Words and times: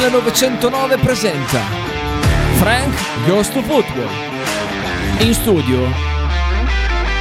Radio 0.00 0.20
1909 0.20 0.96
presenta 0.98 1.58
Frank 2.54 3.26
Goes 3.26 3.50
to 3.50 3.60
Football. 3.62 4.08
In 5.18 5.34
studio 5.34 5.80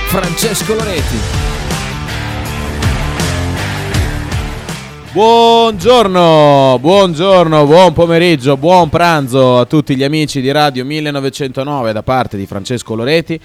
Francesco 0.09 0.75
Loreti. 0.75 1.17
Buongiorno, 5.11 6.77
buongiorno, 6.79 7.65
buon 7.65 7.93
pomeriggio, 7.93 8.57
buon 8.57 8.89
pranzo 8.89 9.57
a 9.57 9.65
tutti 9.65 9.95
gli 9.95 10.03
amici 10.03 10.39
di 10.39 10.51
Radio 10.51 10.85
1909 10.85 11.91
da 11.91 12.03
parte 12.03 12.37
di 12.37 12.45
Francesco 12.45 12.93
Loreti. 12.93 13.41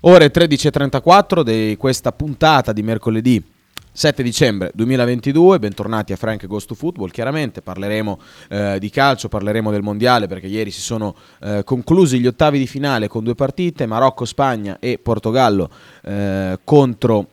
Ore 0.00 0.30
13.34 0.30 1.42
di 1.42 1.76
questa 1.78 2.12
puntata 2.12 2.72
di 2.72 2.82
mercoledì 2.82 3.58
7 3.92 4.22
dicembre 4.22 4.70
2022, 4.72 5.58
bentornati 5.58 6.12
a 6.12 6.16
Frank 6.16 6.46
Ghost 6.46 6.68
to 6.68 6.74
Football, 6.74 7.10
chiaramente 7.10 7.60
parleremo 7.60 8.20
eh, 8.48 8.78
di 8.78 8.88
calcio, 8.88 9.28
parleremo 9.28 9.72
del 9.72 9.82
mondiale 9.82 10.28
perché 10.28 10.46
ieri 10.46 10.70
si 10.70 10.80
sono 10.80 11.14
eh, 11.42 11.62
conclusi 11.64 12.20
gli 12.20 12.26
ottavi 12.26 12.58
di 12.58 12.68
finale 12.68 13.08
con 13.08 13.24
due 13.24 13.34
partite, 13.34 13.86
Marocco, 13.86 14.24
Spagna 14.24 14.78
e 14.78 14.98
Portogallo 15.02 15.68
eh, 16.04 16.58
contro 16.62 17.26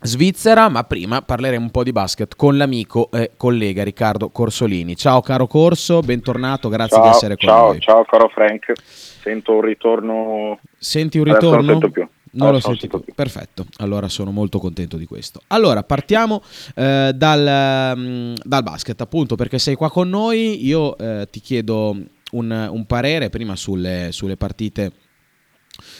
Svizzera, 0.00 0.68
ma 0.68 0.82
prima 0.82 1.22
parleremo 1.22 1.64
un 1.64 1.70
po' 1.70 1.84
di 1.84 1.92
basket 1.92 2.34
con 2.34 2.56
l'amico 2.56 3.08
e 3.12 3.32
collega 3.36 3.84
Riccardo 3.84 4.28
Corsolini. 4.28 4.96
Ciao 4.96 5.20
caro 5.20 5.46
Corso, 5.46 6.00
bentornato, 6.00 6.68
grazie 6.68 6.96
ciao, 6.96 7.02
di 7.02 7.08
essere 7.10 7.36
con 7.36 7.48
ciao, 7.48 7.66
noi. 7.68 7.80
Ciao 7.80 8.04
caro 8.04 8.28
Frank, 8.28 8.72
sento 8.82 9.54
un 9.54 9.60
ritorno. 9.62 10.58
Senti 10.76 11.18
un 11.18 11.24
ritorno? 11.24 11.62
non 11.62 11.80
sento 11.80 11.90
più. 11.90 12.08
Non 12.36 12.52
lo 12.52 12.60
senti 12.60 12.86
più. 12.86 13.02
Perfetto, 13.14 13.66
allora 13.78 14.08
sono 14.08 14.30
molto 14.30 14.58
contento 14.58 14.96
di 14.96 15.06
questo. 15.06 15.40
Allora, 15.48 15.82
partiamo 15.82 16.42
eh, 16.74 17.12
dal, 17.14 17.94
um, 17.96 18.34
dal, 18.42 18.62
basket, 18.62 19.00
appunto, 19.00 19.36
perché 19.36 19.58
sei 19.58 19.74
qua 19.74 19.90
con 19.90 20.08
noi. 20.08 20.64
Io 20.64 20.96
eh, 20.98 21.26
ti 21.30 21.40
chiedo 21.40 21.96
un, 22.32 22.68
un 22.70 22.86
parere 22.86 23.30
prima 23.30 23.56
sulle, 23.56 24.08
sulle 24.10 24.36
partite 24.36 24.92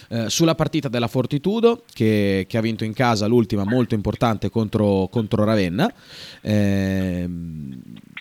eh, 0.09 0.29
sulla 0.29 0.55
partita 0.55 0.89
della 0.89 1.09
Fortitudo 1.09 1.83
che, 1.93 2.47
che, 2.49 2.59
ha 2.59 2.61
vinto 2.61 2.85
in 2.85 2.93
casa 2.93 3.27
l'ultima 3.27 3.65
molto 3.65 3.95
importante 3.95 4.51
contro, 4.51 5.09
contro 5.11 5.45
Ravenna. 5.45 5.93
Eh, 6.41 7.29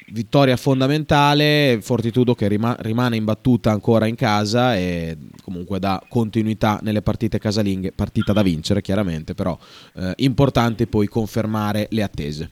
vittoria 0.07 0.55
fondamentale, 0.55 1.79
Fortitudo 1.81 2.33
che 2.35 2.47
rima, 2.47 2.75
rimane 2.79 3.15
imbattuta 3.15 3.71
ancora 3.71 4.05
in 4.05 4.15
casa 4.15 4.75
e 4.75 5.17
comunque 5.43 5.79
dà 5.79 6.01
continuità 6.07 6.79
nelle 6.81 7.01
partite 7.01 7.39
casalinghe, 7.39 7.91
partita 7.91 8.33
da 8.33 8.41
vincere 8.41 8.81
chiaramente, 8.81 9.33
però 9.33 9.57
eh, 9.95 10.13
importante 10.17 10.87
poi 10.87 11.07
confermare 11.07 11.87
le 11.91 12.03
attese. 12.03 12.49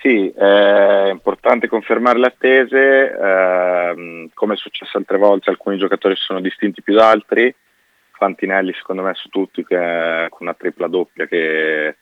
Sì, 0.00 0.28
è 0.28 1.08
importante 1.10 1.66
confermare 1.66 2.18
le 2.18 2.26
attese, 2.26 3.10
eh, 3.10 4.30
come 4.34 4.54
è 4.54 4.56
successo 4.56 4.98
altre 4.98 5.18
volte 5.18 5.50
alcuni 5.50 5.78
giocatori 5.78 6.14
si 6.14 6.22
sono 6.22 6.40
distinti 6.40 6.80
più 6.80 6.94
da 6.94 7.10
altri, 7.10 7.52
Fantinelli 8.16 8.72
secondo 8.72 9.02
me 9.02 9.14
su 9.14 9.28
tutti 9.28 9.64
che 9.64 10.26
con 10.30 10.46
una 10.46 10.54
tripla 10.54 10.88
doppia 10.88 11.26
che 11.26 11.96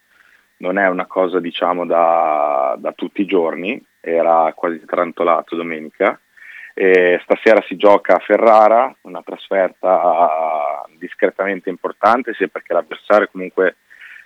non 0.58 0.78
è 0.78 0.88
una 0.88 1.06
cosa 1.06 1.40
diciamo 1.40 1.84
da, 1.84 2.76
da 2.78 2.92
tutti 2.92 3.22
i 3.22 3.26
giorni, 3.26 3.82
era 4.00 4.52
quasi 4.54 4.82
trantolato 4.84 5.56
domenica. 5.56 6.18
E 6.76 7.20
stasera 7.22 7.62
si 7.68 7.76
gioca 7.76 8.16
a 8.16 8.18
Ferrara, 8.18 8.94
una 9.02 9.22
trasferta 9.22 10.82
discretamente 10.98 11.68
importante, 11.70 12.34
sia 12.34 12.48
perché 12.48 12.72
l'avversario 12.72 13.28
comunque 13.30 13.76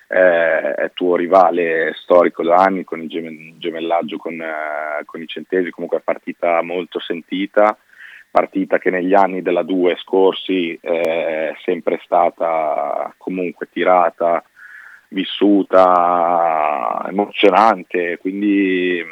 eh, 0.08 0.74
è 0.74 0.90
tuo 0.94 1.16
rivale 1.16 1.92
storico 1.96 2.42
da 2.42 2.56
anni 2.56 2.84
con 2.84 3.02
il 3.02 3.54
gemellaggio 3.58 4.16
con, 4.16 4.40
eh, 4.40 5.04
con 5.04 5.20
i 5.20 5.26
centesi, 5.26 5.70
comunque 5.70 5.98
è 5.98 6.02
partita 6.02 6.62
molto 6.62 6.98
sentita, 7.00 7.76
partita 8.30 8.78
che 8.78 8.90
negli 8.90 9.14
anni 9.14 9.42
della 9.42 9.62
2 9.62 9.96
scorsi 9.96 10.78
è 10.80 11.54
sempre 11.64 12.00
stata 12.04 13.12
comunque 13.16 13.68
tirata, 13.70 14.42
vissuta, 15.08 17.06
emozionante, 17.08 18.18
quindi 18.18 19.02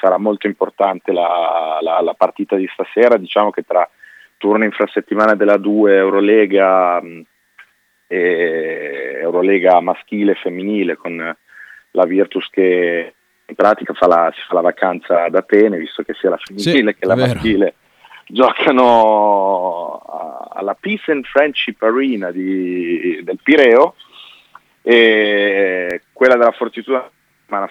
sarà 0.00 0.18
molto 0.18 0.46
importante 0.46 1.12
la, 1.12 1.78
la, 1.80 2.00
la, 2.00 2.14
partita 2.14 2.56
di 2.56 2.68
stasera, 2.72 3.16
diciamo 3.16 3.50
che 3.50 3.62
tra 3.62 3.88
turno 4.38 4.64
infrasettimana 4.64 5.34
della 5.34 5.58
2 5.58 5.96
Eurolega 5.96 7.00
e 8.06 9.18
Eurolega 9.20 9.80
maschile 9.80 10.32
e 10.32 10.36
femminile 10.36 10.96
con 10.96 11.36
la 11.94 12.04
Virtus 12.04 12.48
che 12.50 13.14
in 13.44 13.54
pratica 13.54 13.92
fa 13.92 14.06
la, 14.06 14.32
si 14.34 14.40
fa 14.48 14.54
la 14.54 14.60
vacanza 14.62 15.24
ad 15.24 15.34
Atene, 15.34 15.76
visto 15.76 16.02
che 16.02 16.14
sia 16.14 16.30
la 16.30 16.38
femminile 16.38 16.92
sì, 16.92 16.98
che 16.98 17.06
la 17.06 17.16
maschile 17.16 17.74
giocano 18.26 20.00
alla 20.52 20.74
Peace 20.74 21.10
and 21.10 21.24
Friendship 21.24 21.82
Arena 21.82 22.30
di, 22.30 23.20
del 23.22 23.38
Pireo 23.42 23.94
e 24.82 26.02
quella 26.12 26.36
della 26.36 26.52
Fortitudo 26.52 27.10
una 27.56 27.70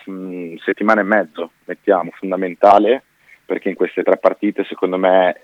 settimana 0.63 1.01
e 1.01 1.05
mezzo, 1.05 1.51
mettiamo, 1.65 2.11
fondamentale, 2.11 3.03
perché 3.45 3.69
in 3.69 3.75
queste 3.75 4.03
tre 4.03 4.17
partite 4.17 4.63
secondo 4.65 4.97
me 4.97 5.41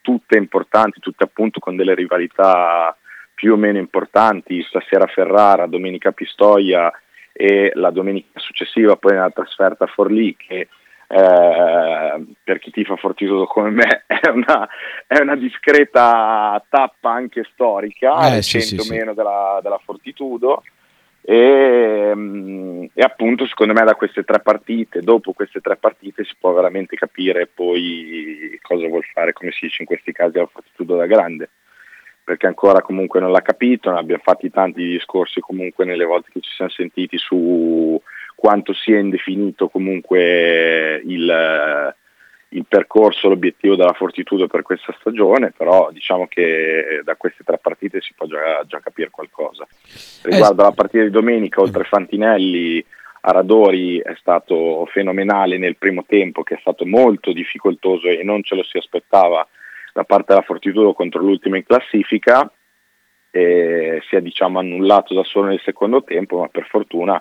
tutte 0.00 0.36
importanti, 0.36 0.98
tutte 1.00 1.24
appunto 1.24 1.60
con 1.60 1.76
delle 1.76 1.94
rivalità 1.94 2.96
più 3.34 3.52
o 3.52 3.56
meno 3.56 3.78
importanti, 3.78 4.62
stasera 4.62 5.06
Ferrara, 5.06 5.66
domenica 5.66 6.10
Pistoia 6.12 6.90
e 7.32 7.70
la 7.74 7.90
domenica 7.90 8.40
successiva 8.40 8.96
poi 8.96 9.12
nella 9.12 9.30
trasferta 9.30 9.86
Forlì 9.86 10.34
che 10.36 10.68
eh, 11.08 12.24
per 12.42 12.58
chi 12.58 12.70
tifa 12.70 12.96
Fortitudo 12.96 13.46
come 13.46 13.70
me 13.70 14.04
è 14.06 14.28
una, 14.28 14.68
è 15.06 15.18
una 15.20 15.36
discreta 15.36 16.62
tappa 16.68 17.10
anche 17.10 17.46
storica, 17.52 18.36
eh, 18.36 18.42
sì, 18.42 18.60
sì, 18.60 18.76
meno 18.90 19.10
sì. 19.10 19.16
Della, 19.16 19.60
della, 19.62 19.80
Fortitudo 19.84 20.62
e, 21.20 22.12
mm, 22.14 22.84
e, 22.92 23.02
appunto 23.02 23.46
secondo 23.46 23.72
me 23.72 23.84
da 23.84 23.94
queste 23.94 24.24
tre 24.24 24.40
partite, 24.40 25.00
dopo 25.00 25.32
queste 25.32 25.60
tre 25.60 25.76
partite 25.76 26.24
si 26.24 26.34
può 26.38 26.52
veramente 26.52 26.96
capire 26.96 27.46
poi 27.46 28.58
cosa 28.60 28.88
vuol 28.88 29.04
fare, 29.04 29.32
come 29.32 29.52
si 29.52 29.66
dice 29.66 29.82
in 29.82 29.86
questi 29.86 30.12
casi, 30.12 30.38
la 30.38 30.46
Fortitudo 30.46 30.96
da 30.96 31.06
grande 31.06 31.50
perché 32.26 32.48
ancora 32.48 32.82
comunque 32.82 33.20
non 33.20 33.30
l'ha 33.30 33.40
capito, 33.40 33.92
ne 33.92 34.00
abbiamo 34.00 34.20
fatti 34.24 34.50
tanti 34.50 34.84
discorsi 34.84 35.38
comunque 35.38 35.84
nelle 35.84 36.04
volte 36.04 36.30
che 36.32 36.40
ci 36.40 36.50
siamo 36.50 36.72
sentiti 36.72 37.16
su 37.18 38.02
quanto 38.36 38.72
sia 38.74 39.00
indefinito 39.00 39.68
comunque 39.68 41.02
il, 41.04 41.94
il 42.50 42.64
percorso, 42.68 43.28
l'obiettivo 43.28 43.74
della 43.74 43.94
Fortitudo 43.94 44.46
per 44.46 44.62
questa 44.62 44.94
stagione, 45.00 45.52
però 45.56 45.90
diciamo 45.90 46.28
che 46.28 47.00
da 47.02 47.16
queste 47.16 47.42
tre 47.42 47.58
partite 47.58 48.00
si 48.00 48.12
può 48.14 48.26
già, 48.26 48.62
già 48.66 48.78
capire 48.80 49.10
qualcosa. 49.10 49.66
Riguardo 50.22 50.62
alla 50.62 50.72
partita 50.72 51.02
di 51.02 51.10
domenica, 51.10 51.60
oltre 51.60 51.84
Fantinelli, 51.84 52.84
Aradori 53.22 53.98
è 53.98 54.14
stato 54.20 54.86
fenomenale 54.92 55.58
nel 55.58 55.76
primo 55.76 56.04
tempo, 56.06 56.44
che 56.44 56.54
è 56.54 56.58
stato 56.60 56.86
molto 56.86 57.32
difficoltoso 57.32 58.06
e 58.06 58.22
non 58.22 58.44
ce 58.44 58.54
lo 58.54 58.62
si 58.62 58.76
aspettava 58.76 59.48
da 59.92 60.04
parte 60.04 60.26
della 60.28 60.44
Fortitudo 60.44 60.92
contro 60.92 61.22
l'ultima 61.22 61.56
in 61.56 61.64
classifica, 61.64 62.48
si 63.30 64.16
è 64.16 64.20
diciamo 64.20 64.58
annullato 64.58 65.12
da 65.14 65.24
solo 65.24 65.48
nel 65.48 65.60
secondo 65.64 66.04
tempo, 66.04 66.38
ma 66.38 66.48
per 66.48 66.66
fortuna 66.66 67.20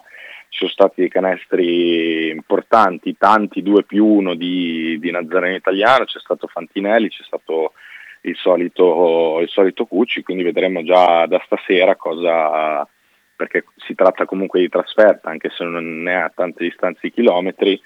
ci 0.55 0.59
sono 0.59 0.71
stati 0.71 1.01
dei 1.01 1.09
canestri 1.09 2.29
importanti, 2.29 3.17
tanti 3.17 3.61
2 3.61 3.83
più 3.83 4.05
1 4.05 4.35
di, 4.35 4.97
di 5.01 5.11
Nazareno 5.11 5.55
Italiano, 5.55 6.05
c'è 6.05 6.19
stato 6.19 6.47
Fantinelli, 6.47 7.09
c'è 7.09 7.23
stato 7.23 7.73
il 8.21 8.37
solito, 8.37 9.39
il 9.41 9.49
solito 9.49 9.85
Cucci, 9.85 10.23
quindi 10.23 10.43
vedremo 10.43 10.81
già 10.81 11.25
da 11.25 11.41
stasera 11.45 11.97
cosa, 11.97 12.87
perché 13.35 13.65
si 13.85 13.95
tratta 13.95 14.23
comunque 14.23 14.61
di 14.61 14.69
trasferta, 14.69 15.29
anche 15.29 15.49
se 15.49 15.65
non 15.65 16.07
è 16.07 16.13
a 16.13 16.31
tante 16.33 16.63
distanze 16.63 17.01
di 17.03 17.11
chilometri, 17.11 17.79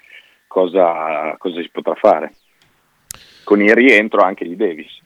cosa, 0.46 1.34
cosa 1.38 1.60
si 1.60 1.70
potrà 1.72 1.94
fare. 1.94 2.32
Con 3.42 3.60
il 3.60 3.74
rientro 3.74 4.20
anche 4.20 4.46
di 4.46 4.54
Davis. 4.54 4.96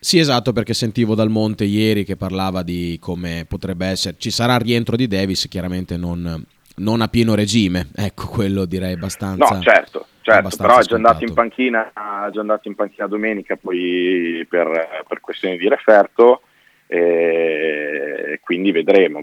Sì, 0.00 0.18
esatto, 0.18 0.52
perché 0.52 0.74
sentivo 0.74 1.14
dal 1.14 1.30
Monte 1.30 1.62
ieri 1.62 2.02
che 2.02 2.16
parlava 2.16 2.64
di 2.64 2.98
come 3.00 3.46
potrebbe 3.48 3.86
essere. 3.86 4.16
Ci 4.18 4.32
sarà 4.32 4.56
il 4.56 4.62
rientro 4.62 4.96
di 4.96 5.06
Davis, 5.06 5.46
chiaramente 5.46 5.96
non, 5.96 6.44
non 6.76 7.00
a 7.00 7.08
pieno 7.08 7.34
regime, 7.34 7.88
ecco 7.94 8.26
quello 8.28 8.64
direi 8.64 8.92
abbastanza. 8.92 9.54
No, 9.54 9.60
certo, 9.60 10.06
certo 10.20 10.56
però 10.56 10.78
è 10.78 10.82
già, 10.82 10.96
andato 10.96 11.24
in 11.24 11.34
panchina, 11.34 11.88
è 11.88 12.30
già 12.30 12.40
andato 12.40 12.68
in 12.68 12.74
panchina 12.74 13.06
domenica 13.06 13.56
poi 13.56 14.46
per, 14.48 15.04
per 15.06 15.20
questioni 15.20 15.56
di 15.56 15.68
referto 15.68 16.42
e 16.86 18.38
quindi 18.42 18.72
vedremo. 18.72 19.22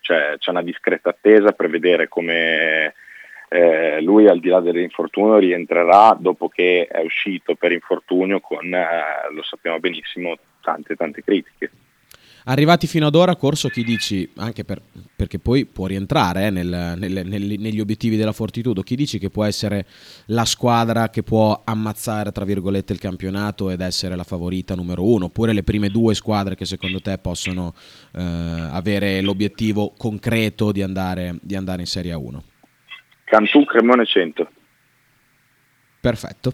Cioè, 0.00 0.36
c'è 0.38 0.50
una 0.50 0.62
discreta 0.62 1.10
attesa 1.10 1.52
per 1.52 1.68
vedere 1.70 2.08
come 2.08 2.92
eh, 3.48 4.00
lui 4.00 4.26
al 4.28 4.40
di 4.40 4.48
là 4.48 4.60
dell'infortunio 4.60 5.36
rientrerà 5.36 6.16
dopo 6.18 6.48
che 6.48 6.88
è 6.90 7.00
uscito 7.02 7.54
per 7.54 7.70
infortunio 7.70 8.40
con, 8.40 8.72
eh, 8.72 9.30
lo 9.30 9.42
sappiamo 9.42 9.78
benissimo, 9.78 10.36
tante 10.62 10.96
tante 10.96 11.22
critiche. 11.22 11.70
Arrivati 12.44 12.86
fino 12.86 13.06
ad 13.06 13.14
ora, 13.14 13.36
Corso, 13.36 13.68
chi 13.68 13.84
dici, 13.84 14.28
anche 14.36 14.64
per, 14.64 14.82
perché 15.14 15.38
poi 15.38 15.64
può 15.64 15.86
rientrare 15.86 16.46
eh, 16.46 16.50
nel, 16.50 16.94
nel, 16.98 17.22
nel, 17.24 17.58
negli 17.58 17.80
obiettivi 17.80 18.16
della 18.16 18.32
Fortitudo, 18.32 18.82
chi 18.82 18.96
dici 18.96 19.18
che 19.18 19.30
può 19.30 19.44
essere 19.44 19.86
la 20.26 20.44
squadra 20.44 21.08
che 21.10 21.22
può 21.22 21.62
ammazzare, 21.64 22.32
tra 22.32 22.44
virgolette, 22.44 22.92
il 22.92 22.98
campionato 22.98 23.70
ed 23.70 23.80
essere 23.80 24.16
la 24.16 24.24
favorita 24.24 24.74
numero 24.74 25.04
uno, 25.04 25.26
oppure 25.26 25.52
le 25.52 25.62
prime 25.62 25.88
due 25.88 26.14
squadre 26.14 26.56
che 26.56 26.64
secondo 26.64 27.00
te 27.00 27.18
possono 27.18 27.74
eh, 28.14 28.20
avere 28.22 29.20
l'obiettivo 29.20 29.92
concreto 29.96 30.72
di 30.72 30.82
andare, 30.82 31.36
di 31.40 31.54
andare 31.54 31.82
in 31.82 31.86
Serie 31.86 32.12
1? 32.12 32.44
Cantù, 33.24 33.64
Cremone 33.64 34.04
100. 34.04 34.50
Perfetto. 36.00 36.52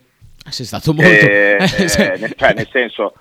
Sei 0.50 0.67
stato 0.67 0.93
molto... 0.93 1.11
Eh, 1.11 1.56
eh, 1.58 1.88
cioè, 1.88 2.55
nel 2.55 2.69
senso, 2.70 3.14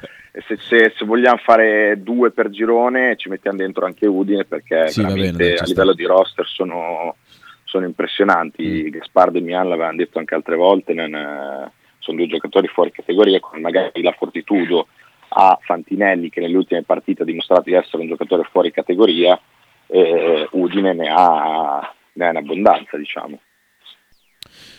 se, 0.46 0.58
se, 0.58 0.94
se, 0.96 1.06
vogliamo 1.06 1.38
fare 1.38 2.02
due 2.02 2.32
per 2.32 2.50
girone 2.50 3.16
ci 3.16 3.30
mettiamo 3.30 3.58
dentro 3.58 3.86
anche 3.86 4.08
Udine 4.08 4.46
perché 4.46 4.90
sì, 4.90 5.04
bene, 5.04 5.56
a 5.56 5.64
livello 5.66 5.94
di 5.94 6.06
roster 6.06 6.46
sono, 6.46 7.16
sono 7.64 7.86
impressionanti. 7.86 8.86
Mm. 8.86 8.90
Gaspardo 8.90 9.38
e 9.38 9.42
Mian 9.42 9.70
l'avevano 9.70 9.98
detto 9.98 10.20
anche 10.20 10.36
altre 10.36 10.56
volte, 10.56 10.94
non, 10.94 11.72
sono 12.00 12.18
due 12.18 12.28
giocatori 12.28 12.68
fuori 12.68 12.92
categoria, 12.92 13.40
con 13.40 13.60
magari 13.60 14.02
la 14.02 14.14
Fortitudo 14.14 14.88
a 15.30 15.58
Fantinelli 15.62 16.30
che 16.30 16.40
nelle 16.40 16.56
ultime 16.56 16.84
partite 16.84 17.24
ha 17.24 17.26
dimostrato 17.26 17.64
di 17.64 17.74
essere 17.74 18.02
un 18.02 18.08
giocatore 18.08 18.48
fuori 18.50 18.72
categoria, 18.72 19.40
eh, 19.88 20.48
Udine 20.52 20.94
ne 20.94 21.12
ha, 21.14 21.94
ne 22.14 22.26
ha 22.26 22.30
in 22.30 22.38
abbondanza 22.38 22.98
diciamo. 22.98 23.40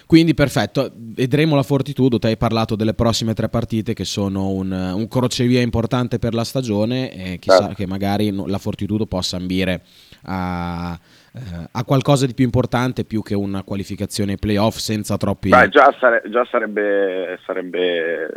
Quindi 0.08 0.32
perfetto, 0.32 0.90
vedremo 0.94 1.54
la 1.54 1.62
Fortitudo, 1.62 2.18
te 2.18 2.28
hai 2.28 2.38
parlato 2.38 2.76
delle 2.76 2.94
prossime 2.94 3.34
tre 3.34 3.50
partite 3.50 3.92
che 3.92 4.06
sono 4.06 4.48
un, 4.48 4.72
un 4.72 5.06
crocevia 5.06 5.60
importante 5.60 6.18
per 6.18 6.32
la 6.32 6.44
stagione 6.44 7.12
e 7.12 7.38
chissà 7.38 7.58
certo. 7.58 7.74
che 7.74 7.86
magari 7.86 8.32
la 8.32 8.56
Fortitudo 8.56 9.04
possa 9.04 9.36
ambire 9.36 9.82
a, 10.22 10.98
eh, 11.34 11.68
a, 11.70 11.84
qualcosa 11.84 12.24
di 12.24 12.32
più 12.32 12.46
importante 12.46 13.04
più 13.04 13.20
che 13.20 13.34
una 13.34 13.62
qualificazione 13.62 14.36
playoff 14.36 14.76
senza 14.76 15.18
troppi... 15.18 15.50
Beh, 15.50 15.68
già, 15.68 15.94
sare- 16.00 16.22
già 16.30 16.46
sarebbe, 16.50 17.38
sarebbe 17.44 18.30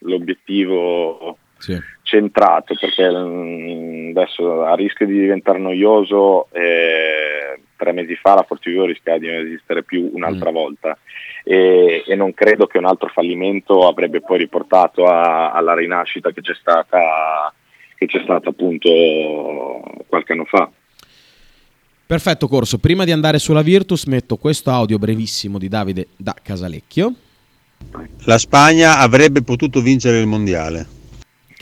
l'obiettivo 0.00 1.38
sì. 1.58 1.78
centrato 2.02 2.74
perché 2.74 3.08
mm, 3.08 4.16
adesso 4.16 4.64
a 4.64 4.74
rischio 4.74 5.06
di 5.06 5.12
diventare 5.12 5.60
noioso 5.60 6.48
eh, 6.50 7.60
tre 7.76 7.92
mesi 7.92 8.14
fa 8.16 8.34
la 8.34 8.42
Fortitudo 8.42 8.86
rischiava 8.86 9.18
di 9.18 9.26
non 9.26 9.46
esistere 9.46 9.82
più 9.82 10.10
un'altra 10.12 10.50
mm. 10.50 10.54
volta 10.54 10.98
e, 11.42 12.02
e, 12.06 12.14
non 12.14 12.32
credo 12.34 12.66
che 12.66 12.78
un 12.78 12.86
altro 12.86 13.08
fallimento 13.08 13.86
avrebbe 13.86 14.20
poi 14.20 14.38
riportato 14.38 15.06
a, 15.06 15.52
alla 15.52 15.74
rinascita 15.74 16.30
che 16.32 16.40
c'è 16.40 16.54
stata 16.54 17.52
che 17.96 18.06
c'è 18.06 18.20
stata 18.22 18.48
appunto 18.48 18.90
qualche 20.08 20.32
anno 20.32 20.44
fa. 20.44 20.70
Perfetto 22.06 22.48
Corso, 22.48 22.78
prima 22.78 23.04
di 23.04 23.12
andare 23.12 23.38
sulla 23.38 23.62
Virtus 23.62 24.04
metto 24.04 24.36
questo 24.36 24.70
audio 24.70 24.98
brevissimo 24.98 25.58
di 25.58 25.68
Davide 25.68 26.08
da 26.16 26.34
Casalecchio. 26.42 27.14
La 28.24 28.38
Spagna 28.38 28.98
avrebbe 28.98 29.42
potuto 29.42 29.80
vincere 29.80 30.18
il 30.18 30.26
mondiale 30.26 31.02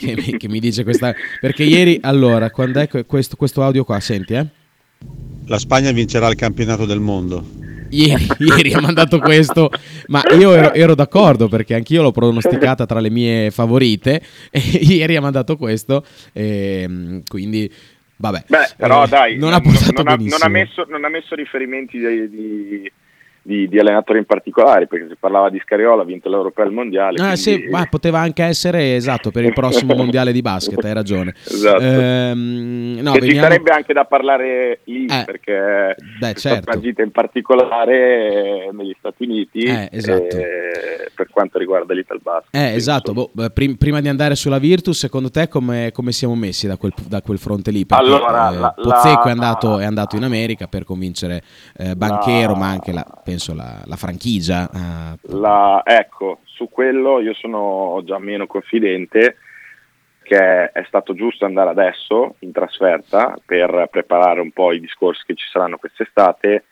che, 0.03 0.15
mi, 0.15 0.37
che 0.37 0.47
mi 0.49 0.59
dice 0.59 0.83
questa... 0.83 1.13
Perché 1.39 1.63
ieri, 1.63 1.99
allora, 2.01 2.49
quando 2.51 2.79
è 2.79 3.05
questo, 3.05 3.35
questo 3.35 3.63
audio 3.63 3.83
qua, 3.83 3.99
senti, 3.99 4.33
eh? 4.33 4.45
La 5.47 5.57
Spagna 5.57 5.91
vincerà 5.91 6.27
il 6.27 6.35
campionato 6.35 6.85
del 6.85 6.99
mondo. 6.99 7.45
Ieri, 7.89 8.27
ieri 8.39 8.73
ha 8.73 8.81
mandato 8.81 9.19
questo, 9.19 9.69
ma 10.07 10.23
io 10.37 10.53
ero, 10.53 10.73
ero, 10.73 10.95
d'accordo 10.95 11.47
perché 11.47 11.75
anch'io 11.75 12.01
l'ho 12.01 12.11
pronosticata 12.11 12.85
tra 12.85 12.99
le 12.99 13.09
mie 13.09 13.51
favorite. 13.51 14.21
E 14.49 14.59
ieri 14.81 15.15
ha 15.15 15.21
mandato 15.21 15.57
questo, 15.57 16.03
e, 16.31 16.81
ehm, 16.83 17.21
quindi 17.27 17.71
vabbè. 18.15 18.45
Beh, 18.47 18.69
però 18.77 19.03
eh, 19.03 19.07
dai, 19.07 19.31
non, 19.37 19.49
non, 19.49 19.53
ha 19.53 19.61
portato 19.61 20.03
non, 20.03 20.23
non, 20.23 20.39
ha 20.41 20.47
messo, 20.47 20.85
non 20.89 21.03
ha 21.05 21.09
messo 21.09 21.35
riferimenti 21.35 21.99
di, 21.99 22.29
di 22.29 22.91
di, 23.43 23.67
di, 23.67 23.77
allenatori 23.77 24.19
in 24.19 24.25
particolare, 24.25 24.87
perché 24.87 25.07
si 25.09 25.15
parlava 25.19 25.49
di 25.49 25.59
Scariola, 25.63 26.01
ha 26.01 26.05
vinto 26.05 26.29
l'Europeo 26.29 26.63
e 26.63 26.67
il 26.67 26.73
Mondiale. 26.73 27.17
Ah, 27.21 27.33
quindi... 27.33 27.37
sì, 27.37 27.67
ma 27.69 27.85
poteva 27.89 28.19
anche 28.19 28.43
essere 28.43 28.95
esatto 28.95 29.31
per 29.31 29.43
il 29.43 29.53
prossimo 29.53 29.93
Mondiale 29.95 30.31
di 30.31 30.41
basket, 30.41 30.83
hai 30.83 30.93
ragione. 30.93 31.33
Esatto. 31.45 31.83
Ehm, 31.83 32.99
no, 33.01 33.11
veniamo... 33.11 33.33
Ci 33.33 33.35
sarebbe 33.35 33.71
anche 33.71 33.93
da 33.93 34.05
parlare 34.05 34.79
lì, 34.85 35.05
eh, 35.05 35.23
perché 35.25 35.95
beh, 36.19 36.33
certo. 36.35 36.79
in 36.81 37.11
particolare 37.11 38.69
negli 38.71 38.95
Stati 38.97 39.23
Uniti 39.23 39.59
eh, 39.59 39.89
esatto. 39.91 40.37
per 41.13 41.27
quanto 41.29 41.57
riguarda 41.57 41.93
l'Ital 41.93 42.19
Basket. 42.21 42.55
Eh, 42.55 42.75
esatto, 42.75 43.13
boh, 43.13 43.31
prim- 43.53 43.75
prima 43.77 43.99
di 43.99 44.07
andare 44.07 44.35
sulla 44.35 44.57
Virtus, 44.57 44.99
secondo 44.99 45.29
te 45.29 45.49
come, 45.49 45.91
come 45.91 46.13
siamo 46.13 46.35
messi 46.35 46.65
da 46.67 46.77
quel, 46.77 46.93
da 47.07 47.21
quel, 47.21 47.37
fronte 47.37 47.71
lì? 47.71 47.85
Perché, 47.85 48.03
allora, 48.03 48.51
eh, 48.51 48.57
la, 48.57 48.71
Pozzecco 48.71 49.23
la, 49.23 49.27
è, 49.27 49.31
andato, 49.31 49.79
è, 49.79 49.85
andato, 49.85 50.15
in 50.15 50.23
America 50.23 50.67
per 50.67 50.85
convincere 50.85 51.41
eh, 51.77 51.95
Banchero, 51.95 52.55
ma 52.55 52.67
anche 52.67 52.93
la 52.93 53.05
penso 53.33 53.55
la, 53.55 53.81
la 53.85 53.95
franchigia. 53.95 54.69
Uh... 54.71 55.39
La, 55.39 55.81
ecco, 55.83 56.41
su 56.43 56.69
quello 56.69 57.19
io 57.19 57.33
sono 57.33 58.01
già 58.05 58.19
meno 58.19 58.45
confidente 58.45 59.37
che 60.21 60.71
è 60.71 60.83
stato 60.87 61.13
giusto 61.13 61.45
andare 61.45 61.71
adesso 61.71 62.35
in 62.39 62.51
trasferta 62.51 63.35
per 63.45 63.87
preparare 63.91 64.39
un 64.39 64.51
po' 64.51 64.71
i 64.71 64.79
discorsi 64.79 65.23
che 65.25 65.35
ci 65.35 65.45
saranno 65.51 65.77
quest'estate, 65.77 66.63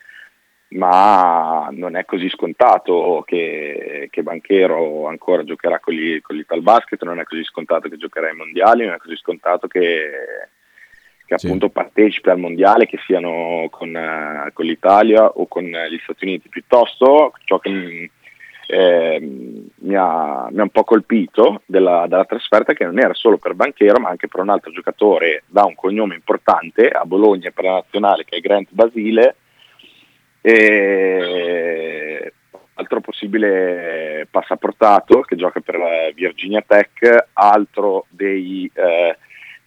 ma 0.70 1.68
non 1.72 1.98
è 1.98 2.06
così 2.06 2.30
scontato 2.30 3.24
che, 3.26 4.08
che 4.10 4.24
Banchero 4.24 5.08
ancora 5.08 5.44
giocherà 5.44 5.80
con 5.80 5.94
l'Ital 5.94 6.62
Basket, 6.62 7.04
non 7.04 7.20
è 7.20 7.24
così 7.24 7.44
scontato 7.44 7.90
che 7.90 7.98
giocherà 7.98 8.30
ai 8.30 8.36
mondiali, 8.36 8.86
non 8.86 8.94
è 8.96 9.00
così 9.00 9.18
scontato 9.18 9.68
che 9.68 10.10
che 11.32 11.38
sì. 11.38 11.46
appunto 11.46 11.70
partecipi 11.70 12.30
al 12.30 12.40
mondiale, 12.40 12.86
che 12.86 13.00
siano 13.06 13.68
con, 13.70 13.90
uh, 13.90 14.52
con, 14.52 14.66
l'Italia 14.66 15.26
o 15.26 15.48
con 15.48 15.64
gli 15.64 16.00
Stati 16.04 16.26
Uniti. 16.26 16.50
Piuttosto 16.50 17.32
ciò 17.46 17.58
che 17.60 17.70
mi, 17.70 18.12
eh, 18.68 19.20
mi, 19.22 19.96
ha, 19.96 20.50
mi 20.52 20.60
ha, 20.60 20.64
un 20.64 20.70
po' 20.70 20.84
colpito 20.84 21.62
della, 21.66 22.06
della, 22.08 22.26
trasferta 22.26 22.74
che 22.74 22.84
non 22.84 23.00
era 23.00 23.14
solo 23.14 23.38
per 23.38 23.54
Banchero 23.54 24.00
ma 24.00 24.10
anche 24.10 24.28
per 24.28 24.42
un 24.42 24.50
altro 24.50 24.72
giocatore 24.72 25.44
da 25.48 25.64
un 25.64 25.76
cognome 25.76 26.16
importante 26.16 26.90
a 26.90 27.06
Bologna 27.06 27.52
per 27.52 27.64
la 27.64 27.74
nazionale 27.76 28.26
che 28.26 28.38
è 28.38 28.42
Grant 28.42 28.68
Basile. 28.72 29.36
E 30.42 32.34
altro 32.74 33.00
possibile 33.00 34.28
passaportato 34.30 35.22
che 35.22 35.36
gioca 35.36 35.62
per 35.62 35.78
Virginia 36.16 36.64
Tech, 36.66 37.28
altro 37.34 38.08
dei 38.10 38.70
eh, 38.74 39.16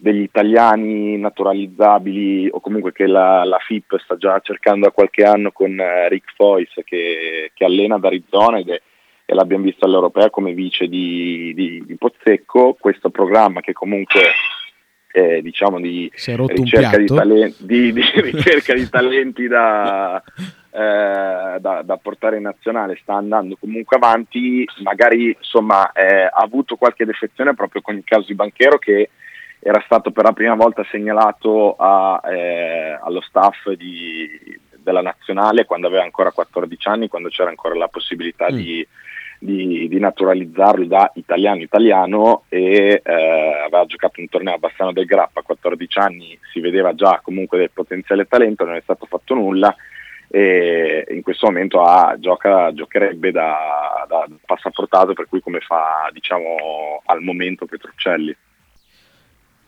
degli 0.04 0.20
italiani 0.20 1.16
naturalizzabili 1.16 2.50
o 2.52 2.60
comunque 2.60 2.92
che 2.92 3.06
la, 3.06 3.42
la, 3.44 3.56
FIP 3.58 3.98
sta 4.00 4.18
già 4.18 4.38
cercando 4.40 4.84
da 4.84 4.92
qualche 4.92 5.24
anno 5.24 5.50
con 5.50 5.80
eh, 5.80 6.10
Rick 6.10 6.34
Foyce 6.34 6.84
che, 6.84 7.50
che, 7.54 7.64
allena 7.64 7.94
ad 7.94 8.04
Arizona 8.04 8.58
ed 8.58 8.68
è, 8.68 8.82
e 9.24 9.34
l'abbiamo 9.34 9.64
visto 9.64 9.86
all'Europea 9.86 10.28
come 10.28 10.52
vice 10.52 10.88
di, 10.88 11.54
di, 11.54 11.82
di 11.86 11.96
Pozzecco, 11.96 12.76
questo 12.78 13.08
programma 13.08 13.62
che 13.62 13.72
comunque 13.72 14.20
eh, 15.10 15.40
diciamo 15.40 15.80
di 15.80 16.12
ricerca 16.12 16.98
di, 16.98 17.06
talen- 17.06 17.54
di, 17.56 17.90
di, 17.94 18.02
ricerca 18.20 18.74
di 18.74 18.86
talenti 18.90 19.46
da, 19.46 20.22
eh, 20.70 21.58
da, 21.60 21.80
da, 21.82 21.96
portare 21.96 22.36
in 22.36 22.42
nazionale. 22.42 22.98
Sta 23.00 23.14
andando 23.14 23.56
comunque 23.58 23.96
avanti, 23.96 24.68
magari 24.82 25.34
insomma 25.38 25.92
eh, 25.92 26.24
ha 26.24 26.42
avuto 26.42 26.76
qualche 26.76 27.06
defezione 27.06 27.54
proprio 27.54 27.80
con 27.80 27.96
il 27.96 28.04
caso 28.04 28.26
di 28.26 28.34
Banchero 28.34 28.76
che 28.76 29.08
era 29.66 29.82
stato 29.86 30.10
per 30.10 30.24
la 30.24 30.32
prima 30.32 30.54
volta 30.54 30.84
segnalato 30.90 31.74
a, 31.76 32.20
eh, 32.26 32.98
allo 33.00 33.22
staff 33.22 33.70
di, 33.70 34.28
della 34.76 35.00
nazionale 35.00 35.64
quando 35.64 35.86
aveva 35.86 36.02
ancora 36.02 36.32
14 36.32 36.88
anni, 36.88 37.08
quando 37.08 37.30
c'era 37.30 37.48
ancora 37.48 37.74
la 37.74 37.88
possibilità 37.88 38.52
mm. 38.52 38.54
di, 38.54 38.86
di, 39.38 39.88
di, 39.88 39.98
naturalizzarlo 39.98 40.84
da 40.84 41.10
italiano-italiano 41.14 42.44
e 42.50 43.00
eh, 43.02 43.12
aveva 43.64 43.86
giocato 43.86 44.20
un 44.20 44.28
torneo 44.28 44.52
a 44.52 44.58
Bassano 44.58 44.92
del 44.92 45.06
Grappa 45.06 45.40
a 45.40 45.44
14 45.44 45.98
anni, 45.98 46.38
si 46.52 46.60
vedeva 46.60 46.94
già 46.94 47.20
comunque 47.22 47.56
del 47.56 47.70
potenziale 47.72 48.26
talento, 48.26 48.66
non 48.66 48.76
è 48.76 48.82
stato 48.82 49.06
fatto 49.06 49.32
nulla 49.32 49.74
e 50.28 51.06
in 51.08 51.22
questo 51.22 51.46
momento 51.46 51.82
ha, 51.82 52.16
gioca, 52.18 52.70
giocherebbe 52.74 53.30
da, 53.30 54.04
da 54.06 54.26
passaportato 54.44 55.14
per 55.14 55.26
cui 55.26 55.40
come 55.40 55.60
fa 55.60 56.10
diciamo 56.12 57.00
al 57.06 57.22
momento 57.22 57.64
Petruccelli. 57.64 58.36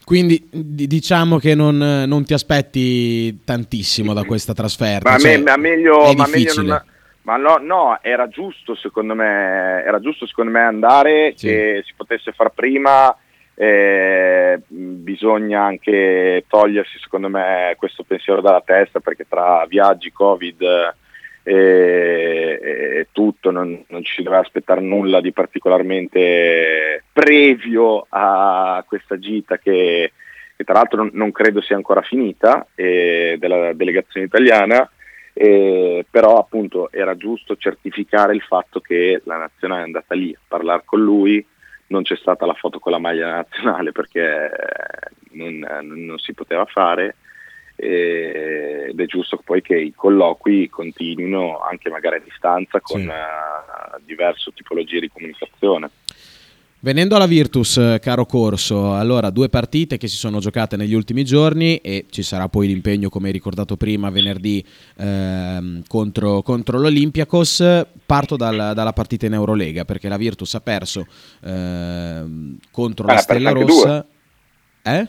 Quindi 0.06 0.40
diciamo 0.52 1.38
che 1.38 1.56
non, 1.56 1.78
non, 1.78 2.24
ti 2.24 2.32
aspetti 2.32 3.42
tantissimo 3.42 4.12
da 4.14 4.22
questa 4.22 4.54
trasferta. 4.54 5.10
Ma, 5.10 5.18
cioè, 5.18 5.36
me, 5.38 5.56
meglio, 5.56 6.12
ma 6.14 6.28
meglio 6.28 6.62
non, 6.62 6.84
ma 7.22 7.36
no, 7.36 7.56
no, 7.60 7.98
era 8.02 8.28
giusto 8.28 8.76
secondo 8.76 9.16
me, 9.16 9.82
era 9.84 9.98
giusto 9.98 10.24
secondo 10.24 10.52
me 10.52 10.60
andare, 10.60 11.32
sì. 11.34 11.48
che 11.48 11.82
si 11.84 11.92
potesse 11.96 12.30
far 12.30 12.50
prima, 12.50 13.16
eh, 13.56 14.60
bisogna 14.68 15.64
anche 15.64 16.44
togliersi 16.46 17.00
secondo 17.00 17.28
me 17.28 17.74
questo 17.76 18.04
pensiero 18.04 18.40
dalla 18.40 18.62
testa 18.64 19.00
perché 19.00 19.26
tra 19.28 19.66
viaggi, 19.68 20.12
covid 20.12 20.94
e, 21.48 23.06
tutto 23.12 23.52
non, 23.52 23.84
non, 23.86 24.02
ci 24.02 24.24
deve 24.24 24.38
aspettare 24.38 24.80
nulla 24.80 25.20
di 25.20 25.32
particolarmente 25.32 27.04
previo 27.12 28.04
a 28.08 28.84
questa 28.86 29.16
gita 29.16 29.56
che, 29.56 30.10
che 30.56 30.64
tra 30.64 30.74
l'altro 30.74 31.02
non, 31.02 31.10
non 31.12 31.30
credo 31.30 31.60
sia 31.60 31.76
ancora 31.76 32.02
finita, 32.02 32.66
eh, 32.74 33.36
della 33.38 33.72
delegazione 33.74 34.26
italiana, 34.26 34.90
eh, 35.32 36.04
però 36.10 36.38
appunto 36.38 36.90
era 36.90 37.16
giusto 37.16 37.56
certificare 37.56 38.34
il 38.34 38.42
fatto 38.42 38.80
che 38.80 39.22
la 39.24 39.36
nazionale 39.36 39.82
è 39.82 39.84
andata 39.84 40.16
lì 40.16 40.34
a 40.34 40.40
parlare 40.48 40.82
con 40.84 41.00
lui, 41.00 41.46
non 41.88 42.02
c'è 42.02 42.16
stata 42.16 42.44
la 42.44 42.54
foto 42.54 42.80
con 42.80 42.90
la 42.90 42.98
maglia 42.98 43.30
nazionale 43.30 43.92
perché 43.92 44.50
non, 45.30 45.64
non 45.82 46.18
si 46.18 46.34
poteva 46.34 46.64
fare 46.64 47.14
ed 47.76 48.98
è 48.98 49.04
giusto 49.06 49.40
poi 49.44 49.60
che 49.60 49.76
i 49.76 49.92
colloqui 49.94 50.68
continuino 50.68 51.60
anche 51.60 51.90
magari 51.90 52.16
a 52.16 52.22
distanza 52.24 52.80
con 52.80 53.00
sì. 53.00 53.06
uh, 53.06 54.00
diverse 54.04 54.50
tipologie 54.54 55.00
di 55.00 55.10
comunicazione. 55.10 55.90
Venendo 56.86 57.16
alla 57.16 57.26
Virtus, 57.26 57.78
eh, 57.78 57.98
caro 58.00 58.26
Corso, 58.26 58.94
allora 58.94 59.30
due 59.30 59.48
partite 59.48 59.96
che 59.96 60.06
si 60.08 60.16
sono 60.16 60.38
giocate 60.38 60.76
negli 60.76 60.94
ultimi 60.94 61.24
giorni 61.24 61.78
e 61.78 62.06
ci 62.10 62.22
sarà 62.22 62.48
poi 62.48 62.68
l'impegno, 62.68 63.08
come 63.08 63.26
hai 63.26 63.32
ricordato 63.32 63.76
prima, 63.76 64.08
venerdì 64.10 64.64
ehm, 64.98 65.82
contro, 65.88 66.42
contro, 66.42 66.78
l'Olympiakos. 66.78 67.86
Parto 68.04 68.36
dal, 68.36 68.72
dalla 68.74 68.92
partita 68.92 69.26
in 69.26 69.32
Eurolega 69.32 69.84
perché 69.84 70.08
la 70.08 70.16
Virtus 70.16 70.54
ha 70.54 70.60
perso 70.60 71.06
ehm, 71.42 72.58
contro 72.70 73.06
ah, 73.06 73.14
la 73.14 73.18
Stella 73.18 73.50
Rossa. 73.50 74.06
Eh? 74.82 75.08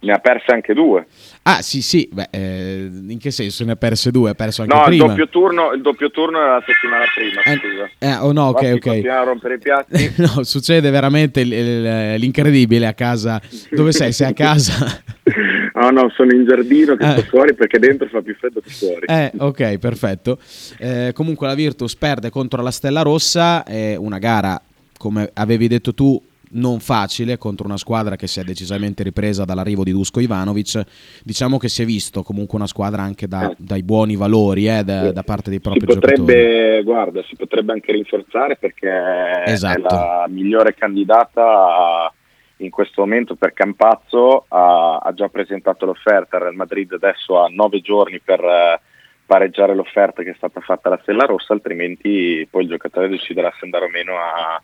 Ne 0.00 0.12
ha 0.12 0.18
perse 0.18 0.52
anche 0.52 0.74
due. 0.74 1.06
Ah 1.42 1.60
sì 1.60 1.82
sì, 1.82 2.08
Beh, 2.12 2.28
eh, 2.30 2.88
in 3.08 3.18
che 3.18 3.32
senso 3.32 3.64
ne 3.64 3.72
ha 3.72 3.76
perse 3.76 4.12
due? 4.12 4.30
Ha 4.30 4.34
perso 4.34 4.62
anche 4.62 4.74
no, 4.74 4.84
prima? 4.84 5.04
Il 5.04 5.08
doppio, 5.10 5.28
turno, 5.28 5.72
il 5.72 5.82
doppio 5.82 6.10
turno 6.12 6.38
era 6.38 6.54
la 6.54 6.64
settimana 6.64 7.04
prima, 7.12 7.42
eh, 7.42 7.56
scusa. 7.56 7.90
Eh, 7.98 8.16
oh 8.24 8.30
no, 8.30 8.48
ok, 8.48 8.74
ok. 8.76 9.06
A 9.08 9.22
rompere 9.24 9.54
i 9.54 9.58
piatti. 9.58 10.12
no, 10.22 10.44
succede 10.44 10.90
veramente 10.90 11.42
l'incredibile 11.42 12.86
a 12.86 12.92
casa. 12.92 13.40
Dove 13.70 13.90
sei? 13.90 14.12
Sei 14.12 14.28
a 14.28 14.32
casa? 14.32 15.02
no, 15.74 15.90
no, 15.90 16.12
sono 16.14 16.32
in 16.32 16.44
giardino 16.46 16.94
che 16.94 17.04
sto 17.04 17.20
eh. 17.20 17.24
fuori 17.24 17.54
perché 17.54 17.80
dentro 17.80 18.06
fa 18.06 18.20
più 18.20 18.36
freddo 18.36 18.60
che 18.60 18.70
fuori. 18.70 19.06
Eh, 19.06 19.32
ok, 19.36 19.78
perfetto. 19.78 20.38
Eh, 20.78 21.10
comunque 21.12 21.48
la 21.48 21.54
Virtus 21.54 21.96
perde 21.96 22.30
contro 22.30 22.62
la 22.62 22.70
Stella 22.70 23.02
Rossa, 23.02 23.64
è 23.64 23.96
una 23.96 24.18
gara, 24.18 24.60
come 24.96 25.28
avevi 25.34 25.66
detto 25.66 25.92
tu, 25.92 26.22
non 26.52 26.80
facile 26.80 27.36
contro 27.38 27.66
una 27.66 27.76
squadra 27.76 28.16
che 28.16 28.26
si 28.26 28.40
è 28.40 28.44
decisamente 28.44 29.02
ripresa 29.02 29.44
dall'arrivo 29.44 29.84
di 29.84 29.92
Dusko 29.92 30.20
Ivanovic. 30.20 30.82
Diciamo 31.22 31.58
che 31.58 31.68
si 31.68 31.82
è 31.82 31.84
visto 31.84 32.22
comunque 32.22 32.56
una 32.56 32.66
squadra 32.66 33.02
anche 33.02 33.26
da, 33.26 33.50
eh. 33.50 33.54
dai 33.58 33.82
buoni 33.82 34.16
valori 34.16 34.68
eh, 34.68 34.82
da, 34.84 35.12
da, 35.12 35.22
parte 35.22 35.50
dei 35.50 35.60
propri 35.60 35.80
si 35.80 35.86
potrebbe, 35.86 36.32
giocatori. 36.34 36.82
Guarda, 36.82 37.22
si 37.24 37.36
potrebbe 37.36 37.72
anche 37.72 37.92
rinforzare 37.92 38.56
perché 38.56 39.42
esatto. 39.46 39.78
è 39.78 39.82
la 39.82 40.26
migliore 40.28 40.74
candidata 40.74 42.12
in 42.58 42.70
questo 42.70 43.02
momento 43.02 43.34
per 43.34 43.52
Campazzo. 43.52 44.46
Ha, 44.48 44.96
ha 44.98 45.12
già 45.14 45.28
presentato 45.28 45.86
l'offerta, 45.86 46.36
il 46.36 46.42
Real 46.42 46.54
Madrid 46.54 46.92
adesso 46.92 47.38
ha 47.38 47.48
nove 47.50 47.80
giorni 47.80 48.20
per 48.20 48.40
eh, 48.40 48.80
pareggiare 49.26 49.74
l'offerta 49.74 50.22
che 50.22 50.30
è 50.30 50.34
stata 50.36 50.60
fatta 50.60 50.88
alla 50.88 51.00
Stella 51.02 51.26
Rossa, 51.26 51.52
altrimenti 51.52 52.46
poi 52.50 52.62
il 52.62 52.70
giocatore 52.70 53.08
deciderà 53.08 53.50
se 53.58 53.64
andare 53.64 53.84
o 53.84 53.90
meno 53.90 54.14
a 54.14 54.60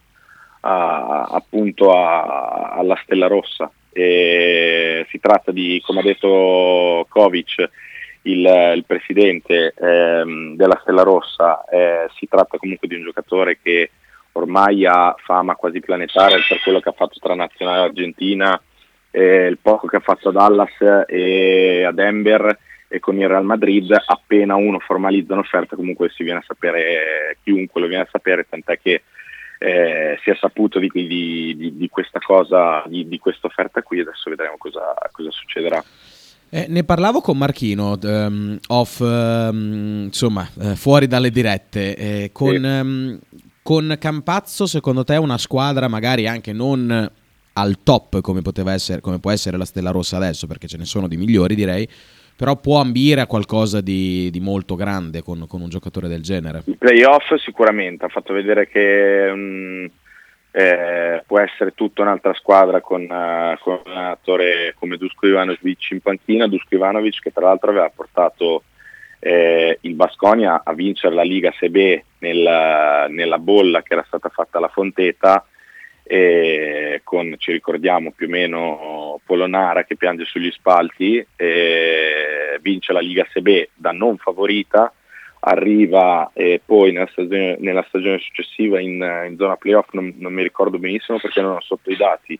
a, 0.65 1.25
appunto 1.25 1.93
a, 1.93 2.73
alla 2.77 2.99
Stella 3.03 3.27
Rossa. 3.27 3.71
E 3.93 5.07
si 5.09 5.21
tratta 5.21 5.53
di, 5.53 5.81
come 5.85 6.01
ha 6.01 6.03
detto 6.03 7.07
Kovic, 7.09 7.71
il, 8.23 8.73
il 8.75 8.85
presidente 8.87 9.75
ehm, 9.79 10.57
della 10.57 10.79
Stella 10.83 11.03
Rossa, 11.03 11.65
eh, 11.67 12.09
si 12.17 12.27
tratta 12.27 12.59
comunque 12.59 12.89
di 12.89 12.97
un 12.97 13.05
giocatore 13.05 13.59
che 13.63 13.91
ormai 14.33 14.85
ha 14.85 15.15
fama 15.19 15.55
quasi 15.55 15.81
planetaria 15.81 16.39
per 16.49 16.61
quello 16.61 16.81
che 16.81 16.89
ha 16.89 16.95
fatto 16.97 17.19
tra 17.21 17.35
nazionale 17.35 17.83
argentina, 17.83 18.61
eh, 19.11 19.47
il 19.47 19.59
poco 19.61 19.87
che 19.87 19.97
ha 19.97 20.01
fatto 20.01 20.31
a 20.31 20.33
Dallas 20.33 21.07
e 21.07 21.85
a 21.85 21.93
Denver 21.93 22.59
e 22.89 22.99
con 22.99 23.19
il 23.19 23.29
Real 23.29 23.45
Madrid 23.45 23.95
appena 24.07 24.57
uno 24.57 24.79
formalizza 24.81 25.35
un'offerta 25.35 25.77
comunque 25.77 26.11
si 26.11 26.25
viene 26.25 26.41
a 26.41 26.45
sapere, 26.47 27.37
chiunque 27.45 27.81
lo 27.81 27.87
viene 27.87 28.05
a 28.05 28.09
sapere, 28.11 28.47
tant'è 28.49 28.79
che 28.81 29.03
eh, 29.59 30.19
si 30.23 30.31
è 30.31 30.37
saputo 30.41 30.79
di, 30.79 30.91
di, 30.93 31.77
di, 31.77 31.89
questa 31.89 32.19
cosa, 32.19 32.85
di, 32.87 33.19
questa 33.19 33.47
offerta 33.47 33.83
qui, 33.83 34.01
adesso 34.01 34.31
vedremo 34.31 34.57
cosa, 34.59 34.95
cosa 35.11 35.31
succederà. 35.31 35.83
Eh, 36.51 36.67
ne 36.69 36.85
parlavo 36.85 37.21
con 37.21 37.37
Marchino, 37.37 37.99
um, 38.01 38.59
off, 38.69 39.01
um, 39.01 40.05
insomma, 40.05 40.49
eh, 40.61 40.77
fuori 40.77 41.07
dalle 41.07 41.31
dirette, 41.31 41.97
eh, 41.97 42.31
con, 42.33 42.55
sì. 42.55 42.65
um, 42.65 43.19
con, 43.63 43.97
Campazzo 43.99 44.67
secondo 44.67 45.03
te 45.03 45.17
una 45.17 45.39
squadra 45.39 45.89
magari 45.89 46.29
anche 46.29 46.53
non 46.53 47.11
al 47.55 47.79
top 47.83 48.21
come, 48.21 48.43
essere, 48.67 49.01
come 49.01 49.19
può 49.19 49.31
essere 49.31 49.57
la 49.57 49.65
Stella 49.65 49.91
Rossa 49.91 50.17
adesso, 50.17 50.47
perché 50.47 50.69
ce 50.69 50.77
ne 50.77 50.85
sono 50.85 51.09
di 51.09 51.17
migliori 51.17 51.55
direi, 51.55 51.89
però 52.37 52.57
può 52.57 52.81
ambire 52.81 53.21
a 53.21 53.27
qualcosa 53.27 53.81
di, 53.81 54.29
di 54.31 54.41
molto 54.41 54.75
grande 54.75 55.23
con, 55.23 55.47
con, 55.47 55.61
un 55.61 55.69
giocatore 55.69 56.09
del 56.09 56.23
genere. 56.23 56.63
Il 56.67 56.79
playoff 56.79 57.35
sicuramente, 57.35 58.05
ha 58.05 58.09
fatto 58.09 58.33
vedere 58.33 58.69
che 58.69 59.31
um, 59.33 59.89
eh, 60.51 61.23
può 61.27 61.39
essere 61.39 61.73
tutta 61.75 62.03
un'altra 62.03 62.35
squadra 62.35 62.81
con, 62.81 63.03
uh, 63.03 63.59
con 63.61 63.81
un 63.85 63.93
allenatore 63.93 64.75
come 64.79 64.97
Dusko 64.97 65.27
Ivanovic 65.27 65.91
in 65.91 66.01
panchina, 66.01 66.49
Dusko 66.49 66.75
Ivanovic 66.75 67.21
che 67.21 67.33
tra 67.33 67.47
l'altro 67.47 67.71
aveva 67.71 67.91
portato 67.95 68.65
eh, 69.21 69.79
il 69.81 69.95
Basconia 69.95 70.63
a 70.65 70.75
vincere 70.75 71.15
la 71.15 71.23
Liga 71.23 71.53
Sebe 71.59 72.05
nella, 72.19 73.07
nella 73.09 73.39
bolla 73.39 73.83
che 73.83 73.95
era 73.95 74.05
stata 74.07 74.29
fatta 74.29 74.59
alla 74.59 74.69
Fonteta 74.69 75.47
con, 77.03 77.35
ci 77.39 77.53
ricordiamo 77.53 78.13
più 78.13 78.27
o 78.27 78.31
meno 78.31 79.21
Polonara 79.25 79.85
che 79.85 79.97
piange 79.97 80.25
sugli 80.25 80.51
spalti, 80.51 81.27
vince 82.61 82.93
la 82.93 83.01
Liga 83.01 83.27
Sebe 83.33 83.71
da 83.75 83.93
non 83.93 84.17
favorita, 84.19 84.93
arriva 85.41 86.31
poi 86.65 86.93
nella 86.93 87.09
stagione, 87.11 87.57
nella 87.59 87.85
stagione 87.89 88.19
successiva 88.19 88.81
in, 88.81 89.27
in, 89.29 89.37
zona 89.39 89.57
playoff, 89.57 89.89
non, 89.93 90.15
non, 90.19 90.33
mi 90.33 90.43
ricordo 90.43 90.79
benissimo 90.79 91.19
perché 91.19 91.41
non 91.41 91.57
ho 91.57 91.61
sotto 91.61 91.91
i 91.91 91.97
dati, 91.97 92.39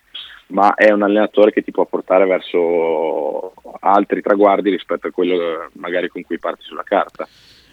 ma 0.49 0.75
è 0.75 0.91
un 0.91 1.03
allenatore 1.03 1.53
che 1.53 1.63
ti 1.63 1.71
può 1.71 1.85
portare 1.87 2.27
verso 2.27 3.55
altri 3.81 4.21
traguardi 4.21 4.71
rispetto 4.71 5.07
a 5.07 5.11
quello 5.11 5.69
magari 5.75 6.09
con 6.09 6.23
cui 6.23 6.39
parti 6.39 6.63
sulla 6.63 6.83
carta. 6.83 7.27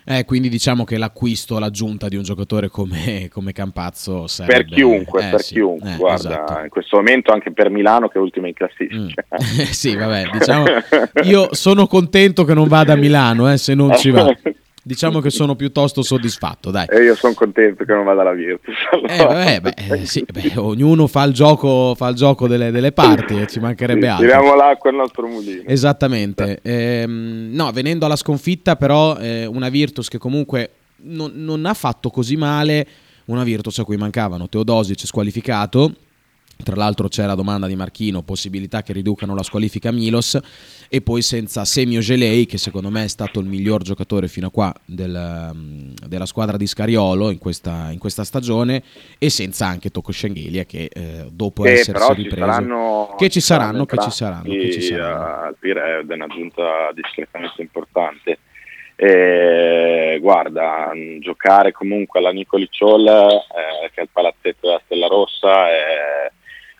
Eh, 0.06 0.26
quindi 0.26 0.50
diciamo 0.50 0.84
che 0.84 0.98
l'acquisto, 0.98 1.60
l'aggiunta 1.60 2.08
di 2.08 2.16
un 2.16 2.24
giocatore 2.24 2.70
come, 2.70 3.30
come 3.32 3.52
Campazzo 3.52 4.28
sarebbe... 4.28 4.64
Per 4.64 4.66
chiunque, 4.66 5.28
eh, 5.28 5.30
per 5.30 5.42
sì, 5.42 5.54
chiunque, 5.54 5.94
eh, 5.94 5.98
guarda, 5.98 6.30
esatto. 6.30 6.64
in 6.64 6.70
questo 6.70 6.98
momento 6.98 7.32
anche 7.32 7.52
per 7.52 7.70
Milano 7.70 8.08
che 8.08 8.18
è 8.18 8.22
ultima 8.22 8.48
in 8.48 8.54
classifica. 8.54 8.96
Mm. 8.96 9.08
sì, 9.72 9.96
vabbè, 9.96 10.30
diciamo, 10.32 10.66
io 11.24 11.54
sono 11.54 11.88
contento 11.88 12.44
che 12.44 12.54
non 12.54 12.68
vada 12.68 12.94
a 12.94 12.98
Milano, 12.98 13.52
eh, 13.52 13.58
se 13.58 13.74
non 13.74 13.96
ci 13.98 14.10
va. 14.10 14.34
Diciamo 14.84 15.20
che 15.20 15.30
sono 15.30 15.56
piuttosto 15.56 16.02
soddisfatto, 16.02 16.72
dai. 16.72 16.88
E 16.90 17.04
io 17.04 17.16
sono 17.16 17.34
contento 17.36 17.84
che 17.86 17.94
non 17.94 18.04
vada 18.04 18.22
alla 18.22 18.34
Virtus. 18.34 18.76
Allora. 18.92 19.54
Eh, 19.54 19.60
vabbè, 19.60 19.62
beh, 19.62 19.94
eh, 19.94 20.06
sì, 20.06 20.26
beh, 20.28 20.54
ognuno 20.58 21.06
fa 21.06 21.24
il 21.24 21.34
gioco, 21.34 21.94
fa 21.96 22.08
il 22.08 22.16
gioco 22.16 22.48
delle, 22.48 22.72
delle, 22.72 22.92
parti, 22.92 23.46
ci 23.48 23.60
mancherebbe 23.60 24.02
sì, 24.02 24.08
altro. 24.08 24.26
Tiriamo 24.26 24.56
l'acqua 24.56 24.90
al 24.90 24.96
nostro 24.96 25.28
mulino. 25.28 25.64
Esattamente. 25.68 26.60
Ehm, 26.64 27.50
no, 27.52 27.72
venendo 27.72 28.06
alla 28.06 28.16
sconfitta, 28.16 28.76
però, 28.76 29.18
eh, 29.18 29.46
una 29.46 29.70
Virtus 29.70 30.08
che 30.08 30.18
comunque 30.18 30.72
non, 31.04 31.32
non 31.36 31.66
ha 31.68 31.74
fatto 31.76 32.10
così 32.10 32.36
male, 32.36 32.88
una 33.26 33.44
Virtus 33.44 33.78
a 33.80 33.84
cui 33.84 33.98
mancavano 33.98 34.50
Teodosic 34.50 35.06
squalificato 35.06 35.94
tra 36.62 36.76
l'altro 36.76 37.08
c'è 37.08 37.26
la 37.26 37.36
domanda 37.36 37.68
di 37.68 37.76
Marchino, 37.76 38.22
possibilità 38.24 38.82
che 38.82 38.94
riducano 38.94 39.36
la 39.36 39.44
squalifica 39.44 39.92
Milos 39.92 40.40
e 40.90 41.02
poi 41.02 41.22
senza 41.22 41.66
Semio 41.66 42.00
Gelei 42.02 42.46
che 42.46 42.58
secondo 42.58 42.90
me 42.90 43.04
è 43.06 43.08
stato 43.08 43.40
il 43.40 43.48
miglior 43.48 43.82
giocatore 43.82 44.28
fino 44.28 44.48
a 44.48 44.52
qua 44.52 44.74
del, 44.86 45.52
mm, 45.54 45.94
della 46.08 46.26
squadra 46.26 46.58
di 46.58 46.68
Scariolo 46.68 47.30
in 47.30 47.38
questa, 47.38 47.90
in 47.92 47.98
questa, 47.98 48.24
stagione 48.24 48.84
e 49.18 49.30
senza 49.30 49.68
anche 49.68 49.90
Tocco 49.90 50.12
Schengelia 50.12 50.66
che 50.66 50.90
eh, 50.92 51.28
dopo 51.32 51.64
eh, 51.64 51.72
essersi 51.72 52.14
ripreso 52.14 52.46
saranno, 52.46 53.16
che 53.18 53.30
ci 53.30 53.40
saranno, 53.40 53.86
che 53.86 53.98
ci 53.98 54.12
saranno, 54.12 54.44
che 54.44 54.72
ci 54.72 54.82
saranno. 54.82 55.46
Al 55.46 55.56
Pire 55.58 56.06
è 56.08 56.14
un'aggiunta 56.14 56.92
discretamente 56.94 57.62
importante. 57.62 58.40
E, 58.96 60.20
guarda, 60.22 60.92
giocare 61.20 61.72
comunque 61.72 62.20
alla 62.20 62.32
Nicoli 62.32 62.68
Ciol, 62.70 63.08
eh, 63.08 63.90
che 63.94 64.02
è 64.02 64.04
il 64.04 64.10
palazzetto 64.12 64.68
della 64.68 64.82
Stella 64.86 65.08
Rossa, 65.08 65.70
è 65.70 66.32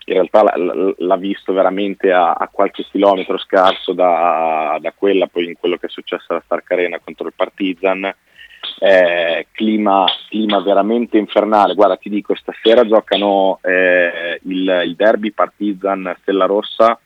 in 0.04 0.14
realtà 0.14 0.52
l'ha 0.96 1.16
visto 1.16 1.52
veramente 1.52 2.12
a, 2.12 2.32
a 2.32 2.48
qualche 2.50 2.84
chilometro 2.90 3.38
scarso 3.38 3.92
da, 3.92 4.78
da, 4.80 4.92
quella, 4.96 5.26
poi 5.26 5.46
in 5.46 5.54
quello 5.58 5.76
che 5.76 5.86
è 5.86 5.90
successo 5.90 6.26
alla 6.28 6.42
Stark 6.44 6.70
Arena 6.70 7.00
contro 7.02 7.26
il 7.26 7.34
Partizan. 7.34 8.12
Eh, 8.78 9.48
clima, 9.50 10.04
clima, 10.28 10.60
veramente 10.60 11.18
infernale. 11.18 11.74
Guarda, 11.74 11.96
ti 11.96 12.08
dico, 12.08 12.34
stasera 12.36 12.86
giocano 12.86 13.58
eh, 13.62 14.40
il, 14.44 14.82
il, 14.86 14.94
derby 14.94 15.32
Partizan 15.32 16.14
Stella 16.20 16.46
Rossa 16.46 16.98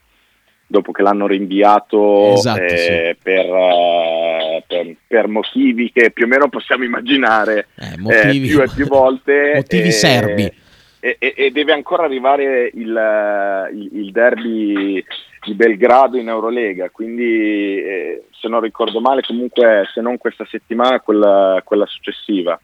dopo 0.67 0.93
che 0.93 1.03
l'hanno 1.03 1.27
rinviato 1.27 2.33
esatto, 2.33 2.61
eh, 2.61 2.77
sì. 2.77 3.19
per, 3.23 3.47
uh, 3.47 4.63
per, 4.67 4.97
per, 5.07 5.29
motivi 5.29 5.93
che 5.93 6.11
più 6.11 6.25
o 6.25 6.29
meno 6.29 6.49
possiamo 6.49 6.85
immaginare 6.85 7.69
eh, 7.77 7.97
motivi, 7.99 8.49
più 8.49 8.61
e 8.61 8.69
più 8.75 8.87
volte. 8.87 9.53
Motivi 9.55 9.93
serbi 9.93 10.53
e, 11.01 11.17
e, 11.19 11.51
deve 11.51 11.73
ancora 11.73 12.05
arrivare 12.05 12.71
il, 12.75 13.71
il, 13.73 13.89
il 13.93 14.13
derby 14.13 15.05
di 15.45 15.55
Belgrado 15.55 16.17
in 16.17 16.29
Eurolega, 16.29 16.91
quindi 16.91 17.79
eh, 17.81 18.25
se 18.31 18.49
non 18.49 18.61
ricordo 18.61 19.01
male 19.01 19.23
comunque 19.23 19.89
se 19.93 20.01
non 20.01 20.19
questa 20.19 20.45
settimana 20.47 21.01
quella, 21.01 21.61
quella 21.65 21.87
successiva. 21.87 22.59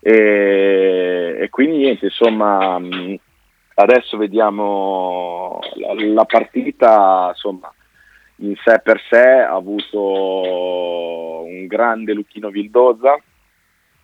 E, 0.00 1.36
e, 1.40 1.48
quindi 1.48 1.78
niente, 1.78 2.06
insomma, 2.06 2.80
adesso 3.74 4.16
vediamo 4.16 5.60
la, 5.74 5.94
la 5.94 6.24
partita, 6.24 7.28
insomma, 7.32 7.72
in 8.36 8.54
sé 8.64 8.80
per 8.82 9.00
sé 9.08 9.20
ha 9.20 9.54
avuto 9.54 11.44
un 11.44 11.66
grande 11.66 12.12
Luchino 12.12 12.50
Vildoza, 12.50 13.16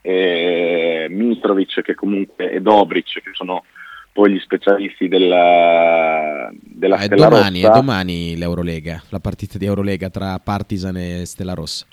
Mitrovic 0.02 1.82
che 1.82 1.94
comunque 1.94 2.50
e 2.50 2.60
Dobric 2.60 3.20
che 3.22 3.30
sono 3.32 3.64
poi 4.12 4.32
gli 4.32 4.40
specialisti 4.40 5.06
della, 5.06 6.50
della 6.52 6.96
ah, 6.96 7.00
Stella 7.02 7.28
domani, 7.28 7.60
Rossa. 7.62 7.72
È 7.72 7.80
domani 7.80 8.36
l'Eurolega, 8.36 9.02
la 9.10 9.20
partita 9.20 9.58
di 9.58 9.66
Eurolega 9.66 10.10
tra 10.10 10.38
Partizan 10.40 10.96
e 10.96 11.24
Stella 11.24 11.54
Rossa. 11.54 11.86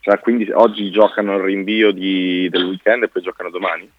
Cioè, 0.00 0.18
quindi 0.20 0.50
oggi 0.50 0.90
giocano 0.90 1.36
il 1.36 1.42
rinvio 1.42 1.90
di, 1.92 2.48
del 2.50 2.64
weekend 2.64 3.04
e 3.04 3.08
poi 3.08 3.22
giocano 3.22 3.50
domani? 3.50 3.90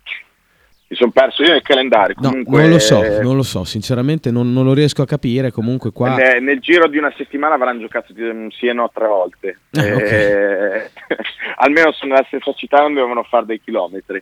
Mi 0.90 0.96
sono 0.96 1.12
perso 1.12 1.44
io 1.44 1.52
nel 1.52 1.62
calendario. 1.62 2.16
Comunque, 2.16 2.58
no, 2.58 2.62
non 2.64 2.70
lo 2.72 2.80
so, 2.80 3.22
non 3.22 3.36
lo 3.36 3.44
so, 3.44 3.64
sinceramente 3.64 4.32
non, 4.32 4.52
non 4.52 4.66
lo 4.66 4.74
riesco 4.74 5.04
a 5.04 5.06
capire. 5.06 5.52
Comunque 5.52 5.92
qua... 5.92 6.16
Nel, 6.16 6.42
nel, 6.42 6.60
giro 6.60 6.88
di 6.88 6.98
una 6.98 7.14
settimana 7.16 7.54
avranno 7.54 7.82
giocato 7.82 8.12
sì 8.50 8.66
e 8.66 8.74
no 8.74 8.90
tre 8.92 9.08
volte. 9.08 9.60
Eh, 9.72 9.94
okay. 9.94 10.10
eh, 10.10 10.92
almeno 11.58 11.92
sono 11.92 12.14
nella 12.14 12.26
stessa 12.26 12.54
città, 12.54 12.82
non 12.82 12.96
devono 12.96 13.22
fare 13.22 13.46
dei 13.46 13.62
chilometri. 13.62 14.22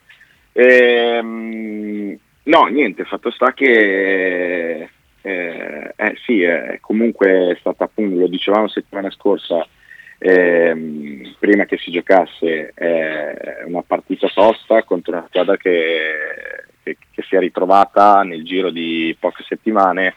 Eh, 0.52 1.22
no, 1.22 2.66
niente, 2.66 3.06
fatto 3.06 3.32
sta 3.32 3.54
che 3.54 4.90
eh, 5.28 5.94
eh, 5.94 6.16
sì, 6.24 6.42
eh, 6.42 6.80
comunque 6.80 7.52
è 7.52 7.58
stata 7.60 7.84
appunto, 7.84 8.18
lo 8.18 8.28
dicevamo 8.28 8.70
settimana 8.70 9.12
scorsa, 9.12 9.68
ehm, 10.18 11.36
prima 11.40 11.66
che 11.66 11.78
si 11.78 11.92
giocasse 11.92 12.74
eh, 12.76 13.64
una 13.66 13.84
partita 13.86 14.28
tosta 14.28 14.84
contro 14.84 15.14
una 15.14 15.26
squadra 15.28 15.58
che, 15.58 16.12
che, 16.84 16.98
che, 17.12 17.22
si 17.24 17.36
è 17.36 17.40
ritrovata 17.40 18.24
nel 18.24 18.44
giro 18.44 18.70
di 18.70 19.16
poche 19.20 19.44
settimane 19.48 20.14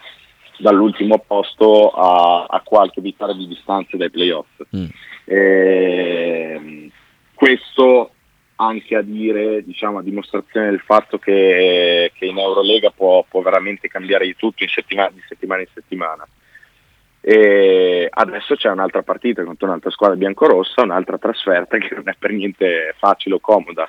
dall'ultimo 0.57 1.19
posto 1.19 1.89
a, 1.89 2.45
a 2.45 2.61
qualche 2.61 3.01
vittoria 3.01 3.35
di 3.35 3.47
distanza 3.47 3.97
dai 3.97 4.09
playoff. 4.09 4.47
Mm. 4.75 4.85
E, 5.25 6.91
questo 7.33 8.11
anche 8.61 8.95
a 8.95 9.01
dire, 9.01 9.63
diciamo, 9.63 9.97
a 9.97 10.03
dimostrazione 10.03 10.69
del 10.69 10.81
fatto 10.81 11.17
che, 11.17 12.11
che 12.13 12.25
in 12.25 12.37
Eurolega 12.37 12.91
può, 12.91 13.25
può, 13.27 13.41
veramente 13.41 13.87
cambiare 13.87 14.25
di 14.25 14.35
tutto 14.35 14.61
in 14.61 14.69
settimana, 14.69 15.09
di 15.11 15.23
settimana 15.27 15.61
in 15.61 15.67
settimana. 15.73 16.27
E 17.23 18.07
adesso 18.09 18.55
c'è 18.55 18.69
un'altra 18.69 19.03
partita 19.03 19.43
contro 19.43 19.67
un'altra 19.67 19.91
squadra 19.91 20.17
biancorossa, 20.17 20.81
un'altra 20.81 21.19
trasferta 21.19 21.77
che 21.77 21.93
non 21.93 22.09
è 22.09 22.15
per 22.17 22.31
niente 22.31 22.95
facile 22.97 23.35
o 23.35 23.39
comoda. 23.39 23.87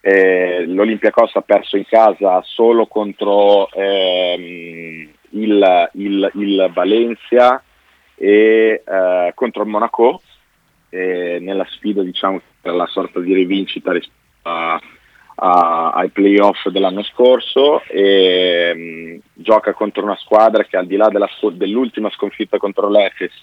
Eh, 0.00 0.64
L'Olympiacos 0.66 1.34
ha 1.36 1.42
perso 1.42 1.76
in 1.76 1.86
casa 1.86 2.40
solo 2.42 2.86
contro 2.86 3.70
ehm, 3.72 5.08
il, 5.30 5.90
il, 5.92 6.30
il, 6.34 6.70
Valencia 6.72 7.62
e 8.16 8.82
eh, 8.84 9.32
contro 9.34 9.62
il 9.62 9.68
Monaco 9.68 10.22
eh, 10.88 11.38
nella 11.40 11.66
sfida 11.70 12.02
diciamo 12.02 12.40
per 12.60 12.74
la 12.74 12.86
sorta 12.86 13.20
di 13.20 13.32
rivincita 13.32 13.92
rispetto 13.92 14.18
a, 14.42 14.80
a, 15.44 15.90
ai 15.90 16.10
playoff 16.10 16.68
dell'anno 16.68 17.02
scorso 17.02 17.82
e 17.88 18.72
mh, 18.74 19.42
gioca 19.42 19.72
contro 19.72 20.04
una 20.04 20.16
squadra 20.16 20.62
che 20.62 20.76
al 20.76 20.86
di 20.86 20.96
là 20.96 21.08
della, 21.08 21.28
dell'ultima 21.52 22.10
sconfitta 22.10 22.58
contro 22.58 22.88
l'Efes 22.88 23.40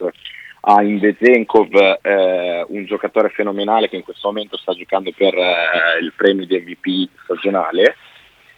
ha 0.61 0.81
in 0.81 0.99
Vezenkov 0.99 1.99
eh, 2.01 2.65
un 2.67 2.85
giocatore 2.85 3.29
fenomenale 3.29 3.89
che 3.89 3.97
in 3.97 4.03
questo 4.03 4.29
momento 4.29 4.57
sta 4.57 4.73
giocando 4.73 5.11
per 5.15 5.33
eh, 5.33 5.99
il 6.01 6.13
premio 6.15 6.45
di 6.45 6.57
MVP 6.57 7.09
stagionale 7.23 7.95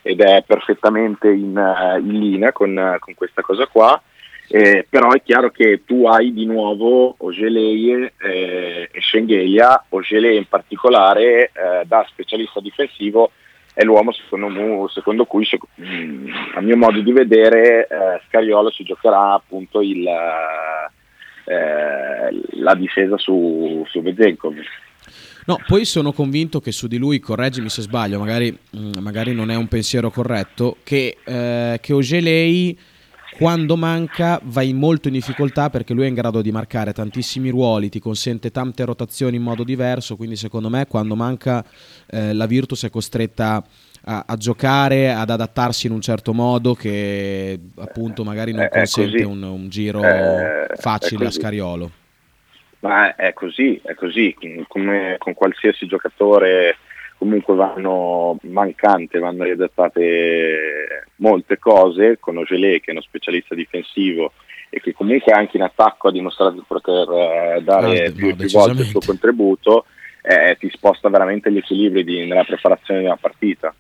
ed 0.04 0.20
è 0.22 0.44
perfettamente 0.46 1.30
in, 1.30 1.56
uh, 1.56 2.00
in 2.00 2.20
linea 2.20 2.52
con, 2.52 2.98
con, 3.00 3.14
questa 3.14 3.44
cosa 3.44 3.68
qua. 3.68 4.02
Eh, 4.54 4.86
però 4.90 5.12
è 5.12 5.22
chiaro 5.24 5.50
che 5.50 5.84
tu 5.86 6.08
hai 6.08 6.34
di 6.34 6.46
nuovo 6.46 7.16
Ogelei 7.20 8.12
eh, 8.18 8.90
e 8.92 9.02
Schengelia, 9.02 9.86
Ogelei 9.88 10.36
in 10.36 10.46
particolare 10.46 11.52
eh, 11.54 11.86
da 11.86 12.06
specialista 12.10 12.60
difensivo 12.60 13.32
è 13.74 13.84
l'uomo 13.84 14.12
secondo, 14.12 14.90
secondo 14.90 15.24
cui 15.24 15.48
mh, 15.76 15.86
mm, 15.86 16.28
a 16.56 16.60
mio 16.60 16.76
modo 16.76 17.00
di 17.00 17.14
vedere 17.14 17.88
eh, 17.88 18.22
Scariolo 18.28 18.70
si 18.72 18.84
giocherà 18.84 19.36
appunto 19.36 19.80
il, 19.80 20.06
eh, 21.46 22.30
la 22.60 22.76
difesa 22.76 23.18
su, 23.18 23.86
su 23.90 24.02
Bezenkov. 24.02 24.56
No, 25.46 25.60
poi 25.66 25.86
sono 25.86 26.12
convinto 26.12 26.60
che 26.60 26.74
su 26.74 26.88
di 26.88 26.98
lui, 26.98 27.20
correggimi 27.20 27.70
se 27.70 27.84
sbaglio, 27.84 28.20
magari, 28.20 28.52
mm, 28.52 28.92
magari 29.00 29.34
non 29.34 29.50
è 29.50 29.56
un 29.56 29.70
pensiero 29.70 30.10
corretto, 30.10 30.76
che, 30.84 31.18
eh, 31.24 31.80
che 31.82 31.94
Ogelei 31.94 32.78
quando 33.38 33.78
manca 33.78 34.40
vai 34.44 34.74
molto 34.74 35.08
in 35.08 35.14
difficoltà 35.14 35.70
perché 35.70 35.94
lui 35.94 36.06
è 36.06 36.08
in 36.08 36.14
grado 36.14 36.42
di 36.42 36.52
marcare 36.52 36.94
tantissimi 36.94 37.50
ruoli, 37.50 37.90
ti 37.90 38.00
consente 38.00 38.52
tante 38.52 38.86
rotazioni 38.86 39.38
in 39.38 39.42
modo 39.42 39.64
diverso, 39.64 40.16
quindi 40.16 40.36
secondo 40.36 40.70
me 40.70 40.86
quando 40.88 41.16
manca 41.16 41.64
eh, 42.10 42.34
la 42.34 42.46
Virtus 42.46 42.86
è 42.86 42.90
costretta 42.90 43.64
a, 44.04 44.26
a, 44.28 44.36
giocare, 44.36 45.12
ad 45.12 45.30
adattarsi 45.30 45.88
in 45.88 45.94
un 45.94 46.02
certo 46.02 46.34
modo 46.34 46.74
che 46.74 47.60
appunto 47.78 48.24
magari 48.24 48.52
non 48.52 48.68
consente 48.70 49.24
un, 49.24 49.42
un, 49.44 49.70
giro 49.70 50.04
eh, 50.04 50.68
facile 50.76 51.28
a 51.28 51.32
Scariolo. 51.32 51.92
Ma 52.80 53.16
è 53.16 53.32
così, 53.34 53.80
è 53.84 53.94
così, 53.94 54.36
come 54.68 55.16
con 55.20 55.34
qualsiasi 55.36 55.86
giocatore 55.86 56.78
comunque 57.22 57.54
vanno 57.54 58.40
mancante, 58.46 59.20
vanno 59.20 59.44
riadattate 59.44 61.06
molte 61.18 61.60
cose, 61.60 62.18
con 62.20 62.38
Ogelé 62.38 62.80
che 62.80 62.88
è 62.88 62.92
uno 62.94 63.02
specialista 63.02 63.54
difensivo 63.54 64.32
e 64.72 64.82
che 64.82 64.92
comunque 64.92 65.32
anche 65.32 65.58
in 65.58 65.62
attacco 65.62 66.08
ha 66.08 66.12
dimostrato 66.12 66.54
di 66.54 66.64
poter 66.68 67.08
eh, 67.12 67.62
dare 67.62 68.08
no, 68.08 68.14
più, 68.16 68.30
no, 68.30 68.36
più 68.36 68.50
volte 68.50 68.82
il 68.82 68.88
suo 68.88 69.02
contributo, 69.06 69.86
eh, 70.24 70.58
ti 70.60 70.68
sposta 70.72 71.10
veramente 71.10 71.52
gli 71.52 71.58
equilibri 71.58 72.04
di, 72.04 72.26
nella 72.26 72.44
preparazione 72.44 73.02
di 73.02 73.06
una 73.06 73.18
partita. 73.18 73.72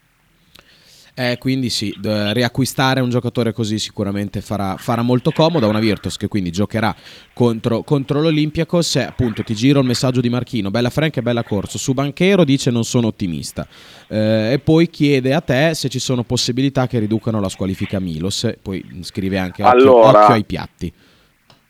Eh, 1.13 1.37
quindi 1.37 1.69
sì, 1.69 1.93
riacquistare 2.01 3.01
un 3.01 3.09
giocatore 3.09 3.51
così 3.51 3.77
sicuramente 3.79 4.39
farà, 4.41 4.75
farà, 4.77 5.01
molto 5.01 5.31
comodo. 5.31 5.67
Una 5.67 5.79
Virtus 5.79 6.17
che 6.17 6.27
quindi 6.27 6.51
giocherà 6.51 6.95
contro, 7.33 7.83
contro 7.83 8.21
l'Olympiacos. 8.21 8.95
E 8.95 9.03
appunto 9.03 9.43
ti 9.43 9.53
giro 9.53 9.81
il 9.81 9.85
messaggio 9.85 10.21
di 10.21 10.29
Marchino: 10.29 10.71
Bella 10.71 10.89
Frank 10.89 11.17
e 11.17 11.21
bella 11.21 11.43
Corso. 11.43 11.77
Su 11.77 11.93
Banchero 11.93 12.43
dice 12.45 12.71
non 12.71 12.83
sono 12.83 13.07
ottimista. 13.07 13.67
Eh, 14.07 14.53
e 14.53 14.59
poi 14.59 14.89
chiede 14.89 15.33
a 15.33 15.41
te 15.41 15.73
se 15.73 15.89
ci 15.89 15.99
sono 15.99 16.23
possibilità 16.23 16.87
che 16.87 16.99
riducano 16.99 17.41
la 17.41 17.49
squalifica 17.49 17.99
Milos. 17.99 18.49
Poi 18.61 18.83
scrive 19.01 19.37
anche 19.37 19.63
occhio, 19.63 19.79
allora, 19.79 20.21
occhio 20.21 20.33
ai 20.33 20.45
piatti. 20.45 20.93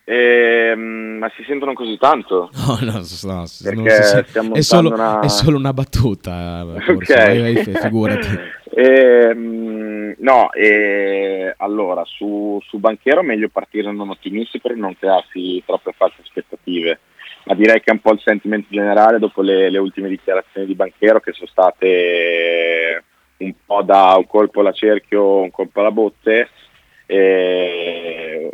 Eh, 0.03 0.75
ma 0.75 1.31
si 1.35 1.43
sentono 1.47 1.73
così 1.73 1.97
tanto? 1.97 2.49
No, 2.67 2.77
no, 2.81 2.91
no 2.91 3.03
si, 3.03 3.67
è, 3.67 4.61
solo, 4.61 4.93
una... 4.93 5.19
è, 5.19 5.27
solo, 5.29 5.57
una 5.57 5.73
battuta. 5.73 6.65
Okay. 6.87 7.63
figurati. 7.63 8.27
Eh, 8.73 9.33
no, 9.33 10.51
eh, 10.53 11.53
allora 11.57 12.05
su, 12.05 12.57
su, 12.63 12.79
Banchero 12.79 13.21
meglio 13.21 13.49
partire 13.49 13.91
non 13.91 14.09
ottimisti 14.09 14.61
per 14.61 14.75
non 14.75 14.97
crearsi 14.97 15.61
troppe 15.65 15.91
false 15.91 16.21
aspettative, 16.21 16.99
ma 17.45 17.53
direi 17.53 17.81
che 17.81 17.89
è 17.89 17.93
un 17.93 17.99
po' 17.99 18.13
il 18.13 18.21
sentimento 18.23 18.67
generale 18.69 19.19
dopo 19.19 19.41
le, 19.41 19.69
le 19.69 19.77
ultime 19.77 20.07
dichiarazioni 20.07 20.65
di 20.65 20.75
Banchero 20.75 21.19
che 21.19 21.33
sono 21.33 21.47
state 21.47 23.03
un 23.37 23.53
po' 23.65 23.81
da 23.81 24.13
un 24.15 24.25
colpo 24.27 24.61
alla 24.61 24.71
cerchio, 24.71 25.41
un 25.41 25.51
colpo 25.51 25.81
alla 25.81 25.91
botte, 25.91 26.49
eh, 27.07 28.51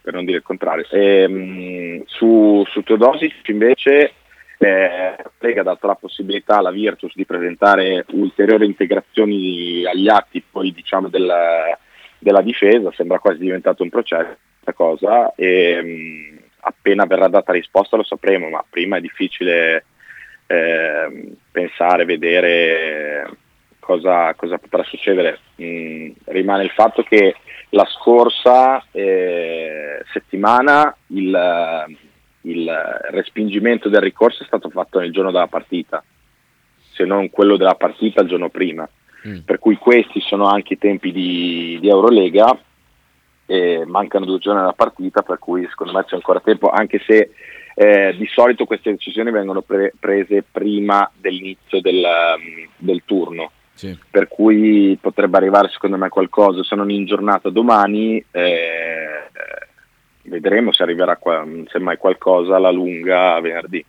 per 0.00 0.14
non 0.14 0.24
dire 0.24 0.36
il 0.36 0.44
contrario. 0.44 0.86
Eh, 0.88 2.04
su, 2.06 2.62
su 2.68 2.82
Teodosic 2.82 3.48
invece 3.48 4.12
eh, 4.62 5.16
Lega 5.38 5.62
dato 5.62 5.86
la 5.86 5.94
possibilità 5.94 6.58
alla 6.58 6.70
Virtus 6.70 7.12
di 7.14 7.26
presentare 7.26 8.04
ulteriori 8.10 8.66
integrazioni 8.66 9.84
agli 9.84 10.08
atti 10.08 10.42
poi, 10.48 10.72
diciamo, 10.72 11.08
della, 11.08 11.76
della, 12.18 12.42
difesa, 12.42 12.92
sembra 12.92 13.18
quasi 13.18 13.40
diventato 13.40 13.82
un 13.82 13.88
processo 13.88 14.36
questa 14.62 14.72
cosa 14.72 15.34
e 15.34 15.82
mh, 15.82 16.42
appena 16.60 17.04
verrà 17.06 17.28
data 17.28 17.52
risposta 17.52 17.96
lo 17.96 18.04
sapremo, 18.04 18.48
ma 18.48 18.64
prima 18.68 18.98
è 18.98 19.00
difficile 19.00 19.84
eh, 20.46 21.32
pensare, 21.50 22.04
vedere 22.04 23.28
cosa, 23.80 24.32
cosa 24.34 24.58
potrà 24.58 24.84
succedere. 24.84 25.40
Mh, 25.56 26.10
rimane 26.26 26.62
il 26.62 26.70
fatto 26.70 27.02
che 27.02 27.34
la 27.70 27.86
scorsa 27.86 28.84
eh, 28.92 30.04
settimana 30.12 30.96
il 31.08 31.96
il 32.42 32.70
respingimento 33.10 33.88
del 33.88 34.00
ricorso 34.00 34.42
è 34.42 34.46
stato 34.46 34.68
fatto 34.70 34.98
nel 34.98 35.12
giorno 35.12 35.30
della 35.30 35.46
partita, 35.46 36.02
se 36.92 37.04
non 37.04 37.30
quello 37.30 37.56
della 37.56 37.74
partita 37.74 38.22
il 38.22 38.28
giorno 38.28 38.48
prima. 38.48 38.88
Mm. 39.26 39.38
Per 39.44 39.58
cui 39.58 39.76
questi 39.76 40.20
sono 40.20 40.46
anche 40.46 40.74
i 40.74 40.78
tempi 40.78 41.12
di, 41.12 41.78
di 41.80 41.88
Eurolega 41.88 42.58
mancano 43.86 44.24
due 44.24 44.38
giorni 44.38 44.60
alla 44.60 44.72
partita, 44.72 45.22
per 45.22 45.38
cui 45.38 45.66
secondo 45.68 45.92
me 45.92 46.04
c'è 46.04 46.14
ancora 46.14 46.40
tempo, 46.40 46.70
anche 46.70 47.02
se 47.06 47.30
eh, 47.74 48.14
di 48.16 48.26
solito 48.26 48.64
queste 48.64 48.90
decisioni 48.90 49.30
vengono 49.30 49.62
pre- 49.62 49.92
prese 49.98 50.44
prima 50.50 51.10
dell'inizio 51.14 51.80
del, 51.80 52.02
um, 52.02 52.68
del 52.76 53.02
turno. 53.04 53.50
Sì. 53.74 53.98
Per 54.10 54.28
cui 54.28 54.96
potrebbe 55.00 55.38
arrivare 55.38 55.68
secondo 55.68 55.96
me 55.96 56.08
qualcosa, 56.08 56.62
se 56.62 56.76
non 56.76 56.90
in 56.90 57.04
giornata 57.04 57.48
domani, 57.48 58.22
eh, 58.30 59.30
vedremo 60.22 60.72
se 60.72 60.82
arriverà 60.82 61.16
qua, 61.16 61.46
semmai 61.70 61.96
qualcosa 61.96 62.56
alla 62.56 62.70
lunga 62.70 63.40
venerdì. 63.40 63.84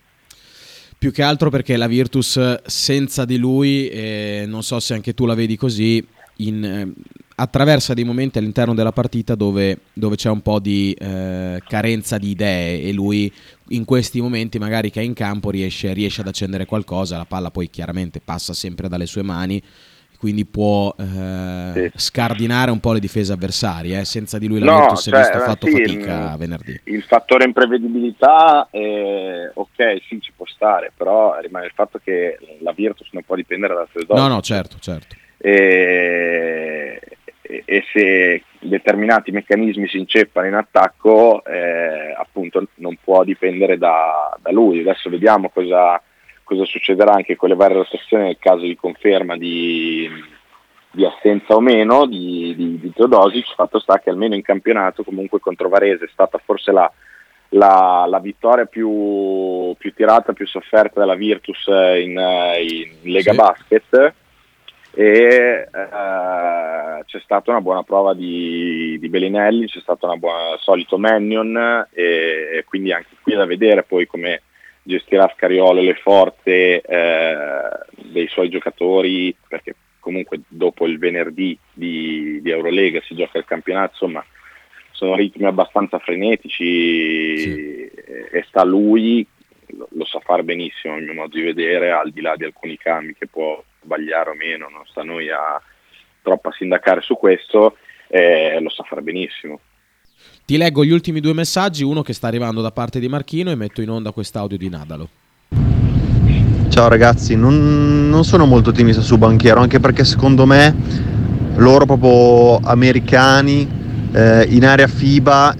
Più 0.97 1.11
che 1.11 1.21
altro 1.21 1.49
perché 1.49 1.75
la 1.75 1.87
Virtus 1.87 2.63
senza 2.63 3.25
di 3.25 3.37
lui, 3.37 3.89
eh, 3.89 4.45
non 4.47 4.63
so 4.63 4.79
se 4.79 4.93
anche 4.93 5.13
tu 5.13 5.25
la 5.25 5.35
vedi 5.35 5.57
così, 5.57 6.05
in, 6.37 6.63
eh, 6.63 6.93
attraversa 7.35 7.93
dei 7.93 8.03
momenti 8.03 8.37
all'interno 8.37 8.73
della 8.73 8.91
partita 8.91 9.35
dove, 9.35 9.79
dove 9.93 10.15
c'è 10.15 10.29
un 10.29 10.41
po' 10.41 10.59
di 10.59 10.95
eh, 10.97 11.61
carenza 11.67 12.17
di 12.17 12.29
idee 12.29 12.81
e 12.81 12.93
lui 12.93 13.31
in 13.69 13.85
questi 13.85 14.21
momenti 14.21 14.59
magari 14.59 14.91
che 14.91 15.01
è 15.01 15.03
in 15.03 15.13
campo 15.13 15.49
riesce, 15.49 15.93
riesce, 15.93 16.21
ad 16.21 16.27
accendere 16.27 16.65
qualcosa, 16.65 17.17
la 17.17 17.25
palla 17.25 17.51
poi 17.51 17.69
chiaramente 17.69 18.21
passa 18.23 18.53
sempre 18.53 18.87
dalle 18.87 19.05
sue 19.05 19.23
mani 19.23 19.61
quindi 20.23 20.45
può 20.45 20.95
eh, 20.97 21.71
sì. 21.73 21.91
scardinare 21.95 22.71
un 22.71 22.79
po' 22.79 22.93
le 22.93 23.01
difese 23.01 23.33
avversarie. 23.33 23.99
Eh. 23.99 24.05
Senza 24.05 24.37
di 24.37 24.47
lui 24.47 24.59
la 24.59 24.71
no, 24.71 24.79
Virtus 24.79 25.09
cioè, 25.09 25.19
ha 25.19 25.39
fatto 25.39 25.67
sì, 25.67 25.73
fatica 25.73 26.31
il, 26.31 26.37
venerdì. 26.37 26.79
Il 26.85 27.03
fattore 27.03 27.43
imprevedibilità, 27.43 28.69
eh, 28.71 29.51
ok, 29.53 30.01
sì, 30.07 30.21
ci 30.21 30.31
può 30.33 30.45
stare, 30.45 30.93
però 30.95 31.37
rimane 31.41 31.65
il 31.65 31.73
fatto 31.75 31.99
che 32.01 32.37
la 32.61 32.71
Virtus 32.71 33.09
non 33.11 33.23
può 33.23 33.35
dipendere 33.35 33.73
da 33.73 33.85
sue 33.91 34.05
No, 34.07 34.29
no, 34.29 34.39
certo, 34.39 34.77
certo. 34.79 35.13
E, 35.39 37.01
e, 37.41 37.83
se 37.91 38.43
determinati 38.61 39.31
meccanismi 39.31 39.89
si 39.89 39.97
inceppano 39.97 40.47
in 40.47 40.53
attacco, 40.53 41.43
eh, 41.43 42.13
appunto 42.17 42.65
non 42.75 42.97
può 43.03 43.25
dipendere 43.25 43.77
da, 43.77 44.33
da 44.41 44.53
lui. 44.53 44.79
Adesso 44.79 45.09
vediamo 45.09 45.49
cosa 45.49 46.01
cosa 46.53 46.65
succederà 46.65 47.13
anche 47.13 47.35
con 47.35 47.49
le 47.49 47.55
varie 47.55 47.77
rotazioni 47.77 48.23
nel 48.23 48.37
caso 48.39 48.61
di 48.61 48.75
conferma 48.75 49.35
di, 49.35 50.09
di 50.91 51.05
assenza 51.05 51.55
o 51.55 51.59
meno 51.59 52.05
di, 52.05 52.53
di, 52.55 52.79
di 52.79 52.93
Teodosic, 52.93 53.53
fatto 53.55 53.79
sta 53.79 53.99
che 53.99 54.09
almeno 54.09 54.35
in 54.35 54.41
campionato 54.41 55.03
comunque 55.03 55.39
contro 55.39 55.69
Varese 55.69 56.05
è 56.05 56.09
stata 56.11 56.39
forse 56.43 56.71
la, 56.71 56.91
la, 57.49 58.05
la 58.07 58.19
vittoria 58.19 58.65
più, 58.65 59.73
più, 59.77 59.93
tirata, 59.93 60.33
più 60.33 60.47
sofferta 60.47 60.99
della 60.99 61.15
Virtus 61.15 61.65
in, 61.67 62.17
in 62.17 63.11
Lega 63.11 63.31
sì. 63.31 63.37
Basket 63.37 64.13
e 64.95 65.67
eh, 65.73 67.03
c'è 67.05 67.19
stata 67.23 67.49
una 67.49 67.61
buona 67.61 67.81
prova 67.81 68.13
di, 68.13 68.97
di 68.99 69.09
Bellinelli, 69.09 69.65
c'è 69.65 69.79
stato 69.79 70.07
un 70.07 70.19
solito 70.59 70.99
Mannion 70.99 71.87
e, 71.91 72.57
e 72.57 72.63
quindi 72.65 72.91
anche 72.91 73.15
qui 73.21 73.33
da 73.33 73.45
vedere 73.45 73.81
poi 73.81 74.05
come 74.05 74.41
gestirà 74.83 75.31
Scariolo 75.35 75.81
le 75.81 75.95
forze 75.95 76.81
eh, 76.81 77.69
dei 77.95 78.27
suoi 78.27 78.49
giocatori, 78.49 79.35
perché 79.47 79.75
comunque 79.99 80.41
dopo 80.47 80.85
il 80.85 80.99
venerdì 80.99 81.57
di, 81.71 82.39
di, 82.41 82.51
Eurolega 82.51 83.01
si 83.01 83.15
gioca 83.15 83.37
il 83.37 83.45
campionato, 83.45 83.91
insomma 83.91 84.23
sono 84.91 85.15
ritmi 85.15 85.45
abbastanza 85.45 85.97
frenetici 85.99 87.37
sì. 87.37 87.89
e, 88.31 88.43
sta 88.47 88.63
lui, 88.63 89.25
lo, 89.67 89.87
lo, 89.91 90.05
sa 90.05 90.19
fare 90.19 90.43
benissimo 90.43 90.97
il 90.97 91.03
mio 91.03 91.13
modo 91.13 91.35
di 91.35 91.41
vedere, 91.41 91.91
al 91.91 92.11
di 92.11 92.21
là 92.21 92.35
di 92.35 92.43
alcuni 92.43 92.77
cambi 92.77 93.15
che 93.15 93.27
può 93.27 93.63
sbagliare 93.81 94.29
o 94.29 94.35
meno, 94.35 94.69
non 94.69 94.85
sta 94.85 95.01
a 95.01 95.05
noi 95.05 95.29
a 95.29 95.61
troppo 96.21 96.49
a 96.49 96.53
sindacare 96.53 97.01
su 97.01 97.15
questo, 97.15 97.77
eh, 98.07 98.59
lo 98.59 98.69
sa 98.69 98.83
fare 98.83 99.01
benissimo. 99.01 99.59
Ti 100.45 100.57
leggo 100.57 100.83
gli 100.83 100.91
ultimi 100.91 101.21
due 101.21 101.31
messaggi, 101.31 101.85
uno 101.85 102.01
che 102.01 102.11
sta 102.11 102.27
arrivando 102.27 102.59
da 102.59 102.71
parte 102.71 102.99
di 102.99 103.07
Marchino 103.07 103.49
e 103.49 103.55
metto 103.55 103.81
in 103.81 103.89
onda 103.89 104.11
quest'audio 104.11 104.57
di 104.57 104.67
Nadalo. 104.67 105.07
Ciao 106.67 106.89
ragazzi, 106.89 107.37
non, 107.37 108.09
non 108.09 108.25
sono 108.25 108.45
molto 108.45 108.71
ottimista 108.71 109.01
su 109.01 109.17
Banchiero, 109.17 109.61
anche 109.61 109.79
perché 109.79 110.03
secondo 110.03 110.45
me 110.45 110.75
loro 111.55 111.85
proprio 111.85 112.57
americani 112.57 113.65
eh, 114.11 114.45
in 114.49 114.65
area 114.65 114.87
FIBA 114.87 115.55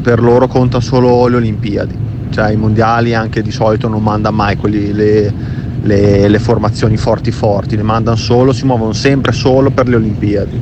per 0.00 0.20
loro 0.20 0.46
conta 0.46 0.78
solo 0.78 1.26
le 1.26 1.36
Olimpiadi, 1.36 1.96
cioè 2.30 2.52
i 2.52 2.56
mondiali 2.56 3.14
anche 3.14 3.42
di 3.42 3.50
solito 3.50 3.88
non 3.88 4.04
manda 4.04 4.30
mai 4.30 4.56
quelli, 4.56 4.92
le, 4.92 5.34
le, 5.82 6.28
le 6.28 6.38
formazioni 6.38 6.96
forti 6.96 7.32
forti, 7.32 7.74
le 7.74 7.82
mandano 7.82 8.16
solo, 8.16 8.52
si 8.52 8.64
muovono 8.64 8.92
sempre 8.92 9.32
solo 9.32 9.72
per 9.72 9.88
le 9.88 9.96
Olimpiadi. 9.96 10.60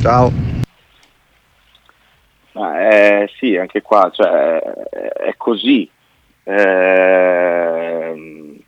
Ciao. 0.00 0.53
Eh, 2.54 3.28
sì, 3.36 3.56
anche 3.56 3.82
qua 3.82 4.10
cioè, 4.12 4.58
è 4.58 5.34
così, 5.36 5.90
eh, 6.44 8.14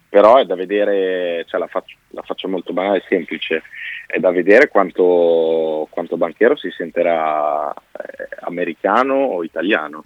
però 0.09 0.37
è 0.37 0.44
da 0.44 0.57
vedere, 0.57 1.44
cioè, 1.46 1.61
la, 1.61 1.68
faccio, 1.68 1.96
la, 2.09 2.22
faccio, 2.22 2.49
molto 2.49 2.72
banale 2.72 2.99
e 2.99 3.05
semplice, 3.09 3.62
è 4.07 4.18
da 4.18 4.31
vedere 4.33 4.68
quanto, 4.68 5.87
quanto 5.90 6.16
Banchero 6.16 6.57
si 6.57 6.70
sentirà 6.70 7.70
eh, 7.72 8.29
americano 8.40 9.14
o 9.14 9.44
italiano. 9.44 10.05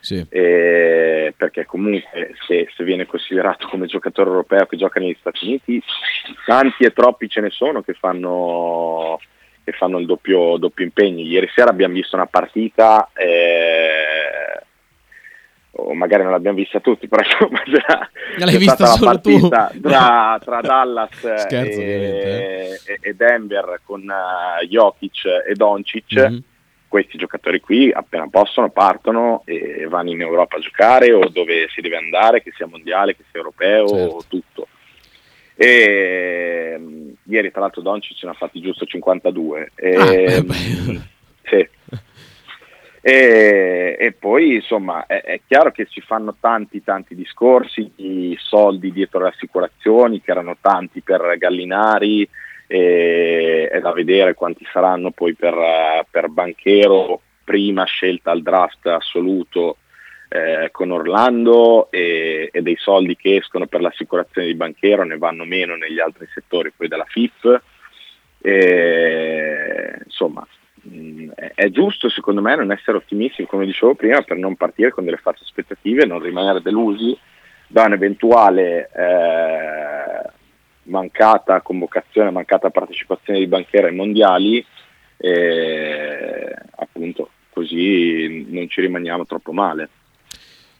Sì. 0.00 0.26
Eh, 0.28 1.32
perché 1.36 1.64
comunque 1.64 2.34
se, 2.44 2.68
se, 2.74 2.82
viene 2.82 3.06
considerato 3.06 3.68
come 3.68 3.86
giocatore 3.86 4.30
europeo 4.30 4.66
che 4.66 4.76
gioca 4.76 4.98
negli 4.98 5.16
Stati 5.20 5.46
Uniti, 5.46 5.80
tanti 6.44 6.82
e 6.82 6.92
troppi 6.92 7.28
ce 7.28 7.40
ne 7.40 7.50
sono 7.50 7.82
che 7.82 7.94
fanno 7.94 9.20
che 9.64 9.72
fanno 9.72 9.98
il 9.98 10.06
doppio, 10.06 10.56
doppio 10.56 10.84
impegno. 10.84 11.22
Ieri 11.22 11.50
sera 11.54 11.70
abbiamo 11.70 11.94
visto 11.94 12.16
una 12.16 12.26
partita, 12.26 13.10
eh, 13.14 14.62
o 15.72 15.94
magari 15.94 16.22
non 16.22 16.32
l'abbiamo 16.32 16.56
vista 16.56 16.80
tutti, 16.80 17.08
però 17.08 17.22
insomma 17.22 17.62
c'era, 17.64 18.10
c'è 18.36 18.60
stata 18.60 18.88
la 18.88 18.98
partita 19.00 19.72
tra, 19.80 20.38
tra, 20.42 20.60
Dallas 20.60 21.36
Scherzo, 21.36 21.80
e, 21.80 22.78
eh. 22.84 22.98
e, 23.00 23.14
Denver 23.14 23.80
con 23.84 24.02
uh, 24.02 24.64
Jokic 24.64 25.24
e 25.48 25.54
Doncic. 25.54 26.14
Mm-hmm. 26.14 26.38
Questi 26.88 27.16
giocatori 27.16 27.58
qui 27.60 27.90
appena 27.90 28.28
possono 28.28 28.68
partono 28.68 29.44
e 29.46 29.86
vanno 29.88 30.10
in 30.10 30.20
Europa 30.20 30.56
a 30.56 30.60
giocare 30.60 31.10
o 31.10 31.26
dove 31.30 31.66
si 31.70 31.80
deve 31.80 31.96
andare, 31.96 32.42
che 32.42 32.52
sia 32.54 32.66
mondiale, 32.66 33.16
che 33.16 33.24
sia 33.30 33.38
europeo, 33.38 33.88
certo. 33.88 34.24
tutto. 34.28 34.66
E, 35.54 36.74
um, 36.78 37.14
ieri 37.24 37.50
tra 37.50 37.60
l'altro 37.60 37.82
Doncic 37.82 38.16
ce 38.16 38.26
ne 38.26 38.32
ha 38.32 38.34
fatti 38.36 38.60
giusto 38.60 38.84
52. 38.84 39.72
E, 39.74 39.94
ah, 39.94 40.14
ehm, 40.14 40.52
sì. 41.44 41.68
E, 43.04 43.96
e, 43.98 44.12
poi 44.12 44.54
insomma 44.54 45.06
è, 45.06 45.22
è, 45.22 45.40
chiaro 45.44 45.72
che 45.72 45.88
si 45.90 46.00
fanno 46.00 46.36
tanti 46.38 46.84
tanti 46.84 47.16
discorsi 47.16 47.90
di 47.96 48.36
soldi 48.38 48.92
dietro 48.92 49.22
le 49.22 49.30
assicurazioni 49.30 50.20
che 50.20 50.30
erano 50.30 50.56
tanti 50.60 51.00
per 51.00 51.36
Gallinari 51.36 52.28
e, 52.68 53.68
è 53.72 53.80
da 53.80 53.90
vedere 53.90 54.34
quanti 54.34 54.64
saranno 54.72 55.10
poi 55.10 55.34
per, 55.34 56.06
per 56.08 56.28
Banchero 56.28 57.20
prima 57.42 57.82
scelta 57.84 58.30
al 58.30 58.42
draft 58.42 58.86
assoluto 58.86 59.78
eh, 60.32 60.70
con 60.70 60.90
Orlando 60.90 61.90
e, 61.90 62.48
e, 62.50 62.62
dei 62.62 62.76
soldi 62.78 63.16
che 63.16 63.36
escono 63.36 63.66
per 63.66 63.82
l'assicurazione 63.82 64.46
di 64.46 64.54
banchero 64.54 65.04
ne 65.04 65.18
vanno 65.18 65.44
meno 65.44 65.76
negli 65.76 66.00
altri 66.00 66.26
settori 66.32 66.72
poi 66.74 66.88
della 66.88 67.04
FIP. 67.06 67.60
E, 68.40 69.98
insomma, 70.04 70.46
mh, 70.74 70.96
mm, 70.96 71.30
è 71.54 71.68
giusto 71.68 72.08
secondo 72.08 72.40
me 72.40 72.56
non 72.56 72.72
essere 72.72 72.96
ottimisti, 72.96 73.44
come 73.44 73.66
dicevo 73.66 73.94
prima, 73.94 74.22
per 74.22 74.38
non 74.38 74.56
partire 74.56 74.90
con 74.90 75.04
delle 75.04 75.18
false 75.18 75.44
aspettative, 75.44 76.06
non 76.06 76.20
rimanere 76.20 76.62
delusi 76.62 77.16
da 77.66 77.84
un'eventuale 77.84 78.90
eh, 78.94 80.30
mancata 80.84 81.60
convocazione, 81.60 82.30
mancata 82.30 82.70
partecipazione 82.70 83.38
di 83.38 83.46
banchieri 83.46 83.88
ai 83.88 83.94
mondiali, 83.94 84.64
eh, 85.18 86.56
appunto 86.76 87.30
così 87.50 88.46
non 88.48 88.66
ci 88.68 88.80
rimaniamo 88.80 89.26
troppo 89.26 89.52
male. 89.52 89.88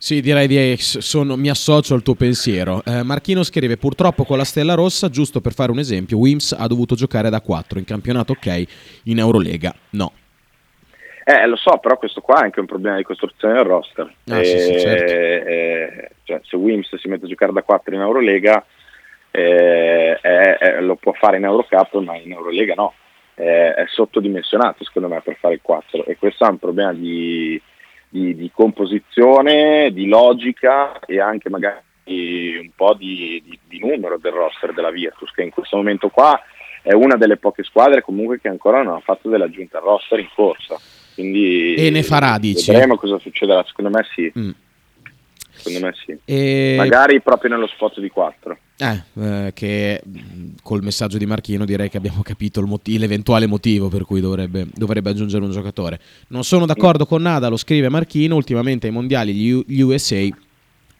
Sì, 0.02 0.20
direi 0.20 0.48
di 0.48 0.76
sono, 0.78 1.36
mi 1.36 1.48
associo 1.48 1.94
al 1.94 2.02
tuo 2.02 2.16
pensiero. 2.16 2.82
Eh, 2.84 3.04
Marchino 3.04 3.44
scrive: 3.44 3.76
Purtroppo 3.76 4.24
con 4.24 4.36
la 4.36 4.42
Stella 4.42 4.74
Rossa, 4.74 5.08
giusto 5.08 5.40
per 5.40 5.52
fare 5.52 5.70
un 5.70 5.78
esempio, 5.78 6.18
Wims 6.18 6.56
ha 6.58 6.66
dovuto 6.66 6.96
giocare 6.96 7.30
da 7.30 7.40
4 7.40 7.78
in 7.78 7.84
campionato, 7.84 8.32
ok, 8.32 8.64
in 9.04 9.20
Eurolega 9.20 9.72
no. 9.90 10.10
Eh, 11.22 11.46
lo 11.46 11.54
so, 11.54 11.78
però 11.78 11.98
questo 11.98 12.20
qua 12.20 12.40
è 12.40 12.42
anche 12.42 12.58
un 12.58 12.66
problema 12.66 12.96
di 12.96 13.04
costruzione 13.04 13.54
del 13.54 13.62
roster. 13.62 14.12
Ah, 14.26 14.40
eh, 14.40 14.44
sì, 14.44 14.58
sì, 14.58 14.80
certo. 14.80 15.12
eh, 15.12 16.10
cioè, 16.24 16.40
se 16.42 16.56
Wims 16.56 16.96
si 16.96 17.06
mette 17.06 17.26
a 17.26 17.28
giocare 17.28 17.52
da 17.52 17.62
4 17.62 17.94
in 17.94 18.00
Eurolega, 18.00 18.66
eh, 19.30 20.18
lo 20.80 20.96
può 20.96 21.12
fare 21.12 21.36
in 21.36 21.44
Eurocup, 21.44 21.94
ma 22.00 22.16
in 22.16 22.32
Eurolega 22.32 22.74
no. 22.74 22.92
è 23.36 23.84
sottodimensionato, 23.86 24.82
secondo 24.82 25.06
me, 25.06 25.20
per 25.20 25.36
fare 25.38 25.54
il 25.54 25.60
4. 25.62 26.06
E 26.06 26.16
questo 26.16 26.44
è 26.44 26.48
un 26.48 26.58
problema 26.58 26.92
di 26.92 27.62
di, 28.12 28.37
di 28.37 28.51
composizione, 28.53 29.90
di 29.90 30.07
logica 30.07 31.01
e 31.01 31.18
anche 31.18 31.48
magari 31.48 31.81
un 32.05 32.70
po' 32.77 32.92
di, 32.92 33.42
di, 33.42 33.59
di, 33.66 33.79
numero 33.79 34.18
del 34.18 34.33
roster 34.33 34.75
della 34.75 34.90
Virtus, 34.90 35.31
che 35.33 35.42
in 35.42 35.51
questo 35.51 35.77
momento 35.77 36.11
qua 36.11 36.38
è 36.83 36.92
una 36.92 37.16
delle 37.16 37.38
poche 37.38 37.62
squadre 37.62 38.03
comunque 38.03 38.38
che 38.38 38.48
ancora 38.48 38.83
non 38.83 38.96
ha 38.96 39.01
fatto 39.01 39.31
dell'aggiunta 39.31 39.79
al 39.79 39.85
roster 39.85 40.18
in 40.18 40.29
corsa. 40.35 40.79
Quindi 41.14 41.75
E 41.75 41.88
ne 41.88 42.03
farà, 42.03 42.38
dici? 42.38 42.70
Vedremo 42.70 42.96
cosa 42.96 43.18
succederà. 43.18 43.64
Secondo 43.66 43.90
me 43.90 44.05
sì. 44.14 44.31
Mm. 44.38 44.51
Secondo 45.62 45.87
me 45.87 45.94
sì. 46.05 46.16
E- 46.25 46.75
Magari 46.77 47.20
proprio 47.20 47.51
nello 47.51 47.66
spot 47.66 48.01
di 48.01 48.09
4. 48.09 48.59
Eh, 48.79 49.03
eh, 49.20 49.53
che 49.55 50.03
col 50.62 50.83
messaggio 50.83 51.18
di 51.18 51.27
Marchino 51.27 51.64
direi 51.64 51.88
che 51.88 51.96
abbiamo 51.98 52.22
capito 52.22 52.61
il 52.61 52.66
moti- 52.66 52.98
l'eventuale 52.98 53.46
motivo 53.46 53.88
per 53.88 54.05
cui 54.05 54.20
dovrebbe, 54.20 54.66
dovrebbe 54.75 55.11
aggiungere 55.11 55.44
un 55.44 55.53
giocatore. 55.53 56.01
Non 56.29 56.42
sono 56.42 56.66
d'accordo 56.66 57.07
con 57.07 57.22
Nada, 57.22 57.48
lo 57.48 57.57
scrive 57.57 57.88
Marchino, 57.88 58.35
ultimamente 58.35 58.88
ai 58.88 58.92
mondiali 58.92 59.35
gli, 59.35 59.62
gli 59.66 59.81
USA 59.81 60.29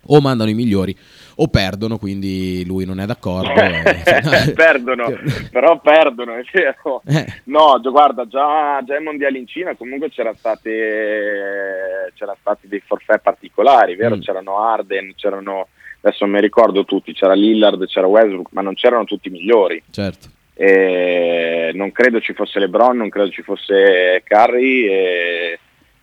o 0.07 0.21
mandano 0.21 0.51
i 0.51 0.55
migliori 0.55 0.97
o 1.37 1.49
perdono, 1.49 1.99
quindi 1.99 2.65
lui 2.67 2.85
non 2.85 3.01
è 3.01 3.07
d'accordo. 3.07 3.53
eh. 3.55 4.53
perdono, 4.55 5.13
però 5.51 5.81
perdono, 5.81 6.35
è 6.35 6.43
vero. 6.53 7.03
Eh, 7.07 7.27
No, 7.45 7.81
guarda, 7.83 8.27
già, 8.27 8.83
già 8.85 8.95
ai 8.97 9.03
mondiali 9.03 9.39
in 9.39 9.47
Cina 9.47 9.75
comunque 9.75 10.11
c'era 10.11 10.35
state, 10.37 12.13
c'era 12.15 12.37
stati 12.41 12.69
dei 12.69 12.83
forfè 12.85 13.19
particolari, 13.21 13.97
vero? 13.97 14.17
Mm. 14.17 14.21
C'erano 14.21 14.59
Arden, 14.59 15.13
c'erano, 15.17 15.69
adesso 16.01 16.25
non 16.25 16.35
mi 16.35 16.41
ricordo 16.41 16.85
tutti, 16.85 17.13
c'era 17.13 17.35
Lillard, 17.35 17.87
c'era 17.87 18.07
Westbrook, 18.07 18.49
ma 18.53 18.61
non 18.63 18.75
c'erano 18.75 19.05
tutti 19.05 19.29
i 19.29 19.33
migliori. 19.33 19.83
certo. 19.91 20.29
E 20.55 21.73
non 21.75 21.91
credo 21.93 22.21
ci 22.21 22.35
fosse 22.35 22.59
LeBron, 22.59 22.97
non 22.97 23.09
credo 23.09 23.31
ci 23.31 23.43
fosse 23.43 24.23
Curry, 24.29 24.87
e, 24.87 25.59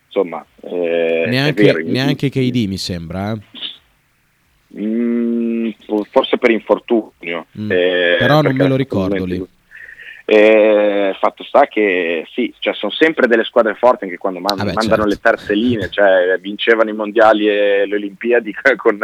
insomma, 0.06 0.44
eh, 0.62 1.24
neanche, 1.28 1.62
vero, 1.62 1.78
neanche 1.84 2.28
KD 2.28 2.66
mi 2.66 2.76
sembra. 2.76 3.32
eh. 3.32 3.49
Mm, 4.78 5.70
forse 6.10 6.38
per 6.38 6.50
infortunio. 6.50 7.46
Mm. 7.58 7.70
eh, 7.72 8.16
Però 8.18 8.40
non 8.42 8.54
me 8.54 8.68
lo 8.68 8.76
ricordo 8.76 9.24
lì. 9.24 9.44
Eh, 10.32 11.16
fatto 11.18 11.42
sta 11.42 11.66
che 11.66 12.24
sì, 12.32 12.54
cioè 12.60 12.72
sono 12.72 12.92
sempre 12.92 13.26
delle 13.26 13.42
squadre 13.42 13.74
forti 13.74 14.04
anche 14.04 14.16
quando 14.16 14.38
man- 14.38 14.58
Vabbè, 14.58 14.74
mandano 14.74 15.02
certo. 15.02 15.06
le 15.08 15.16
terze 15.20 15.54
linee, 15.54 15.90
cioè 15.90 16.38
vincevano 16.38 16.88
i 16.88 16.92
mondiali 16.94 17.48
e 17.48 17.84
le 17.84 17.96
Olimpiadi 17.96 18.54
con, 18.76 18.96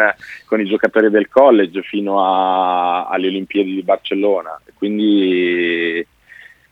con 0.44 0.60
i 0.60 0.66
giocatori 0.66 1.10
del 1.10 1.28
college 1.28 1.82
fino 1.82 2.24
a- 2.24 3.06
alle 3.08 3.26
Olimpiadi 3.26 3.74
di 3.74 3.82
Barcellona. 3.82 4.60
Quindi, 4.74 6.06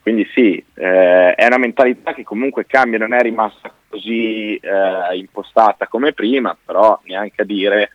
quindi 0.02 0.24
sì, 0.32 0.64
eh, 0.74 1.34
è 1.34 1.46
una 1.46 1.58
mentalità 1.58 2.14
che 2.14 2.22
comunque 2.22 2.64
cambia, 2.64 2.98
non 3.00 3.12
è 3.12 3.20
rimasta 3.22 3.72
così 3.88 4.54
eh, 4.54 5.16
impostata 5.16 5.88
come 5.88 6.12
prima, 6.12 6.56
però 6.64 7.00
neanche 7.06 7.42
a 7.42 7.44
dire 7.44 7.90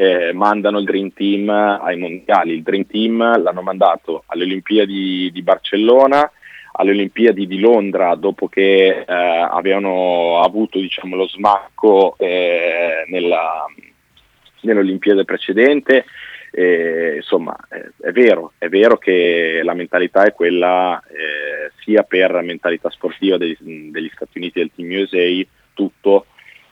eh, 0.00 0.32
mandano 0.32 0.78
il 0.78 0.84
Dream 0.84 1.12
Team 1.12 1.48
ai 1.48 1.96
mondiali. 1.96 2.52
Il 2.52 2.62
Dream 2.62 2.86
Team 2.86 3.42
l'hanno 3.42 3.62
mandato 3.62 4.22
alle 4.26 4.44
Olimpiadi 4.44 5.28
di 5.32 5.42
Barcellona, 5.42 6.30
alle 6.74 6.92
Olimpiadi 6.92 7.48
di 7.48 7.58
Londra 7.58 8.14
dopo 8.14 8.46
che 8.46 9.00
eh, 9.00 9.04
avevano 9.04 10.40
avuto 10.40 10.78
diciamo, 10.78 11.16
lo 11.16 11.26
smacco 11.26 12.14
eh, 12.16 13.06
nella, 13.08 13.66
nell'Olimpiade 14.60 15.24
precedente. 15.24 16.04
Eh, 16.52 17.16
insomma, 17.16 17.56
è 17.68 18.12
vero, 18.12 18.52
è 18.56 18.68
vero 18.68 18.98
che 18.98 19.62
la 19.64 19.74
mentalità 19.74 20.22
è 20.22 20.32
quella 20.32 21.02
eh, 21.08 21.72
sia 21.82 22.04
per 22.04 22.40
mentalità 22.42 22.88
sportiva 22.90 23.36
degli, 23.36 23.56
degli 23.90 24.10
Stati 24.14 24.38
Uniti 24.38 24.60
e 24.60 24.62
del 24.62 24.70
Team 24.76 25.02
USA, 25.02 25.48
tutto, 25.74 26.26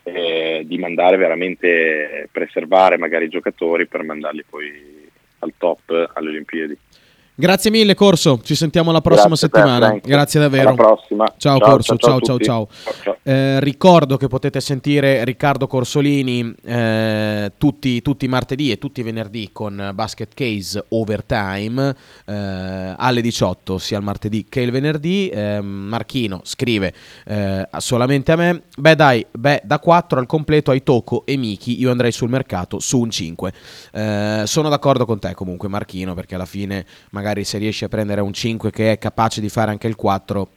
eh, 0.07 0.62
di 0.64 0.79
mandare 0.79 1.16
veramente, 1.16 2.29
preservare 2.31 2.97
magari 2.97 3.25
i 3.25 3.29
giocatori 3.29 3.87
per 3.87 4.05
mandarli 4.05 4.45
poi 4.49 5.09
al 5.40 5.53
top 5.59 6.12
alle 6.14 6.29
Olimpiadi. 6.29 6.79
Grazie 7.38 7.70
mille 7.70 7.94
Corso, 7.94 8.40
ci 8.42 8.55
sentiamo 8.55 8.90
la 8.92 9.03
prossima 9.03 9.35
Grazie 9.35 9.49
te, 9.51 9.59
settimana. 9.59 9.87
Frank. 9.88 10.07
Grazie 10.07 10.40
davvero. 10.40 10.68
Alla 10.70 10.75
prossima. 10.75 11.27
Ciao, 11.37 11.59
Ciao, 11.59 11.68
Corso, 11.68 11.96
ciao 11.99 12.20
ciao, 12.22 12.38
ciao 12.38 12.68
ciao 13.03 13.16
Eh, 13.22 13.61
ricordo 13.61 14.16
che 14.16 14.27
potete 14.27 14.59
sentire 14.62 15.22
Riccardo 15.22 15.66
Corsolini 15.66 16.55
eh, 16.64 17.53
tutti, 17.59 18.01
tutti 18.01 18.25
i 18.25 18.29
martedì 18.29 18.70
e 18.70 18.79
tutti 18.79 19.01
i 19.01 19.03
venerdì 19.03 19.51
con 19.53 19.90
Basket 19.92 20.33
Case 20.33 20.83
Overtime 20.88 21.94
eh, 22.25 22.94
alle 22.96 23.20
18 23.20 23.77
sia 23.77 23.99
il 23.99 24.05
martedì 24.05 24.46
che 24.49 24.62
il 24.62 24.70
venerdì. 24.70 25.29
Eh, 25.29 25.61
Marchino 25.61 26.40
scrive 26.42 26.94
eh, 27.27 27.68
solamente 27.77 28.33
a 28.33 28.37
me, 28.37 28.62
beh 28.79 28.94
dai, 28.96 29.27
beh 29.31 29.61
da 29.62 29.79
4 29.79 30.18
al 30.18 30.27
completo 30.27 30.70
ai 30.70 30.83
Toco 30.83 31.27
e 31.27 31.37
Miki 31.37 31.79
io 31.79 31.90
andrei 31.90 32.12
sul 32.12 32.31
mercato 32.31 32.79
su 32.81 32.99
un 32.99 33.11
5. 33.11 33.53
Eh, 33.92 34.42
sono 34.46 34.70
d'accordo 34.70 35.05
con 35.05 35.18
te 35.18 35.35
comunque 35.35 35.68
Marchino 35.68 36.14
perché 36.14 36.35
alla 36.35 36.46
fine 36.46 36.87
magari 37.11 37.25
se 37.44 37.58
riesci 37.58 37.84
a 37.84 37.88
prendere 37.88 38.20
un 38.20 38.32
5 38.32 38.70
che 38.70 38.92
è 38.92 38.98
capace 38.98 39.40
di 39.40 39.48
fare 39.48 39.70
anche 39.70 39.86
il 39.86 39.96
4 39.96 40.48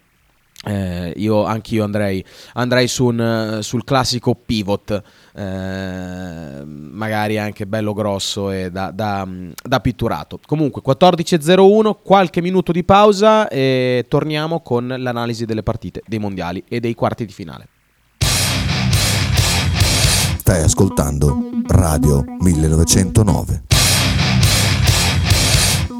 eh, 0.65 1.13
io 1.15 1.45
anch'io 1.45 1.85
andrei, 1.85 2.23
andrei 2.53 2.87
su 2.87 3.05
un, 3.05 3.59
sul 3.61 3.83
classico 3.85 4.35
pivot, 4.35 5.01
eh, 5.33 6.63
magari 6.65 7.37
anche 7.37 7.65
bello 7.65 7.93
grosso 7.93 8.51
e 8.51 8.69
da, 8.69 8.91
da- 8.91 9.27
da 9.61 9.79
pitturato. 9.79 10.39
Comunque 10.45 10.81
14.01, 10.85 11.95
qualche 12.03 12.41
minuto 12.41 12.71
di 12.71 12.83
pausa 12.83 13.47
e 13.47 14.05
torniamo 14.07 14.59
con 14.59 14.93
l'analisi 14.97 15.45
delle 15.45 15.63
partite 15.63 16.01
dei 16.05 16.19
mondiali 16.19 16.63
e 16.67 16.79
dei 16.79 16.93
quarti 16.93 17.25
di 17.25 17.33
finale. 17.33 17.67
Stai 20.39 20.63
ascoltando 20.63 21.51
Radio 21.67 22.25
1909. 22.39 23.78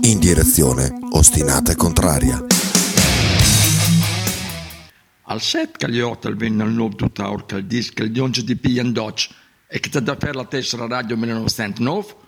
In 0.01 0.19
direzione 0.19 0.91
ostinata 1.11 1.71
e 1.71 1.75
contraria. 1.75 2.45
Al 5.23 5.41
set 5.41 5.77
che 5.77 5.89
gli 5.89 5.99
hotel 5.99 6.35
venne 6.35 6.63
al 6.63 6.71
nuovo 6.71 6.95
tuttaur 6.95 7.45
che 7.45 7.55
il 7.55 7.65
disco 7.65 8.03
il 8.03 8.11
dionge 8.11 8.43
di 8.43 8.55
Pian 8.55 8.91
Dodge 8.91 9.29
e 9.67 9.79
che 9.79 10.01
da 10.01 10.15
per 10.15 10.35
la 10.35 10.45
tessera 10.45 10.87
radio 10.87 11.15
1909 11.17 12.27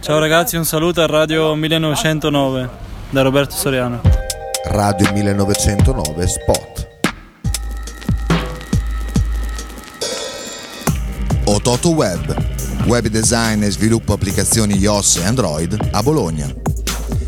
Ciao 0.00 0.18
ragazzi, 0.18 0.56
un 0.56 0.64
saluto 0.64 1.02
a 1.02 1.06
Radio 1.06 1.54
1909 1.54 2.70
da 3.10 3.22
Roberto 3.22 3.54
Soriano. 3.54 4.00
Radio 4.66 5.12
1909 5.12 6.26
Spot. 6.26 6.88
Ototo 11.44 11.90
Web. 11.90 12.36
Web 12.86 13.08
design 13.08 13.62
e 13.64 13.70
sviluppo 13.70 14.12
applicazioni 14.12 14.78
iOS 14.78 15.16
e 15.16 15.24
Android 15.24 15.88
a 15.90 16.02
Bologna. 16.02 16.67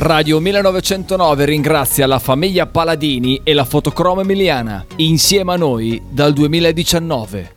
Radio 0.00 0.38
1909 0.38 1.44
ringrazia 1.44 2.06
la 2.06 2.20
famiglia 2.20 2.68
Paladini 2.68 3.40
e 3.42 3.52
la 3.52 3.64
fotocromo 3.64 4.20
emiliana, 4.20 4.86
insieme 4.98 5.54
a 5.54 5.56
noi 5.56 6.00
dal 6.08 6.32
2019. 6.32 7.54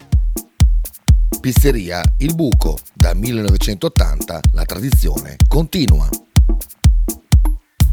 Pizzeria 1.40 2.02
Il 2.18 2.34
Buco, 2.34 2.80
da 2.96 3.14
1980 3.14 4.42
la 4.54 4.64
tradizione 4.64 5.36
continua. 5.48 6.10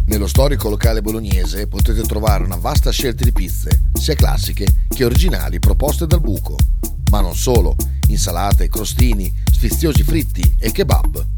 Nello 0.07 0.27
storico 0.27 0.71
locale 0.71 1.03
bolognese 1.03 1.67
potete 1.67 2.01
trovare 2.01 2.45
una 2.45 2.57
vasta 2.57 2.91
scelta 2.91 3.25
di 3.25 3.33
pizze, 3.33 3.91
sia 3.93 4.15
classiche 4.15 4.87
che 4.89 5.05
originali 5.05 5.59
proposte 5.59 6.07
dal 6.07 6.23
buco. 6.23 6.57
Ma 7.11 7.21
non 7.21 7.35
solo, 7.35 7.77
insalate, 8.07 8.71
crostini, 8.71 9.31
sfiziosi 9.53 10.03
fritti 10.03 10.57
e 10.59 10.73
kebab. 10.73 11.38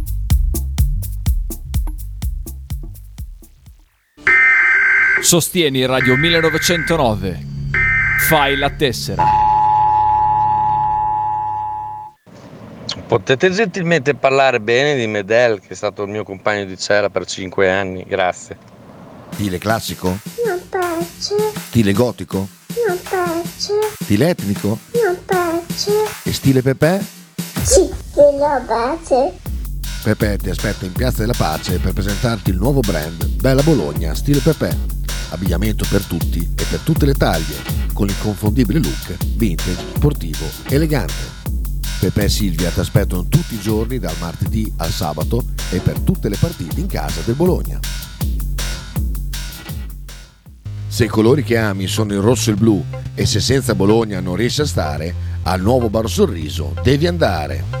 Sostieni 5.21 5.85
Radio 5.85 6.15
1909. 6.15 7.45
Fai 8.27 8.55
la 8.57 8.69
tessera. 8.69 9.23
Potete 13.07 13.51
gentilmente 13.51 14.15
parlare 14.15 14.59
bene 14.61 14.95
di 14.95 15.05
Medel, 15.07 15.59
che 15.59 15.69
è 15.69 15.73
stato 15.75 16.03
il 16.03 16.09
mio 16.09 16.23
compagno 16.23 16.65
di 16.65 16.77
cella 16.77 17.09
per 17.09 17.25
5 17.25 17.69
anni, 17.69 18.05
grazie. 18.07 18.57
Stile 19.33 19.57
classico? 19.57 20.17
Non 20.45 20.61
piace, 20.69 21.35
Stile 21.67 21.93
gotico? 21.93 22.47
non 22.87 22.97
piace, 23.07 23.73
Stile 24.01 24.29
etnico? 24.29 24.79
non 25.03 25.17
piace. 25.25 25.91
E 26.23 26.33
stile 26.33 26.61
Pepe? 26.61 27.03
Sì, 27.63 27.89
lo 28.15 28.63
piace. 28.65 29.33
Pepe 30.03 30.39
ti 30.39 30.49
aspetta 30.49 30.85
in 30.85 30.93
Piazza 30.93 31.19
della 31.19 31.35
Pace 31.37 31.77
per 31.77 31.93
presentarti 31.93 32.49
il 32.49 32.57
nuovo 32.57 32.79
brand 32.79 33.23
Bella 33.39 33.61
Bologna 33.61 34.15
Stile 34.15 34.39
Pepe. 34.39 34.75
Abbigliamento 35.29 35.85
per 35.87 36.03
tutti 36.05 36.39
e 36.39 36.65
per 36.67 36.79
tutte 36.79 37.05
le 37.05 37.13
taglie, 37.13 37.55
con 37.93 38.07
l'inconfondibile 38.07 38.79
look 38.79 39.15
vintage, 39.35 39.77
sportivo, 39.93 40.45
elegante. 40.69 41.39
Pepe 41.99 42.23
e 42.23 42.29
Silvia 42.29 42.71
ti 42.71 42.79
aspettano 42.79 43.27
tutti 43.27 43.53
i 43.53 43.59
giorni 43.59 43.99
dal 43.99 44.15
martedì 44.19 44.73
al 44.77 44.89
sabato 44.89 45.45
e 45.69 45.77
per 45.77 45.99
tutte 45.99 46.29
le 46.29 46.37
partite 46.37 46.79
in 46.79 46.87
casa 46.87 47.21
del 47.23 47.35
Bologna. 47.35 47.79
Se 50.87 51.05
i 51.05 51.09
colori 51.09 51.43
che 51.43 51.57
ami 51.57 51.85
sono 51.85 52.13
il 52.13 52.21
rosso 52.21 52.49
e 52.49 52.53
il 52.53 52.59
blu 52.59 52.83
e 53.13 53.27
se 53.27 53.39
senza 53.39 53.75
Bologna 53.75 54.19
non 54.19 54.35
riesci 54.35 54.61
a 54.61 54.65
stare, 54.65 55.13
al 55.43 55.61
nuovo 55.61 55.91
Bar 55.91 56.09
Sorriso 56.09 56.73
devi 56.81 57.05
andare. 57.05 57.80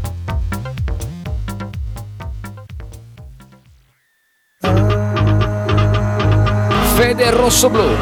Fede 7.01 7.31
Rosso 7.31 7.67
Blu, 7.67 7.97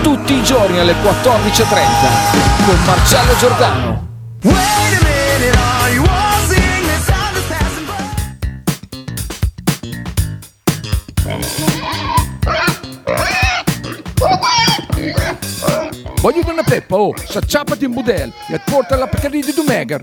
tutti 0.00 0.32
i 0.32 0.42
giorni 0.42 0.78
alle 0.78 0.94
14.30 0.94 2.64
con 2.64 2.82
Marcello 2.86 3.36
Giordano. 3.36 4.06
Voglio 16.22 16.50
una 16.50 16.62
peppa, 16.62 16.96
oh, 16.96 17.14
s'acciappati 17.22 17.84
in 17.84 17.92
budel 17.92 18.32
e 18.48 18.58
porta 18.64 18.96
la 18.96 19.06
Pcaridi 19.08 19.44
di 19.44 19.52
Dumegar. 19.52 20.02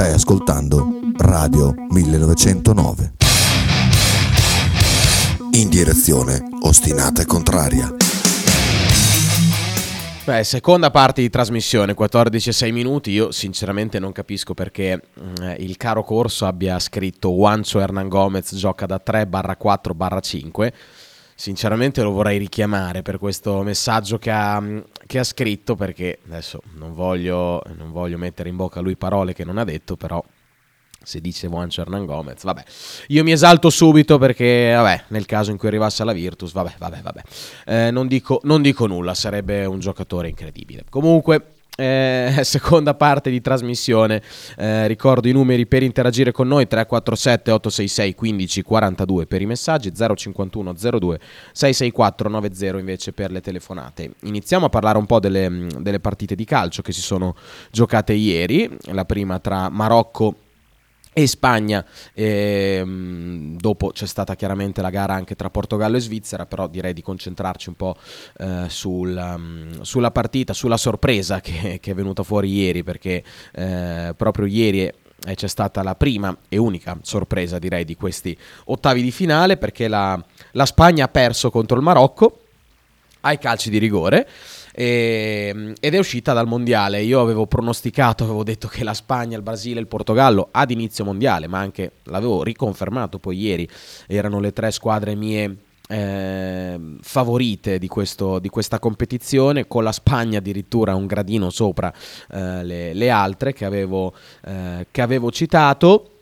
Stai 0.00 0.14
ascoltando 0.14 0.88
Radio 1.18 1.74
1909. 1.90 3.12
In 5.50 5.68
direzione 5.68 6.40
ostinata 6.62 7.20
e 7.20 7.26
contraria. 7.26 7.94
Beh, 10.24 10.42
seconda 10.42 10.90
parte 10.90 11.20
di 11.20 11.28
trasmissione, 11.28 11.92
14 11.92 12.48
e 12.48 12.52
6 12.52 12.72
minuti. 12.72 13.10
Io 13.10 13.30
sinceramente 13.30 13.98
non 13.98 14.12
capisco 14.12 14.54
perché 14.54 15.02
mm, 15.20 15.56
il 15.58 15.76
caro 15.76 16.02
corso 16.02 16.46
abbia 16.46 16.78
scritto 16.78 17.28
Juancho 17.32 17.78
Hernan 17.78 18.08
Gomez 18.08 18.54
gioca 18.54 18.86
da 18.86 18.98
3 18.98 19.26
barra 21.40 21.48
4 21.48 21.48
barra 21.48 21.48
5. 21.48 21.50
Sinceramente 21.50 22.02
lo 22.02 22.10
vorrei 22.10 22.38
richiamare 22.38 23.02
per 23.02 23.18
questo 23.18 23.62
messaggio 23.62 24.18
che 24.18 24.30
ha, 24.30 24.60
mm, 24.60 24.78
che 25.06 25.18
ha 25.18 25.24
scritto 25.24 25.74
perché 25.74 26.18
adesso 26.26 26.60
non 26.74 26.94
voglio, 26.94 27.62
non 27.76 27.90
voglio 27.90 28.18
mettere 28.18 28.48
in 28.48 28.56
bocca 28.56 28.80
a 28.80 28.82
lui 28.82 28.96
parole 28.96 29.32
che 29.32 29.44
non 29.44 29.56
ha 29.56 29.64
detto, 29.64 29.96
però 29.96 30.22
se 31.02 31.20
dice 31.20 31.48
Juancho 31.48 31.80
Hernan 31.80 32.04
Gomez, 32.04 32.42
vabbè. 32.42 32.62
Io 33.08 33.22
mi 33.24 33.32
esalto 33.32 33.70
subito 33.70 34.18
perché, 34.18 34.74
vabbè, 34.74 35.04
nel 35.08 35.24
caso 35.24 35.50
in 35.50 35.56
cui 35.56 35.68
arrivasse 35.68 36.02
alla 36.02 36.12
Virtus, 36.12 36.52
vabbè, 36.52 36.74
vabbè, 36.78 37.00
vabbè. 37.00 37.22
Eh, 37.64 37.90
non, 37.90 38.06
dico, 38.06 38.40
non 38.44 38.60
dico 38.60 38.86
nulla, 38.86 39.14
sarebbe 39.14 39.64
un 39.64 39.78
giocatore 39.78 40.28
incredibile. 40.28 40.84
Comunque, 40.90 41.54
eh, 41.76 42.40
seconda 42.42 42.94
parte 42.94 43.30
di 43.30 43.40
trasmissione. 43.40 44.22
Eh, 44.56 44.86
ricordo 44.86 45.28
i 45.28 45.32
numeri 45.32 45.66
per 45.66 45.82
interagire 45.82 46.32
con 46.32 46.48
noi: 46.48 46.66
347 46.66 47.50
866 47.50 48.14
15 48.14 48.62
42 48.62 49.26
per 49.26 49.42
i 49.42 49.46
messaggi, 49.46 49.92
051 49.94 50.72
02 50.72 51.20
664 51.52 52.28
90 52.28 52.78
invece 52.78 53.12
per 53.12 53.30
le 53.30 53.40
telefonate. 53.40 54.12
Iniziamo 54.22 54.66
a 54.66 54.68
parlare 54.68 54.98
un 54.98 55.06
po' 55.06 55.20
delle, 55.20 55.66
delle 55.78 56.00
partite 56.00 56.34
di 56.34 56.44
calcio 56.44 56.82
che 56.82 56.92
si 56.92 57.00
sono 57.00 57.34
giocate 57.70 58.12
ieri. 58.12 58.68
La 58.92 59.04
prima 59.04 59.38
tra 59.38 59.68
Marocco 59.68 60.34
e 60.34 60.49
Spagna. 61.26 61.84
ehm, 62.14 63.56
dopo 63.56 63.88
c'è 63.88 64.06
stata 64.06 64.34
chiaramente 64.36 64.80
la 64.80 64.90
gara 64.90 65.14
anche 65.14 65.34
tra 65.34 65.50
Portogallo 65.50 65.96
e 65.96 66.00
Svizzera, 66.00 66.46
però 66.46 66.66
direi 66.68 66.92
di 66.92 67.02
concentrarci 67.02 67.68
un 67.68 67.74
po' 67.74 67.96
eh, 68.38 68.64
sul, 68.68 69.16
um, 69.16 69.80
sulla 69.82 70.10
partita, 70.10 70.52
sulla 70.52 70.76
sorpresa 70.76 71.40
che, 71.40 71.78
che 71.80 71.90
è 71.90 71.94
venuta 71.94 72.22
fuori 72.22 72.52
ieri, 72.52 72.82
perché 72.82 73.22
eh, 73.52 74.14
proprio 74.16 74.46
ieri 74.46 74.82
eh, 74.82 75.34
c'è 75.34 75.48
stata 75.48 75.82
la 75.82 75.94
prima 75.94 76.34
e 76.48 76.56
unica 76.56 76.96
sorpresa 77.02 77.58
direi 77.58 77.84
di 77.84 77.96
questi 77.96 78.36
ottavi 78.66 79.02
di 79.02 79.10
finale, 79.10 79.56
perché 79.56 79.88
la, 79.88 80.22
la 80.52 80.66
Spagna 80.66 81.04
ha 81.04 81.08
perso 81.08 81.50
contro 81.50 81.76
il 81.76 81.82
Marocco 81.82 82.44
ai 83.22 83.38
calci 83.38 83.68
di 83.70 83.78
rigore. 83.78 84.28
E- 84.72 85.74
ed 85.78 85.94
è 85.94 85.98
uscita 85.98 86.32
dal 86.32 86.46
mondiale. 86.46 87.02
Io 87.02 87.20
avevo 87.20 87.46
pronosticato, 87.46 88.24
avevo 88.24 88.44
detto 88.44 88.68
che 88.68 88.84
la 88.84 88.94
Spagna, 88.94 89.36
il 89.36 89.42
Brasile 89.42 89.78
e 89.78 89.82
il 89.82 89.88
Portogallo 89.88 90.48
ad 90.50 90.70
inizio 90.70 91.04
mondiale, 91.04 91.46
ma 91.46 91.58
anche 91.58 91.92
l'avevo 92.04 92.42
riconfermato 92.42 93.18
poi 93.18 93.38
ieri, 93.38 93.68
erano 94.06 94.40
le 94.40 94.52
tre 94.52 94.70
squadre 94.70 95.14
mie 95.14 95.56
eh, 95.88 96.78
favorite 97.00 97.78
di, 97.78 97.88
questo- 97.88 98.38
di 98.38 98.48
questa 98.48 98.78
competizione, 98.78 99.66
con 99.66 99.82
la 99.82 99.90
Spagna 99.92 100.38
addirittura 100.38 100.94
un 100.94 101.06
gradino 101.06 101.50
sopra 101.50 101.92
eh, 102.30 102.62
le, 102.64 102.94
le 102.94 103.10
altre 103.10 103.52
che 103.52 103.64
avevo, 103.64 104.14
eh, 104.44 104.86
che 104.90 105.02
avevo 105.02 105.30
citato. 105.32 106.19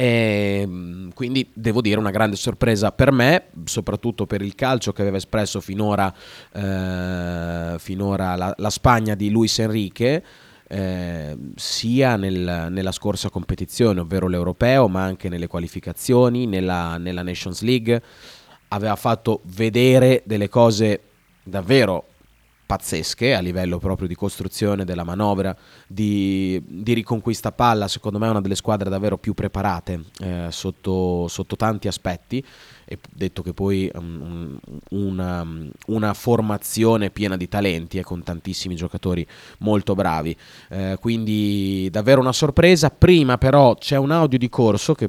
E, 0.00 0.64
mh, 0.64 1.08
quindi 1.12 1.50
devo 1.52 1.80
dire 1.80 1.98
una 1.98 2.12
grande 2.12 2.36
sorpresa 2.36 2.92
per 2.92 3.10
me, 3.10 3.46
soprattutto 3.64 4.26
per 4.26 4.42
il 4.42 4.54
calcio 4.54 4.92
che 4.92 5.02
aveva 5.02 5.16
espresso 5.16 5.60
finora, 5.60 6.14
eh, 6.52 7.74
finora 7.80 8.36
la, 8.36 8.54
la 8.56 8.70
Spagna 8.70 9.16
di 9.16 9.28
Luis 9.30 9.58
Enrique. 9.58 10.22
eh, 10.70 11.34
sia 11.56 12.16
nel- 12.16 12.66
nella 12.70 12.92
scorsa 12.92 13.30
competizione, 13.30 14.00
ovvero 14.00 14.28
l'europeo, 14.28 14.86
ma 14.86 15.02
anche 15.02 15.30
nelle 15.30 15.46
qualificazioni, 15.46 16.44
nella, 16.46 16.98
nella 16.98 17.22
Nations 17.22 17.62
League, 17.62 18.02
aveva 18.68 18.94
fatto 18.94 19.40
vedere 19.44 20.22
delle 20.26 20.50
cose 20.50 21.00
davvero 21.42 22.04
pazzesche 22.68 23.34
a 23.34 23.40
livello 23.40 23.78
proprio 23.78 24.06
di 24.06 24.14
costruzione 24.14 24.84
della 24.84 25.02
manovra, 25.02 25.56
di, 25.86 26.62
di 26.66 26.92
riconquista 26.92 27.50
palla, 27.50 27.88
secondo 27.88 28.18
me 28.18 28.26
è 28.26 28.30
una 28.30 28.42
delle 28.42 28.56
squadre 28.56 28.90
davvero 28.90 29.16
più 29.16 29.32
preparate 29.32 30.02
eh, 30.18 30.48
sotto, 30.50 31.28
sotto 31.28 31.56
tanti 31.56 31.88
aspetti 31.88 32.44
e 32.84 32.98
detto 33.10 33.40
che 33.40 33.54
poi 33.54 33.90
um, 33.94 34.58
una, 34.90 35.46
una 35.86 36.12
formazione 36.12 37.08
piena 37.08 37.38
di 37.38 37.48
talenti 37.48 37.96
e 37.96 38.02
con 38.02 38.22
tantissimi 38.22 38.74
giocatori 38.74 39.26
molto 39.60 39.94
bravi. 39.94 40.36
Eh, 40.68 40.98
quindi 41.00 41.88
davvero 41.90 42.20
una 42.20 42.32
sorpresa. 42.34 42.90
Prima 42.90 43.38
però 43.38 43.76
c'è 43.76 43.96
un 43.96 44.10
audio 44.10 44.36
di 44.36 44.50
corso 44.50 44.94
che 44.94 45.08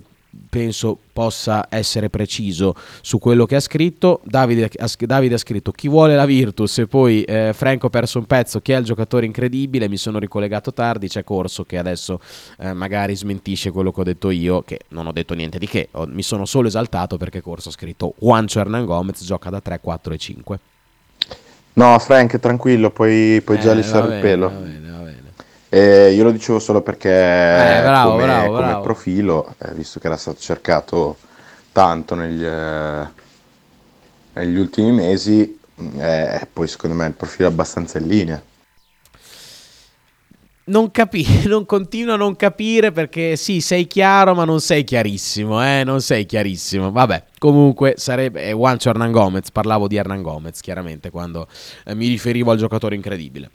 penso 0.49 0.97
possa 1.11 1.67
essere 1.69 2.09
preciso 2.09 2.75
su 3.01 3.19
quello 3.19 3.45
che 3.45 3.55
ha 3.55 3.59
scritto. 3.59 4.21
Davide 4.23 4.69
ha, 4.77 4.89
Davide 4.97 5.36
ha 5.36 5.38
scritto 5.38 5.71
chi 5.71 5.88
vuole 5.88 6.15
la 6.15 6.25
Virtus 6.25 6.80
e 6.80 6.88
poi 6.88 7.23
eh, 7.23 7.51
Franco 7.53 7.88
ha 7.88 7.89
perso 7.89 8.19
un 8.19 8.25
pezzo, 8.25 8.61
chi 8.61 8.71
è 8.71 8.77
il 8.77 8.86
giocatore 8.86 9.25
incredibile, 9.25 9.89
mi 9.89 9.97
sono 9.97 10.19
ricollegato 10.19 10.73
tardi, 10.73 11.07
c'è 11.07 11.23
Corso 11.23 11.63
che 11.65 11.77
adesso 11.77 12.19
eh, 12.59 12.73
magari 12.73 13.15
smentisce 13.15 13.71
quello 13.71 13.91
che 13.91 14.01
ho 14.01 14.03
detto 14.03 14.30
io, 14.30 14.61
che 14.63 14.82
non 14.89 15.07
ho 15.07 15.11
detto 15.11 15.34
niente 15.34 15.57
di 15.59 15.67
che, 15.67 15.89
ho, 15.91 16.05
mi 16.07 16.23
sono 16.23 16.45
solo 16.45 16.67
esaltato 16.67 17.17
perché 17.17 17.41
Corso 17.41 17.69
ha 17.69 17.71
scritto 17.71 18.13
Juancho 18.19 18.59
Hernan 18.59 18.86
Gomez 18.86 19.23
gioca 19.23 19.49
da 19.49 19.61
3, 19.61 19.80
4 19.80 20.13
e 20.13 20.17
5. 20.17 20.59
No, 21.73 21.97
Frank, 21.99 22.39
tranquillo, 22.39 22.91
puoi, 22.91 23.41
puoi 23.41 23.57
già 23.57 23.71
Eh, 23.71 23.73
lisciare 23.73 24.07
va 24.07 24.07
il 24.07 24.13
pelo. 24.15 24.47
va 24.47 24.59
bene, 24.59 24.89
va 24.91 24.98
bene. 24.98 24.98
Eh, 25.72 26.13
io 26.13 26.24
lo 26.24 26.32
dicevo 26.32 26.59
solo 26.59 26.82
perché 26.82 27.09
Eh, 27.09 27.82
bravo, 27.84 28.11
come, 28.11 28.26
bravo, 28.26 28.51
come 28.55 28.67
bravo. 28.67 28.82
profilo, 28.82 29.53
eh, 29.59 29.72
visto 29.74 29.99
che 29.99 30.07
era 30.07 30.17
stato 30.17 30.39
cercato 30.39 31.17
tanto 31.72 32.15
negli, 32.15 32.43
eh, 32.43 33.07
negli 34.34 34.57
ultimi 34.57 34.91
mesi, 34.91 35.59
eh, 35.97 36.47
poi 36.51 36.67
secondo 36.67 36.95
me 36.95 37.07
il 37.07 37.13
profilo 37.13 37.47
è 37.47 37.51
abbastanza 37.51 37.99
in 37.99 38.07
linea. 38.07 38.41
Non, 40.65 40.91
capi- 40.91 41.26
non 41.47 41.65
continuo 41.65 42.13
a 42.13 42.17
non 42.17 42.36
capire 42.36 42.91
perché 42.91 43.36
sì, 43.36 43.59
sei 43.59 43.88
chiaro, 43.88 44.36
ma 44.36 44.45
non 44.45 44.61
sei 44.61 44.84
chiarissimo, 44.84 45.63
eh? 45.65 45.84
Non 45.84 46.01
sei 46.01 46.26
chiarissimo. 46.26 46.91
Vabbè, 46.91 47.26
comunque 47.39 47.95
sarebbe 47.97 48.43
è 48.43 48.51
Juancho 48.53 48.89
Hernan 48.89 49.11
Gomez, 49.11 49.49
parlavo 49.51 49.88
di 49.88 49.95
Hernan 49.95 50.22
Gomez, 50.22 50.59
chiaramente, 50.61 51.09
quando 51.09 51.47
eh, 51.86 51.95
mi 51.95 52.07
riferivo 52.07 52.51
al 52.51 52.57
giocatore 52.57 52.93
incredibile. 52.95 53.49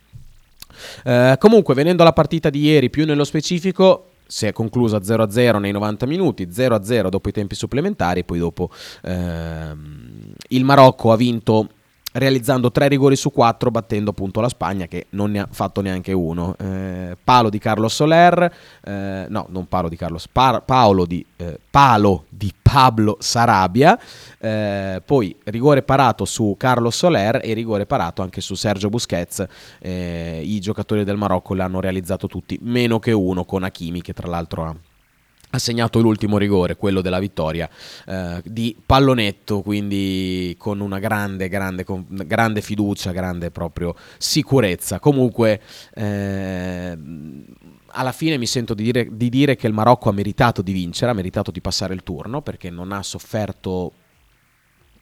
Eh, 1.05 1.37
comunque, 1.39 1.75
venendo 1.75 2.03
alla 2.03 2.12
partita 2.12 2.51
di 2.51 2.61
ieri, 2.61 2.91
più 2.91 3.05
nello 3.05 3.25
specifico, 3.25 4.11
si 4.27 4.47
è 4.47 4.53
conclusa 4.53 4.99
0-0 4.99 5.59
nei 5.59 5.72
90 5.72 6.07
minuti, 6.07 6.47
0-0 6.47 7.09
dopo 7.09 7.29
i 7.29 7.33
tempi 7.33 7.55
supplementari, 7.55 8.25
poi 8.25 8.39
dopo 8.39 8.70
ehm, 9.03 10.33
il 10.49 10.64
Marocco 10.64 11.12
ha 11.12 11.16
vinto 11.16 11.68
realizzando 12.14 12.70
tre 12.70 12.89
rigori 12.89 13.16
su 13.16 13.33
quattro, 13.33 13.70
battendo 13.70 14.11
appunto 14.11 14.41
la 14.41 14.49
Spagna 14.49 14.87
che 14.87 15.07
non 15.11 15.31
ne 15.33 15.41
ha 15.41 15.49
fatto 15.51 15.81
neanche 15.81 16.12
uno. 16.12 16.55
Eh, 16.59 17.16
palo 17.22 17.51
di 17.51 17.59
Carlos 17.59 17.95
Soler, 17.95 18.53
eh, 18.85 19.27
no, 19.29 19.47
non 19.51 19.66
palo 19.68 19.89
di 19.89 19.97
Carlos, 19.97 20.29
Par- 20.29 20.62
Paolo 20.64 21.07
di, 21.07 21.25
eh, 21.37 21.59
palo 21.70 22.25
di 22.29 22.53
Pablo 22.75 23.18
Sarabia, 23.20 23.97
eh, 24.41 25.01
poi 25.05 25.37
rigore 25.45 25.83
parato 25.83 26.25
su 26.25 26.57
Carlos 26.59 26.97
Soler 26.97 27.41
e 27.41 27.53
rigore 27.53 27.87
parato 27.87 28.20
anche 28.20 28.41
su 28.41 28.57
Sergio 28.57 28.89
Busquets. 28.89 29.47
Eh, 29.79 30.43
I 30.45 30.59
giocatori 30.59 31.05
del 31.05 31.16
Marocco 31.16 31.55
l'hanno 31.55 31.79
realizzato 31.79 32.27
tutti, 32.27 32.59
meno 32.62 32.99
che 32.99 33.12
uno 33.12 33.45
con 33.45 33.62
Hakimi 33.62 34.03
che 34.03 34.12
tra 34.12 34.27
l'altro 34.27 34.64
ha 34.64 34.77
ha 35.51 35.59
segnato 35.61 36.01
l'ultimo 36.01 36.37
rigore, 36.37 36.75
quello 36.75 37.01
della 37.01 37.20
vittoria 37.20 37.70
eh, 38.09 38.43
di 38.45 38.77
pallonetto, 38.85 39.61
quindi 39.61 40.53
con 40.59 40.81
una 40.81 40.99
grande, 40.99 41.49
grande, 41.49 41.85
con- 41.85 42.05
grande 42.09 42.61
fiducia, 42.61 43.12
grande 43.12 43.53
proprio 43.53 43.95
sicurezza. 44.18 44.99
Comunque, 44.99 45.61
eh, 45.95 46.99
alla 47.95 48.12
fine 48.12 48.36
mi 48.36 48.47
sento 48.47 48.74
di 48.74 48.82
dire, 48.82 49.09
di 49.11 49.28
dire 49.28 49.57
che 49.57 49.66
il 49.66 49.72
Marocco 49.72 50.09
ha 50.09 50.12
meritato 50.12 50.62
di 50.62 50.72
vincere, 50.72 51.11
ha 51.11 51.14
meritato 51.14 51.51
di 51.51 51.61
passare 51.61 51.95
il 51.95 52.03
turno 52.03 52.42
perché 52.42 52.70
non 52.70 52.92
ha 52.92 53.03
sofferto 53.03 53.92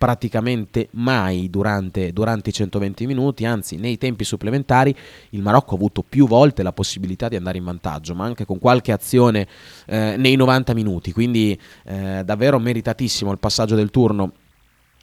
praticamente 0.03 0.88
mai 0.95 1.49
durante, 1.49 2.12
durante 2.12 2.51
i 2.51 2.53
120 2.53 3.07
minuti, 3.07 3.45
anzi 3.45 3.76
nei 3.76 3.99
tempi 3.99 4.24
supplementari 4.24 4.93
il 5.30 5.43
Marocco 5.43 5.74
ha 5.74 5.76
avuto 5.76 6.03
più 6.03 6.26
volte 6.26 6.64
la 6.64 6.72
possibilità 6.72 7.28
di 7.28 7.36
andare 7.36 7.59
in 7.59 7.64
vantaggio, 7.64 8.12
ma 8.12 8.24
anche 8.24 8.45
con 8.45 8.59
qualche 8.59 8.90
azione 8.90 9.47
eh, 9.86 10.16
nei 10.18 10.34
90 10.34 10.74
minuti, 10.74 11.12
quindi 11.12 11.57
eh, 11.84 12.22
davvero 12.24 12.59
meritatissimo 12.59 13.30
il 13.30 13.38
passaggio 13.38 13.76
del 13.76 13.90
turno 13.90 14.32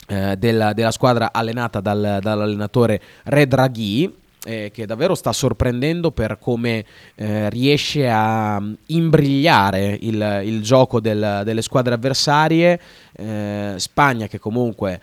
eh, 0.07 0.35
della, 0.37 0.73
della 0.73 0.91
squadra 0.91 1.31
allenata 1.31 1.79
dal- 1.79 2.19
dall'allenatore 2.21 3.01
Redraghi. 3.23 4.18
Eh, 4.45 4.71
che 4.73 4.85
davvero 4.85 5.15
sta 5.15 5.33
sorprendendo 5.33 6.11
per 6.11 6.37
come 6.39 6.85
eh, 7.15 7.49
riesce 7.49 8.09
a 8.09 8.59
mm, 8.59 8.73
imbrigliare 8.87 9.97
il, 10.01 10.41
il 10.45 10.61
gioco 10.61 10.99
del- 10.99 11.41
delle 11.43 11.61
squadre 11.61 11.93
avversarie. 11.93 12.79
Eh, 13.11 13.73
Spagna 13.77 14.27
che 14.27 14.39
comunque, 14.39 15.01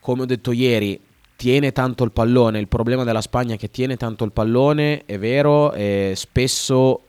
come 0.00 0.22
ho 0.22 0.26
detto 0.26 0.52
ieri, 0.52 1.00
tiene 1.36 1.72
tanto 1.72 2.04
il 2.04 2.12
pallone. 2.12 2.58
Il 2.58 2.68
problema 2.68 3.04
della 3.04 3.20
Spagna 3.20 3.54
è 3.54 3.58
che 3.58 3.70
tiene 3.70 3.96
tanto 3.96 4.24
il 4.24 4.32
pallone, 4.32 5.02
è 5.04 5.18
vero, 5.18 5.72
e 5.72 6.12
spesso 6.16 7.00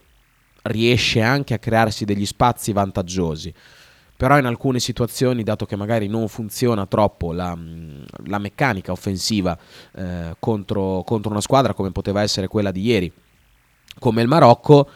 riesce 0.63 1.22
anche 1.22 1.53
a 1.53 1.59
crearsi 1.59 2.05
degli 2.05 2.26
spazi 2.26 2.74
vantaggiosi. 2.74 3.53
Però 4.18 4.38
in 4.38 4.45
alcune 4.45 4.80
situazioni, 4.80 5.43
dato 5.43 5.66
che 5.66 5.76
magari 5.76 6.07
non 6.07 6.28
funziona 6.30 6.86
troppo 6.86 7.34
la, 7.34 7.53
mh, 7.53 8.05
la 8.28 8.38
meccanica 8.38 8.91
offensiva 8.91 9.57
eh, 9.93 10.36
contro, 10.39 11.03
contro 11.05 11.32
una 11.32 11.41
squadra 11.41 11.74
come 11.74 11.91
poteva 11.91 12.22
essere 12.22 12.47
quella 12.47 12.72
di 12.72 12.82
ieri, 12.82 13.11
come 13.99 14.22
il 14.22 14.28
Marocco, 14.28 14.89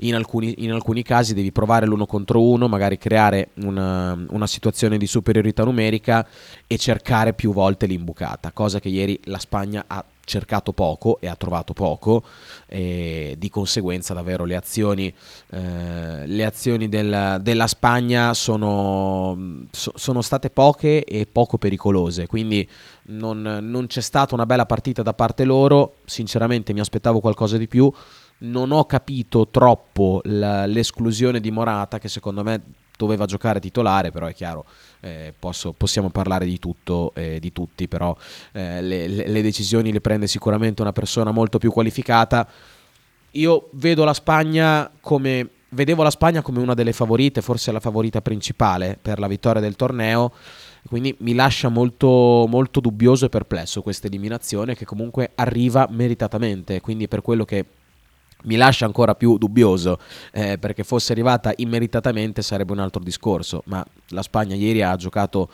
in 0.00 0.14
alcuni, 0.14 0.54
in 0.58 0.72
alcuni 0.72 1.02
casi 1.02 1.34
devi 1.34 1.52
provare 1.52 1.86
l'uno 1.86 2.06
contro 2.06 2.42
uno, 2.42 2.68
magari 2.68 2.98
creare 2.98 3.50
una, 3.62 4.18
una 4.30 4.46
situazione 4.46 4.98
di 4.98 5.06
superiorità 5.06 5.64
numerica 5.64 6.26
e 6.66 6.78
cercare 6.78 7.32
più 7.32 7.52
volte 7.52 7.86
l'imbucata, 7.86 8.52
cosa 8.52 8.80
che 8.80 8.88
ieri 8.88 9.18
la 9.24 9.38
Spagna 9.38 9.84
ha 9.86 10.04
cercato 10.30 10.72
poco 10.72 11.18
e 11.20 11.26
ha 11.26 11.34
trovato 11.34 11.72
poco 11.72 12.22
e 12.66 13.34
di 13.36 13.50
conseguenza 13.50 14.14
davvero 14.14 14.44
le 14.44 14.54
azioni, 14.54 15.12
eh, 15.50 16.26
le 16.26 16.44
azioni 16.44 16.88
del- 16.88 17.38
della 17.42 17.66
Spagna 17.66 18.32
sono, 18.32 19.64
so- 19.72 19.92
sono 19.96 20.22
state 20.22 20.50
poche 20.50 21.02
e 21.02 21.26
poco 21.30 21.58
pericolose, 21.58 22.28
quindi 22.28 22.66
non, 23.06 23.40
non 23.42 23.86
c'è 23.88 24.00
stata 24.00 24.34
una 24.34 24.46
bella 24.46 24.66
partita 24.66 25.02
da 25.02 25.14
parte 25.14 25.42
loro, 25.44 25.96
sinceramente 26.04 26.72
mi 26.72 26.80
aspettavo 26.80 27.18
qualcosa 27.18 27.56
di 27.56 27.66
più, 27.66 27.92
non 28.40 28.72
ho 28.72 28.84
capito 28.84 29.48
troppo 29.48 30.20
l'esclusione 30.24 31.40
di 31.40 31.50
Morata 31.50 31.98
che 31.98 32.08
secondo 32.08 32.42
me 32.42 32.62
doveva 32.96 33.24
giocare 33.24 33.60
titolare, 33.60 34.10
però 34.10 34.26
è 34.26 34.34
chiaro, 34.34 34.66
eh, 35.00 35.32
posso- 35.38 35.72
possiamo 35.72 36.10
parlare 36.10 36.44
di 36.44 36.58
tutto 36.58 37.12
e 37.14 37.40
di 37.40 37.50
tutti, 37.50 37.88
però 37.88 38.14
eh, 38.52 38.82
le, 38.82 39.08
le- 39.08 39.42
decisioni 39.42 39.90
le 39.90 40.02
prende 40.02 40.26
sicuramente 40.26 40.82
una 40.82 40.92
persona 40.92 41.30
molto 41.30 41.56
più 41.58 41.70
qualificata. 41.70 42.46
Io 43.32 43.68
vedo 43.72 44.04
la 44.04 44.12
Spagna 44.12 44.90
come 45.00 45.48
vedevo 45.70 46.02
la 46.02 46.10
Spagna 46.10 46.42
come 46.42 46.60
una 46.60 46.74
delle 46.74 46.92
favorite, 46.92 47.40
forse 47.42 47.72
la 47.72 47.80
favorita 47.80 48.20
principale 48.20 48.98
per 49.00 49.18
la 49.18 49.28
vittoria 49.28 49.60
del 49.60 49.76
torneo. 49.76 50.32
Quindi 50.86 51.14
mi 51.20 51.34
lascia 51.34 51.68
molto, 51.68 52.46
molto 52.48 52.80
dubbioso 52.80 53.26
e 53.26 53.28
perplesso 53.28 53.82
questa 53.82 54.06
eliminazione 54.06 54.74
che 54.74 54.84
comunque 54.84 55.30
arriva 55.34 55.86
meritatamente. 55.90 56.80
Quindi 56.80 57.06
per 57.06 57.22
quello 57.22 57.44
che 57.44 57.64
mi 58.44 58.56
lascia 58.56 58.84
ancora 58.84 59.14
più 59.14 59.38
dubbioso 59.38 59.98
eh, 60.32 60.58
perché 60.58 60.84
fosse 60.84 61.12
arrivata 61.12 61.52
immeritatamente 61.56 62.42
sarebbe 62.42 62.72
un 62.72 62.78
altro 62.78 63.02
discorso. 63.02 63.62
Ma 63.66 63.84
la 64.08 64.22
Spagna 64.22 64.54
ieri 64.54 64.82
ha 64.82 64.96
giocato 64.96 65.48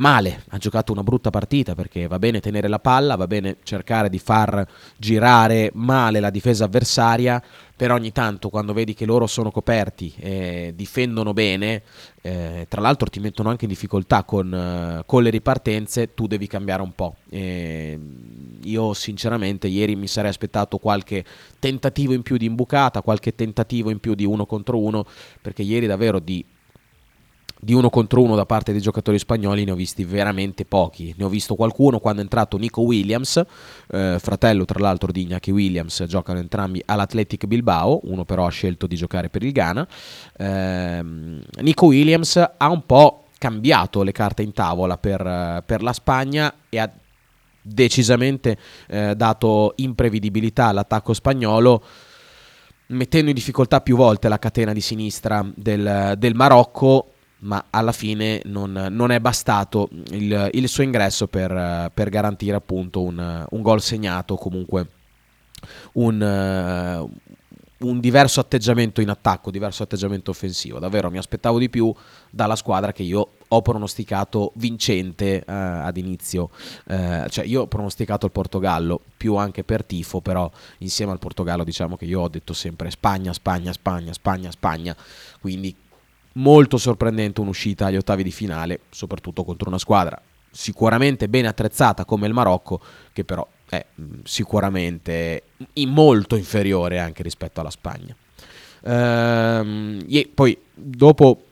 male, 0.00 0.44
ha 0.48 0.58
giocato 0.58 0.92
una 0.92 1.02
brutta 1.02 1.30
partita 1.30 1.74
perché 1.74 2.06
va 2.06 2.18
bene 2.18 2.40
tenere 2.40 2.68
la 2.68 2.78
palla, 2.78 3.16
va 3.16 3.26
bene 3.26 3.58
cercare 3.62 4.08
di 4.08 4.18
far 4.18 4.66
girare 4.96 5.70
male 5.74 6.20
la 6.20 6.30
difesa 6.30 6.64
avversaria, 6.64 7.42
però 7.76 7.94
ogni 7.94 8.10
tanto 8.10 8.48
quando 8.48 8.72
vedi 8.72 8.94
che 8.94 9.04
loro 9.04 9.26
sono 9.26 9.50
coperti 9.50 10.12
e 10.18 10.72
difendono 10.74 11.32
bene, 11.32 11.82
eh, 12.22 12.66
tra 12.68 12.80
l'altro 12.80 13.08
ti 13.08 13.20
mettono 13.20 13.50
anche 13.50 13.64
in 13.64 13.70
difficoltà 13.70 14.24
con, 14.24 14.52
eh, 14.52 15.02
con 15.06 15.22
le 15.22 15.30
ripartenze, 15.30 16.14
tu 16.14 16.26
devi 16.26 16.46
cambiare 16.46 16.82
un 16.82 16.94
po'. 16.94 17.16
E 17.28 17.98
io 18.62 18.94
sinceramente 18.94 19.68
ieri 19.68 19.96
mi 19.96 20.06
sarei 20.06 20.30
aspettato 20.30 20.78
qualche 20.78 21.24
tentativo 21.58 22.14
in 22.14 22.22
più 22.22 22.38
di 22.38 22.46
imbucata, 22.46 23.02
qualche 23.02 23.34
tentativo 23.34 23.90
in 23.90 24.00
più 24.00 24.14
di 24.14 24.24
uno 24.24 24.46
contro 24.46 24.78
uno, 24.78 25.06
perché 25.40 25.62
ieri 25.62 25.86
davvero 25.86 26.18
di 26.18 26.44
di 27.62 27.74
uno 27.74 27.90
contro 27.90 28.22
uno 28.22 28.34
da 28.34 28.46
parte 28.46 28.72
dei 28.72 28.80
giocatori 28.80 29.18
spagnoli 29.18 29.64
ne 29.64 29.72
ho 29.72 29.74
visti 29.74 30.04
veramente 30.04 30.64
pochi. 30.64 31.14
Ne 31.16 31.24
ho 31.24 31.28
visto 31.28 31.54
qualcuno 31.54 31.98
quando 31.98 32.20
è 32.20 32.22
entrato 32.22 32.56
Nico 32.56 32.80
Williams, 32.80 33.42
eh, 33.90 34.16
fratello 34.18 34.64
tra 34.64 34.80
l'altro 34.80 35.12
di 35.12 35.26
Iñaki 35.26 35.50
Williams, 35.50 36.04
giocano 36.04 36.38
entrambi 36.38 36.82
all'Athletic 36.86 37.44
Bilbao, 37.44 38.00
uno 38.04 38.24
però 38.24 38.46
ha 38.46 38.50
scelto 38.50 38.86
di 38.86 38.96
giocare 38.96 39.28
per 39.28 39.42
il 39.42 39.52
Ghana. 39.52 39.86
Ehm, 40.38 41.42
Nico 41.60 41.86
Williams 41.86 42.36
ha 42.36 42.70
un 42.70 42.86
po' 42.86 43.24
cambiato 43.38 44.02
le 44.02 44.12
carte 44.12 44.42
in 44.42 44.52
tavola 44.52 44.96
per, 44.96 45.20
eh, 45.20 45.62
per 45.64 45.82
la 45.82 45.92
Spagna 45.92 46.54
e 46.70 46.78
ha 46.78 46.90
decisamente 47.62 48.56
eh, 48.88 49.14
dato 49.14 49.74
imprevedibilità 49.76 50.66
all'attacco 50.66 51.12
spagnolo 51.12 51.82
mettendo 52.86 53.28
in 53.28 53.34
difficoltà 53.34 53.82
più 53.82 53.96
volte 53.96 54.28
la 54.28 54.38
catena 54.38 54.72
di 54.72 54.80
sinistra 54.80 55.46
del, 55.54 56.14
del 56.16 56.34
Marocco 56.34 57.09
ma 57.40 57.66
alla 57.70 57.92
fine 57.92 58.42
non, 58.44 58.88
non 58.90 59.10
è 59.10 59.20
bastato 59.20 59.88
il, 60.10 60.50
il 60.52 60.68
suo 60.68 60.82
ingresso 60.82 61.26
per, 61.26 61.90
per 61.92 62.08
garantire 62.08 62.56
appunto 62.56 63.02
un, 63.02 63.46
un 63.48 63.62
gol 63.62 63.80
segnato, 63.80 64.36
comunque 64.36 64.88
un, 65.94 67.08
un 67.78 68.00
diverso 68.00 68.40
atteggiamento 68.40 69.00
in 69.00 69.08
attacco, 69.08 69.50
diverso 69.50 69.82
atteggiamento 69.82 70.30
offensivo. 70.30 70.78
Davvero 70.78 71.10
mi 71.10 71.18
aspettavo 71.18 71.58
di 71.58 71.70
più 71.70 71.94
dalla 72.28 72.56
squadra 72.56 72.92
che 72.92 73.02
io 73.02 73.28
ho 73.48 73.62
pronosticato 73.62 74.52
vincente 74.56 75.42
eh, 75.42 75.52
ad 75.52 75.96
inizio. 75.96 76.50
Eh, 76.86 77.26
cioè 77.30 77.44
io 77.46 77.62
ho 77.62 77.66
pronosticato 77.66 78.26
il 78.26 78.32
Portogallo, 78.32 79.00
più 79.16 79.36
anche 79.36 79.64
per 79.64 79.82
tifo, 79.84 80.20
però 80.20 80.50
insieme 80.78 81.12
al 81.12 81.18
Portogallo 81.18 81.64
diciamo 81.64 81.96
che 81.96 82.04
io 82.04 82.20
ho 82.20 82.28
detto 82.28 82.52
sempre 82.52 82.90
Spagna, 82.90 83.32
Spagna, 83.32 83.72
Spagna, 83.72 84.12
Spagna, 84.12 84.50
Spagna. 84.50 84.96
Quindi 85.40 85.74
molto 86.34 86.76
sorprendente 86.78 87.40
un'uscita 87.40 87.86
agli 87.86 87.96
ottavi 87.96 88.22
di 88.22 88.30
finale, 88.30 88.80
soprattutto 88.90 89.44
contro 89.44 89.68
una 89.68 89.78
squadra 89.78 90.20
sicuramente 90.50 91.28
ben 91.28 91.46
attrezzata 91.46 92.04
come 92.04 92.26
il 92.26 92.32
Marocco, 92.32 92.80
che 93.12 93.24
però 93.24 93.46
è 93.68 93.84
mh, 93.94 94.04
sicuramente 94.24 95.44
molto 95.86 96.36
inferiore 96.36 96.98
anche 96.98 97.22
rispetto 97.22 97.60
alla 97.60 97.70
Spagna. 97.70 98.14
Ehm, 98.84 100.04
poi 100.34 100.58
dopo 100.74 101.44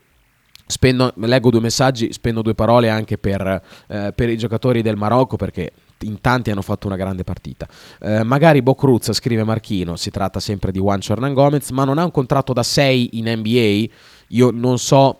spendo, 0.66 1.12
leggo 1.16 1.50
due 1.50 1.60
messaggi, 1.60 2.12
spendo 2.12 2.42
due 2.42 2.54
parole 2.54 2.88
anche 2.88 3.18
per, 3.18 3.62
eh, 3.86 4.12
per 4.14 4.28
i 4.28 4.36
giocatori 4.36 4.82
del 4.82 4.96
Marocco 4.96 5.36
perché 5.36 5.72
in 6.02 6.20
tanti 6.20 6.50
hanno 6.50 6.62
fatto 6.62 6.86
una 6.86 6.96
grande 6.96 7.24
partita. 7.24 7.66
Eh, 8.00 8.22
magari 8.22 8.62
Bocruz, 8.62 9.12
scrive 9.12 9.44
Marchino, 9.44 9.96
si 9.96 10.10
tratta 10.10 10.40
sempre 10.40 10.70
di 10.70 10.78
Juan 10.78 11.00
Hernan 11.06 11.34
Gomez, 11.34 11.70
ma 11.70 11.84
non 11.84 11.98
ha 11.98 12.04
un 12.04 12.10
contratto 12.10 12.52
da 12.52 12.62
6 12.62 13.18
in 13.18 13.28
NBA. 13.28 13.92
Io 14.28 14.50
non 14.50 14.78
so 14.78 15.18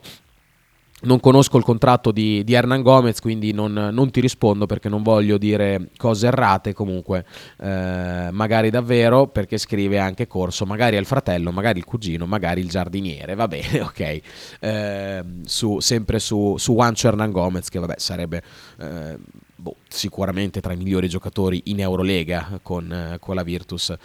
non 1.01 1.21
conosco 1.21 1.57
il 1.59 1.63
contratto 1.63 2.11
di, 2.11 2.43
di 2.43 2.55
Hernan 2.55 2.83
Gomez, 2.83 3.21
quindi 3.21 3.53
non, 3.53 3.73
non, 3.73 4.11
ti 4.11 4.21
rispondo 4.21 4.67
perché 4.67 4.89
non 4.89 5.03
voglio 5.03 5.39
dire 5.39 5.91
cose 5.97 6.27
errate. 6.27 6.73
Comunque, 6.73 7.25
eh, 7.61 8.29
magari 8.33 8.71
davvero 8.71 9.29
perché 9.29 9.59
scrive 9.59 9.99
anche 9.99 10.27
corso, 10.27 10.65
magari 10.67 10.97
il 10.97 11.07
fratello, 11.07 11.53
magari 11.53 11.79
il 11.79 11.85
cugino, 11.85 12.27
magari 12.27 12.61
il 12.61 12.69
giardiniere. 12.69 13.35
Va 13.35 13.47
bene, 13.47 13.81
ok. 13.83 14.21
Eh, 14.59 15.25
su, 15.45 15.79
sempre 15.79 16.19
su, 16.19 16.57
su 16.59 16.73
Juancho 16.73 17.07
Hernan 17.07 17.31
Gomez, 17.31 17.69
che 17.69 17.79
vabbè 17.79 17.95
sarebbe. 17.99 18.43
Eh, 18.81 19.19
boh, 19.55 19.77
sicuramente 19.89 20.61
tra 20.61 20.73
i 20.73 20.77
migliori 20.77 21.09
giocatori 21.09 21.63
in 21.67 21.81
Eurolega 21.81 22.59
con, 22.63 22.93
eh, 22.93 23.19
con 23.21 23.37
la 23.37 23.43
Virtus, 23.43 23.91
eh, 23.91 23.97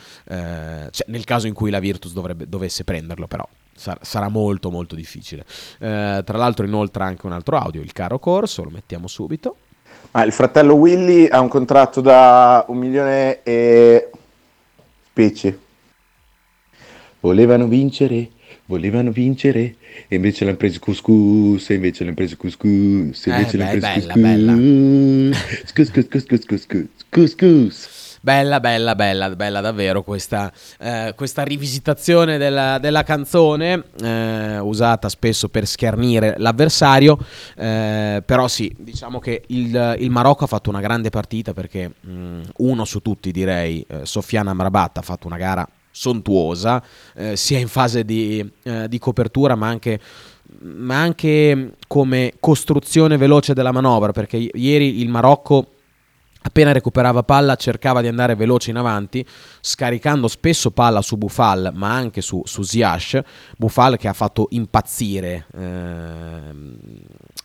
cioè, 0.91 1.05
nel 1.07 1.23
caso 1.23 1.47
in 1.47 1.53
cui 1.53 1.71
la 1.71 1.79
Virtus 1.79 2.13
dovrebbe, 2.13 2.47
dovesse 2.47 2.83
prenderlo, 2.83 3.27
però 3.27 3.47
sarà 3.75 4.29
molto 4.29 4.69
molto 4.71 4.95
difficile. 4.95 5.45
Eh, 5.79 6.21
tra 6.25 6.37
l'altro 6.37 6.65
inoltre 6.65 7.03
anche 7.03 7.25
un 7.25 7.31
altro 7.33 7.57
audio, 7.57 7.81
il 7.81 7.91
caro 7.91 8.19
corso, 8.19 8.63
lo 8.63 8.69
mettiamo 8.69 9.07
subito. 9.07 9.57
Ah, 10.11 10.23
il 10.23 10.31
fratello 10.31 10.75
Willy 10.75 11.27
ha 11.27 11.39
un 11.39 11.47
contratto 11.47 11.99
da 11.99 12.65
un 12.67 12.77
milione 12.77 13.41
e 13.43 14.09
specie. 15.05 15.59
Volevano 17.19 17.67
vincere, 17.67 18.29
volevano 18.65 19.11
vincere, 19.11 19.75
e 20.07 20.15
invece 20.15 20.45
l'hanno 20.45 20.57
preso 20.57 20.79
couscous, 20.79 21.69
e 21.69 21.75
invece 21.75 22.03
l'hanno 22.03 22.15
preso 22.15 22.35
couscous, 22.37 23.25
e 23.25 23.29
invece 23.29 23.55
Eh, 23.55 23.59
l'hanno 23.59 23.79
preso 23.79 24.11
bella, 24.15 24.53
couscous. 24.53 25.71
Couscous, 25.73 26.07
couscous, 26.09 26.45
couscous, 26.45 26.87
couscous. 27.09 28.02
Bella, 28.25 28.61
bella, 28.61 28.95
bella, 28.95 29.35
bella 29.35 29.59
davvero 29.59 30.01
questa, 30.01 30.49
eh, 30.79 31.11
questa 31.13 31.43
rivisitazione 31.43 32.37
della, 32.37 32.77
della 32.77 33.03
canzone, 33.03 33.83
eh, 34.01 34.59
usata 34.59 35.09
spesso 35.09 35.49
per 35.49 35.67
schernire 35.67 36.35
l'avversario, 36.37 37.17
eh, 37.57 38.23
però 38.25 38.47
sì, 38.47 38.73
diciamo 38.79 39.19
che 39.19 39.43
il, 39.47 39.97
il 39.99 40.09
Marocco 40.09 40.45
ha 40.45 40.47
fatto 40.47 40.69
una 40.69 40.79
grande 40.79 41.09
partita 41.09 41.51
perché 41.51 41.95
mh, 41.99 42.41
uno 42.59 42.85
su 42.85 43.01
tutti 43.01 43.29
direi, 43.29 43.85
eh, 43.89 44.05
Sofiane 44.05 44.51
Amrabat 44.51 44.99
ha 44.99 45.01
fatto 45.01 45.27
una 45.27 45.35
gara 45.35 45.67
sontuosa, 45.91 46.81
eh, 47.15 47.35
sia 47.35 47.59
in 47.59 47.67
fase 47.67 48.05
di, 48.05 48.49
eh, 48.63 48.87
di 48.87 48.99
copertura 48.99 49.55
ma 49.55 49.67
anche 49.67 49.99
ma 50.61 51.01
anche 51.01 51.73
come 51.87 52.33
costruzione 52.39 53.17
veloce 53.17 53.53
della 53.53 53.71
manovra, 53.71 54.11
perché 54.11 54.37
ieri 54.37 55.01
il 55.01 55.09
Marocco 55.09 55.72
appena 56.43 56.71
recuperava 56.71 57.23
palla 57.23 57.55
cercava 57.55 58.01
di 58.01 58.07
andare 58.07 58.35
veloce 58.35 58.69
in 58.69 58.77
avanti, 58.77 59.25
scaricando 59.61 60.27
spesso 60.27 60.71
palla 60.71 61.01
su 61.01 61.17
Bufal, 61.17 61.71
ma 61.73 61.93
anche 61.93 62.21
su, 62.21 62.41
su 62.45 62.61
Ziyech, 62.61 63.23
Bufal 63.57 63.97
che 63.97 64.07
ha 64.07 64.13
fatto 64.13 64.47
impazzire 64.51 65.47
ehm, 65.55 66.77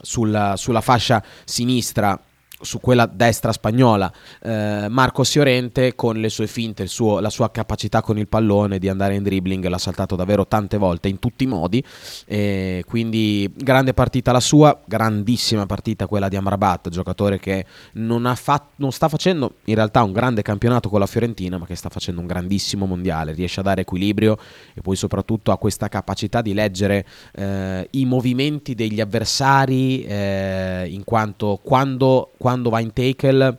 sulla, 0.01 0.57
sulla 0.57 0.81
fascia 0.81 1.23
sinistra 1.45 2.21
su 2.61 2.81
quella 2.81 3.07
destra 3.07 3.53
spagnola 3.53 4.13
eh, 4.43 4.87
Marco 4.89 5.23
Siorente 5.25 5.95
con 5.95 6.17
le 6.17 6.29
sue 6.29 6.47
finte, 6.47 6.87
suo- 6.87 7.21
la 7.21 7.31
sua 7.31 7.51
capacità 7.51 8.03
con 8.03 8.19
il 8.19 8.27
pallone 8.27 8.79
di 8.79 8.89
andare 8.89 9.15
in 9.15 9.23
dribbling 9.23 9.67
l'ha 9.67 9.79
saltato 9.79 10.17
davvero 10.17 10.47
tante 10.47 10.77
volte 10.77 11.09
in 11.09 11.19
tutti 11.19 11.45
i 11.45 11.47
modi 11.47 11.83
e 12.27 12.83
quindi 12.87 13.51
grande 13.55 13.95
partita 13.95 14.33
la 14.33 14.41
sua 14.41 14.81
grandissima 14.85 15.67
partita 15.67 16.07
quella 16.07 16.29
di 16.29 16.37
Amrabat 16.37 16.89
giocatore 16.89 17.39
che 17.39 17.65
non, 17.95 18.27
ha 18.27 18.35
fat- 18.35 18.73
non 18.77 18.91
sta 18.91 19.09
facendo 19.09 19.55
in 19.65 19.75
realtà 19.77 20.03
un 20.03 20.13
grande 20.13 20.43
campionato 20.43 20.89
con 20.89 20.99
la 21.01 21.07
Fiorentina 21.07 21.59
ma 21.59 21.67
che 21.67 21.77
sta 21.77 21.89
facendo 21.89 22.21
un 22.21 22.27
grandissimo 22.27 22.87
mondiale 22.87 23.33
riesce 23.33 23.61
a 23.61 23.63
dare 23.63 23.83
equilibrio 23.83 24.37
e 24.75 24.81
poi 24.81 24.97
soprattutto 24.97 25.53
ha 25.53 25.59
questa 25.59 25.89
capacità 25.89 26.43
di 26.43 26.55
leggere 26.55 27.07
eh, 27.35 27.87
i 27.93 28.05
movimenti 28.05 28.75
degli 28.75 29.01
avversari 29.01 30.03
eh, 30.03 30.87
in 30.89 31.05
quanto 31.05 31.61
quando, 31.63 32.31
quando 32.37 32.47
va 32.71 32.81
in 32.81 32.93
tackle 32.93 33.59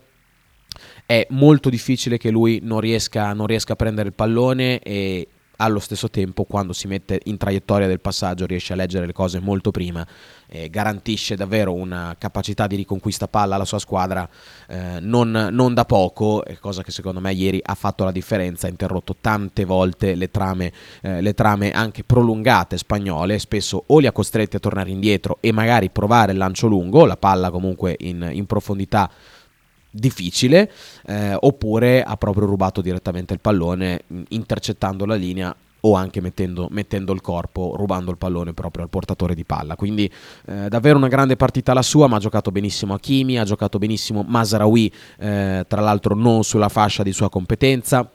è 1.06 1.26
molto 1.32 1.70
difficile 1.70 2.18
che 2.18 2.30
lui 2.30 2.60
non 2.62 2.80
riesca, 2.80 3.34
non 3.34 3.48
riesca 3.48 3.74
a 3.74 3.76
prendere 3.76 4.10
il 4.10 4.14
pallone 4.14 4.80
e 4.80 5.28
allo 5.62 5.80
stesso 5.80 6.10
tempo 6.10 6.46
quando 6.46 6.74
si 6.74 6.88
mette 6.88 7.20
in 7.26 7.38
traiettoria 7.38 7.88
del 7.88 8.00
passaggio 8.00 8.46
riesce 8.46 8.74
a 8.74 8.76
leggere 8.76 9.06
le 9.06 9.14
cose 9.14 9.40
molto 9.40 9.72
prima 9.72 10.06
e 10.48 10.70
garantisce 10.70 11.36
davvero 11.36 11.74
una 11.74 12.16
capacità 12.18 12.66
di 12.66 12.76
riconquista 12.76 13.28
palla 13.28 13.56
alla 13.56 13.66
sua 13.66 13.80
squadra 13.80 14.28
eh, 14.68 15.00
non, 15.00 15.50
non 15.52 15.74
da 15.74 15.86
poco, 15.86 16.44
cosa 16.60 16.82
che 16.82 16.92
secondo 16.92 17.20
me 17.20 17.34
ieri 17.34 17.60
ha 17.64 17.76
fatto 17.76 18.04
la 18.04 18.12
differenza, 18.12 18.68
ha 18.68 18.70
interrotto 18.70 19.16
tante 19.20 19.66
volte 19.66 20.16
le 20.16 20.32
trame, 20.32 20.72
eh, 21.02 21.22
le 21.22 21.34
trame 21.34 21.72
anche 21.72 22.04
prolungate 22.04 22.78
spagnole, 22.78 23.38
spesso 23.38 23.84
o 23.86 24.00
li 24.00 24.08
ha 24.08 24.12
costretti 24.12 24.56
a 24.56 24.60
tornare 24.60 24.90
indietro 24.90 25.38
e 25.42 25.52
magari 25.52 25.90
provare 25.90 26.32
il 26.32 26.38
lancio 26.38 26.68
lungo, 26.68 27.06
la 27.06 27.18
palla 27.18 27.52
comunque 27.52 27.96
in, 28.00 28.28
in 28.32 28.46
profondità 28.46 29.10
difficile 29.92 30.72
eh, 31.06 31.36
oppure 31.40 32.04
ha 32.04 32.16
proprio 32.18 32.46
rubato 32.46 32.82
direttamente 32.82 33.34
il 33.34 33.40
pallone 33.40 34.02
mh, 34.06 34.22
intercettando 34.30 35.06
la 35.06 35.16
linea 35.16 35.56
o 35.82 35.96
anche 35.96 36.22
mettendo, 36.22 36.68
mettendo 36.72 37.14
il 37.14 37.22
corpo, 37.22 37.74
rubando 37.78 38.12
il 38.12 38.18
pallone 38.18 38.54
proprio 38.54 38.84
al 38.84 38.90
portatore 38.90 39.34
di 39.34 39.46
palla. 39.46 39.76
Quindi 39.76 40.12
eh, 40.46 40.68
davvero 40.68 40.98
una 40.98 41.08
grande 41.08 41.36
partita 41.36 41.74
la 41.74 41.82
sua, 41.82 42.08
ma 42.08 42.18
ha 42.18 42.20
giocato 42.20 42.52
benissimo 42.52 42.94
Hakimi, 42.94 43.40
ha 43.40 43.46
giocato 43.46 43.78
benissimo 43.78 44.24
Masraoui, 44.28 44.92
eh, 45.20 45.66
tra 45.68 45.82
l'altro 45.82 46.16
non 46.16 46.44
sulla 46.44 46.70
fascia 46.70 47.04
di 47.04 47.14
sua 47.14 47.30
competenza. 47.30 48.12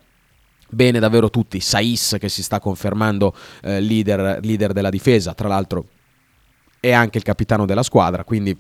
Bene 0.69 0.99
davvero 0.99 1.31
tutti, 1.31 1.61
Saiss 1.61 2.19
che 2.19 2.29
si 2.29 2.43
sta 2.43 2.59
confermando 2.59 3.35
eh, 3.63 3.81
leader, 3.81 4.41
leader 4.43 4.73
della 4.73 4.91
difesa, 4.91 5.33
tra 5.33 5.49
l'altro 5.49 5.87
è 6.81 6.93
anche 6.93 7.17
il 7.17 7.25
capitano 7.25 7.65
della 7.65 7.83
squadra, 7.83 8.25
quindi 8.25 8.55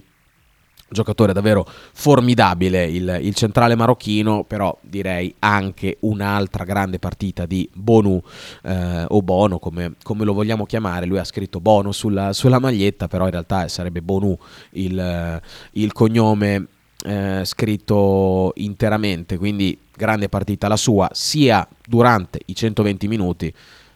giocatore 0.95 1.35
davvero 1.35 1.67
formidabile 1.93 2.87
il, 2.87 3.19
il 3.21 3.35
centrale 3.35 3.75
marocchino, 3.75 4.45
però 4.45 4.75
direi 4.81 5.35
anche 5.41 5.99
un'altra 6.01 6.65
grande 6.65 6.99
partita 6.99 7.45
di 7.45 7.69
Bonu 7.75 8.19
eh, 8.63 9.05
o 9.07 9.21
Bono 9.21 9.59
come, 9.59 9.97
come 10.03 10.25
lo 10.25 10.33
vogliamo 10.33 10.65
chiamare, 10.65 11.05
lui 11.05 11.19
ha 11.19 11.25
scritto 11.25 11.61
Bono 11.61 11.93
sulla, 11.93 12.33
sulla 12.33 12.59
maglietta, 12.59 13.09
però 13.09 13.25
in 13.25 13.33
realtà 13.33 13.69
sarebbe 13.69 14.01
Bonu 14.01 14.35
il, 14.71 15.41
il 15.73 15.93
cognome 15.93 16.69
eh, 17.05 17.43
scritto 17.45 18.53
interamente, 18.57 19.37
quindi 19.37 19.79
grande 19.95 20.29
partita 20.29 20.69
la 20.69 20.77
sua, 20.77 21.11
sia 21.13 21.67
durante 21.87 22.41
i 22.47 22.55
120 22.55 23.09
minuti, 23.09 23.53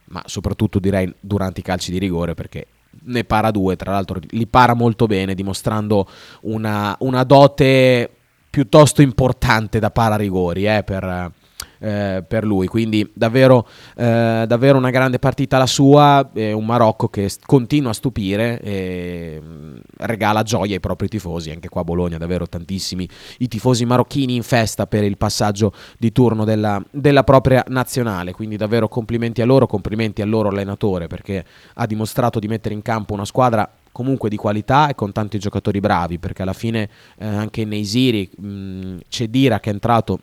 ma 0.06 0.22
soprattutto 0.26 0.78
direi 0.78 1.12
durante 1.20 1.60
i 1.60 1.62
calci 1.62 1.90
di 1.90 1.98
rigore 1.98 2.34
perché 2.34 2.66
ne 3.04 3.24
para 3.24 3.50
due, 3.50 3.76
tra 3.76 3.92
l'altro 3.92 4.20
li 4.30 4.46
para 4.46 4.74
molto 4.74 5.06
bene, 5.06 5.34
dimostrando 5.34 6.08
una, 6.42 6.96
una 7.00 7.24
dote 7.24 8.10
piuttosto 8.50 9.02
importante 9.02 9.78
da 9.78 9.90
pararigori 9.90 10.66
eh, 10.66 10.82
per, 10.84 11.32
eh, 11.78 12.24
per 12.26 12.44
lui. 12.44 12.66
Quindi 12.66 13.08
davvero, 13.14 13.66
eh, 13.96 14.44
davvero 14.46 14.78
una 14.78 14.90
grande 14.90 15.18
partita 15.18 15.58
la 15.58 15.66
sua, 15.66 16.28
eh, 16.32 16.52
un 16.52 16.64
Marocco 16.64 17.08
che 17.08 17.30
continua 17.46 17.90
a 17.90 17.94
stupire 17.94 18.60
e 18.60 19.40
mm, 19.42 19.76
regala 19.98 20.42
gioia 20.42 20.74
ai 20.74 20.80
propri 20.80 21.08
tifosi. 21.08 21.50
Anche 21.50 21.68
qua 21.68 21.82
a 21.82 21.84
Bologna 21.84 22.18
davvero 22.18 22.46
tantissimi 22.46 23.08
i 23.38 23.48
tifosi 23.48 23.84
marocchini 23.84 24.34
in 24.34 24.42
festa 24.42 24.86
per 24.86 25.04
il 25.04 25.16
passaggio 25.16 25.72
di 25.98 26.12
turno 26.12 26.44
della, 26.44 26.82
della 26.90 27.24
propria 27.24 27.64
nazionale. 27.68 28.32
Quindi 28.32 28.56
davvero 28.56 28.88
complimenti 28.88 29.42
a 29.42 29.44
loro, 29.44 29.66
complimenti 29.66 30.22
al 30.22 30.28
loro 30.28 30.48
allenatore 30.48 31.06
perché 31.06 31.44
ha 31.74 31.86
dimostrato 31.86 32.38
di 32.38 32.48
mettere 32.48 32.74
in 32.74 32.82
campo 32.82 33.14
una 33.14 33.24
squadra 33.24 33.68
comunque 33.90 34.28
di 34.28 34.36
qualità 34.36 34.88
e 34.88 34.94
con 34.94 35.10
tanti 35.10 35.40
giocatori 35.40 35.80
bravi 35.80 36.18
perché 36.18 36.42
alla 36.42 36.52
fine 36.52 36.88
eh, 37.18 37.26
anche 37.26 37.64
nei 37.64 37.84
Siri 37.84 38.30
mh, 38.32 38.98
c'è 39.08 39.26
Dira 39.26 39.58
che 39.58 39.70
è 39.70 39.72
entrato 39.72 40.20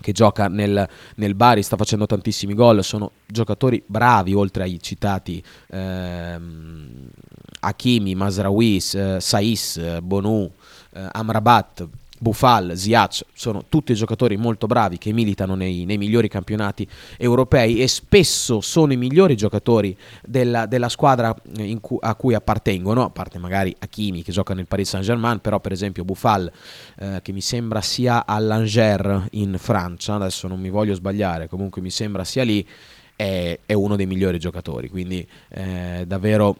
che 0.00 0.12
gioca 0.12 0.48
nel, 0.48 0.88
nel, 1.16 1.34
Bari, 1.34 1.62
sta 1.62 1.76
facendo 1.76 2.06
tantissimi 2.06 2.54
gol, 2.54 2.84
sono 2.84 3.12
giocatori 3.26 3.82
bravi 3.86 4.34
oltre 4.34 4.64
ai 4.64 4.80
citati 4.80 5.42
ehm, 5.68 7.08
Hakimi, 7.60 8.14
Masraoui, 8.14 8.82
eh, 8.92 9.16
Saiz, 9.20 10.00
Bonu, 10.00 10.50
eh, 10.92 11.08
Amrabat, 11.12 11.88
Bufal, 12.18 12.76
Ziac, 12.76 13.24
sono 13.32 13.64
tutti 13.68 13.94
giocatori 13.94 14.36
molto 14.36 14.66
bravi 14.66 14.98
che 14.98 15.12
militano 15.12 15.54
nei, 15.54 15.84
nei, 15.84 15.98
migliori 15.98 16.28
campionati 16.28 16.86
europei 17.18 17.82
e 17.82 17.88
spesso 17.88 18.60
sono 18.60 18.92
i 18.92 18.96
migliori 18.96 19.36
giocatori 19.36 19.96
della, 20.24 20.66
della 20.66 20.88
squadra 20.88 21.34
cu- 21.80 22.02
a 22.02 22.14
cui 22.14 22.34
appartengono, 22.34 23.04
a 23.04 23.10
parte 23.10 23.38
magari 23.38 23.74
Hakimi 23.78 24.22
che 24.22 24.32
gioca 24.32 24.54
nel 24.54 24.66
Paris 24.66 24.88
Saint-Germain, 24.88 25.40
però 25.40 25.60
per 25.60 25.72
esempio 25.72 26.04
Bufal 26.04 26.50
eh, 26.98 27.20
che 27.22 27.32
mi 27.32 27.40
sembra 27.40 27.80
sia 27.80 28.24
all'Angers 28.26 29.26
in 29.32 29.56
Francia, 29.58 30.14
adesso 30.14 30.48
non 30.48 30.60
mi 30.60 30.70
voglio 30.70 30.94
sbagliare, 30.94 31.48
comunque 31.48 31.82
mi 31.82 31.90
sembra 31.90 32.24
sia 32.24 32.44
lì, 32.44 32.66
è, 33.14 33.58
è 33.64 33.72
uno 33.72 33.96
dei 33.96 34.06
migliori 34.06 34.38
giocatori, 34.38 34.88
quindi 34.88 35.26
eh, 35.48 36.04
davvero 36.06 36.56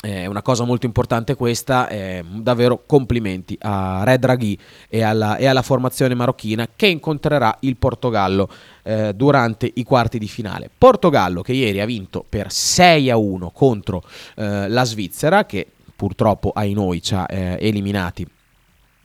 è 0.00 0.24
una 0.24 0.40
cosa 0.40 0.64
molto 0.64 0.86
importante 0.86 1.34
questa, 1.34 1.86
eh, 1.88 2.24
davvero 2.26 2.84
complimenti 2.86 3.56
a 3.60 4.02
Red 4.02 4.20
Draghi 4.20 4.58
e 4.88 5.02
alla, 5.02 5.36
e 5.36 5.46
alla, 5.46 5.60
formazione 5.60 6.14
marocchina 6.14 6.66
che 6.74 6.86
incontrerà 6.86 7.54
il 7.60 7.76
Portogallo 7.76 8.48
eh, 8.82 9.12
durante 9.14 9.70
i 9.74 9.82
quarti 9.82 10.18
di 10.18 10.26
finale. 10.26 10.70
Portogallo 10.76 11.42
che 11.42 11.52
ieri 11.52 11.80
ha 11.80 11.84
vinto 11.84 12.24
per 12.26 12.50
6 12.50 13.10
a 13.10 13.18
1 13.18 13.50
contro 13.50 14.02
eh, 14.36 14.68
la 14.68 14.84
Svizzera 14.84 15.44
che 15.44 15.66
purtroppo 15.94 16.52
ai 16.54 16.72
noi 16.72 17.02
ci 17.02 17.14
ha 17.14 17.26
eh, 17.28 17.58
eliminati 17.60 18.26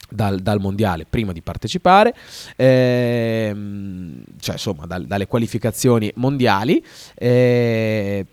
dal, 0.07 0.39
dal, 0.39 0.61
mondiale 0.61 1.05
prima 1.09 1.33
di 1.33 1.41
partecipare, 1.41 2.15
ehm, 2.55 4.23
cioè 4.39 4.53
insomma 4.53 4.85
dal, 4.85 5.05
dalle 5.05 5.27
qualificazioni 5.27 6.09
mondiali. 6.15 6.81
Eh, 7.15 8.25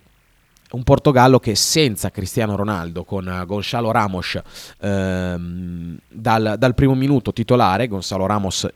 un 0.73 0.83
Portogallo 0.83 1.39
che 1.39 1.55
senza 1.55 2.11
Cristiano 2.11 2.57
Ronaldo, 2.57 3.05
con 3.05 3.27
uh, 3.27 3.47
Gonzalo 3.47 3.91
Ramos 3.91 4.41
ehm, 4.81 5.99
dal, 6.09 6.57
dal, 6.59 6.75
primo 6.75 6.95
minuto 6.95 7.33
titolare, 7.33 7.89
Gonzalo 7.89 8.27
Ramos 8.27 8.69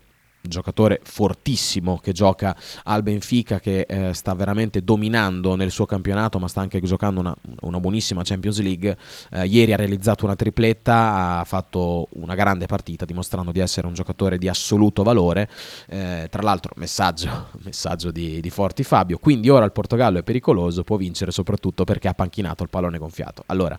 giocatore 0.48 1.00
fortissimo 1.02 1.98
che 1.98 2.12
gioca 2.12 2.56
al 2.84 3.02
Benfica, 3.02 3.60
che 3.60 3.86
eh, 3.88 4.12
sta 4.14 4.34
veramente 4.34 4.82
dominando 4.82 5.54
nel 5.54 5.70
suo 5.70 5.86
campionato, 5.86 6.38
ma 6.38 6.48
sta 6.48 6.60
anche 6.60 6.80
giocando 6.80 7.20
una, 7.20 7.34
una 7.60 7.80
buonissima 7.80 8.22
Champions 8.24 8.60
League. 8.60 8.96
Eh, 9.30 9.46
ieri 9.46 9.72
ha 9.72 9.76
realizzato 9.76 10.24
una 10.24 10.36
tripletta, 10.36 11.38
ha 11.40 11.44
fatto 11.44 12.08
una 12.12 12.34
grande 12.34 12.66
partita, 12.66 13.04
dimostrando 13.04 13.52
di 13.52 13.60
essere 13.60 13.86
un 13.86 13.94
giocatore 13.94 14.38
di 14.38 14.48
assoluto 14.48 15.02
valore. 15.02 15.48
Eh, 15.88 16.26
tra 16.30 16.42
l'altro, 16.42 16.72
messaggio, 16.76 17.48
messaggio 17.64 18.10
di, 18.10 18.40
di, 18.40 18.50
Forti 18.50 18.84
Fabio. 18.84 19.18
Quindi 19.18 19.48
ora 19.48 19.64
il 19.64 19.72
Portogallo 19.72 20.18
è 20.18 20.22
pericoloso, 20.22 20.84
può 20.84 20.96
vincere 20.96 21.30
soprattutto 21.30 21.84
perché 21.84 22.08
ha 22.08 22.14
panchinato 22.14 22.62
il 22.62 22.68
pallone 22.70 22.98
gonfiato. 22.98 23.42
Allora, 23.46 23.78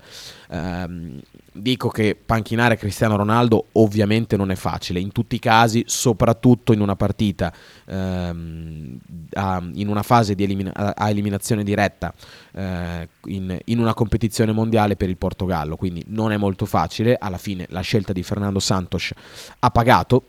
ehm, 0.49 1.19
dico 1.51 1.89
che 1.89 2.15
panchinare 2.15 2.77
Cristiano 2.77 3.15
Ronaldo 3.15 3.67
ovviamente 3.73 4.37
non 4.37 4.51
è 4.51 4.55
facile, 4.55 4.99
in 4.99 5.11
tutti 5.11 5.35
i 5.35 5.39
casi, 5.39 5.83
soprattutto 5.87 6.73
in 6.73 6.81
una 6.81 6.95
partita, 6.95 7.51
ehm, 7.85 8.97
a, 9.33 9.63
in 9.73 9.87
una 9.87 10.03
fase 10.03 10.35
elimina- 10.37 10.95
a 10.95 11.09
eliminazione 11.09 11.63
diretta, 11.63 12.13
eh, 12.53 13.07
in, 13.25 13.57
in, 13.65 13.79
una 13.79 13.93
competizione 13.93 14.51
mondiale 14.51 14.95
per 14.95 15.09
il 15.09 15.17
Portogallo, 15.17 15.75
quindi 15.75 16.03
non 16.07 16.31
è 16.31 16.37
molto 16.37 16.65
facile, 16.65 17.17
alla 17.19 17.37
fine 17.37 17.65
la 17.69 17.81
scelta 17.81 18.13
di 18.13 18.23
Fernando 18.23 18.59
Santos 18.59 19.11
ha 19.59 19.69
pagato 19.71 20.23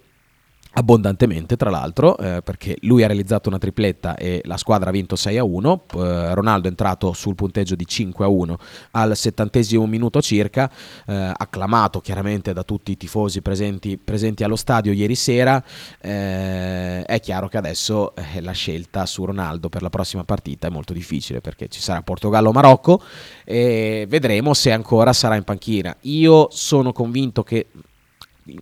abbondantemente 0.79 1.57
tra 1.57 1.71
l'altro 1.71 2.17
eh, 2.17 2.41
perché 2.43 2.77
lui 2.83 3.03
ha 3.03 3.07
realizzato 3.07 3.49
una 3.49 3.59
tripletta 3.59 4.15
e 4.17 4.41
la 4.45 4.57
squadra 4.57 4.91
ha 4.91 4.93
vinto 4.93 5.17
6 5.17 5.37
a 5.37 5.45
1 5.45 5.85
eh, 5.95 6.35
Ronaldo 6.35 6.67
è 6.67 6.71
entrato 6.71 7.13
sul 7.13 7.35
punteggio 7.35 7.75
di 7.75 7.85
5 7.85 8.25
a 8.25 8.29
1 8.29 8.59
al 8.93 9.17
settantesimo 9.17 9.87
minuto 9.87 10.21
circa. 10.21 10.71
Eh, 11.07 11.33
acclamato 11.37 12.01
chiaramente 12.01 12.53
da 12.53 12.63
tutti 12.63 12.93
i 12.93 12.97
tifosi 12.97 13.43
presenti, 13.43 13.99
presenti 13.99 14.45
allo 14.45 14.57
stadio 14.57 14.93
ieri 14.93 15.15
sera. 15.15 15.63
Eh, 16.01 17.03
è 17.03 17.21
chiaro 17.21 17.49
che 17.49 17.57
adesso 17.57 18.15
eh, 18.15 18.41
la 18.41 18.53
scelta 18.53 19.07
su 19.07 19.25
Ronaldo 19.25 19.69
per 19.69 19.83
la 19.83 19.91
prossima 19.91 20.25
partita 20.25 20.69
è 20.69 20.71
molto 20.71 20.93
difficile 20.93 21.41
perché 21.41 21.69
ci 21.69 21.81
sarà 21.81 22.03
Portogallo-Marocco 22.03 23.03
e 23.45 24.07
vedremo 24.09 24.55
se 24.55 24.71
ancora 24.71 25.13
sarà 25.13 25.35
in 25.35 25.45
panchina. 25.45 25.97
Io 26.03 26.49
sono 26.51 26.93
convinto 26.93 27.43
che 27.43 27.67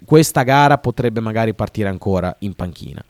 questa 0.05 0.43
gara 0.43 0.79
potrebbe 0.79 1.21
magari 1.21 1.55
partire 1.55 1.89
ancora 1.89 2.35
in 2.41 2.55
panchina. 2.55 3.05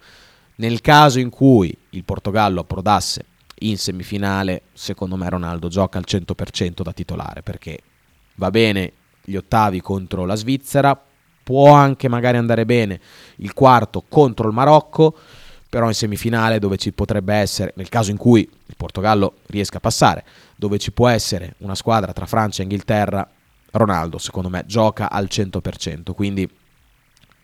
Nel 0.56 0.80
caso 0.80 1.18
in 1.18 1.30
cui 1.30 1.76
il 1.90 2.04
Portogallo 2.04 2.60
approdasse 2.60 3.24
in 3.60 3.78
semifinale, 3.78 4.62
secondo 4.72 5.16
me 5.16 5.28
Ronaldo 5.28 5.68
gioca 5.68 5.98
al 5.98 6.04
100% 6.06 6.82
da 6.82 6.92
titolare 6.92 7.42
perché 7.42 7.78
va 8.36 8.50
bene 8.50 8.92
gli 9.24 9.36
ottavi 9.36 9.80
contro 9.80 10.24
la 10.24 10.34
Svizzera, 10.34 11.00
può 11.42 11.72
anche 11.72 12.08
magari 12.08 12.36
andare 12.36 12.64
bene 12.64 13.00
il 13.36 13.52
quarto 13.52 14.04
contro 14.08 14.48
il 14.48 14.54
Marocco, 14.54 15.16
però 15.68 15.88
in 15.88 15.94
semifinale 15.94 16.58
dove 16.58 16.76
ci 16.76 16.92
potrebbe 16.92 17.34
essere, 17.34 17.72
nel 17.76 17.88
caso 17.88 18.10
in 18.10 18.16
cui 18.16 18.40
il 18.40 18.74
Portogallo 18.76 19.34
riesca 19.46 19.78
a 19.78 19.80
passare, 19.80 20.24
dove 20.56 20.78
ci 20.78 20.92
può 20.92 21.08
essere 21.08 21.54
una 21.58 21.74
squadra 21.74 22.12
tra 22.12 22.26
Francia 22.26 22.60
e 22.60 22.64
Inghilterra, 22.64 23.28
Ronaldo 23.72 24.18
secondo 24.18 24.48
me 24.48 24.64
gioca 24.66 25.10
al 25.10 25.26
100%, 25.30 26.12
quindi 26.14 26.48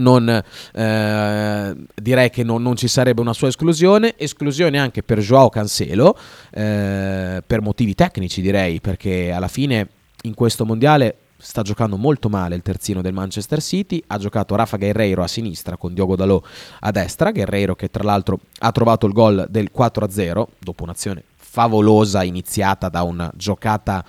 non, 0.02 0.28
eh, 0.28 1.76
direi 1.94 2.30
che 2.30 2.42
non, 2.42 2.60
non, 2.62 2.76
ci 2.76 2.88
sarebbe 2.88 3.20
una 3.20 3.32
sua 3.32 3.48
esclusione, 3.48 4.14
esclusione 4.18 4.78
anche 4.78 5.02
per 5.02 5.18
Joao 5.20 5.48
Cancelo, 5.48 6.16
eh, 6.50 7.42
per 7.46 7.62
motivi 7.62 7.94
tecnici 7.94 8.42
direi, 8.42 8.80
perché 8.80 9.32
alla 9.32 9.48
fine 9.48 9.88
in 10.22 10.34
questo 10.34 10.66
mondiale 10.66 11.16
sta 11.42 11.62
giocando 11.62 11.96
molto 11.96 12.28
male 12.28 12.54
il 12.54 12.62
terzino 12.62 13.02
del 13.02 13.12
Manchester 13.12 13.60
City, 13.60 14.02
ha 14.08 14.18
giocato 14.18 14.54
Rafa 14.54 14.76
Guerreiro 14.76 15.22
a 15.22 15.26
sinistra 15.26 15.76
con 15.76 15.92
Diogo 15.92 16.14
Dalò 16.14 16.40
a 16.80 16.90
destra, 16.90 17.32
Guerreiro 17.32 17.74
che 17.74 17.88
tra 17.90 18.04
l'altro 18.04 18.38
ha 18.58 18.70
trovato 18.70 19.06
il 19.06 19.12
gol 19.12 19.46
del 19.48 19.70
4-0 19.76 20.44
dopo 20.58 20.82
un'azione 20.84 21.24
favolosa 21.36 22.22
iniziata 22.22 22.88
da 22.88 23.02
una 23.02 23.30
giocata 23.34 24.04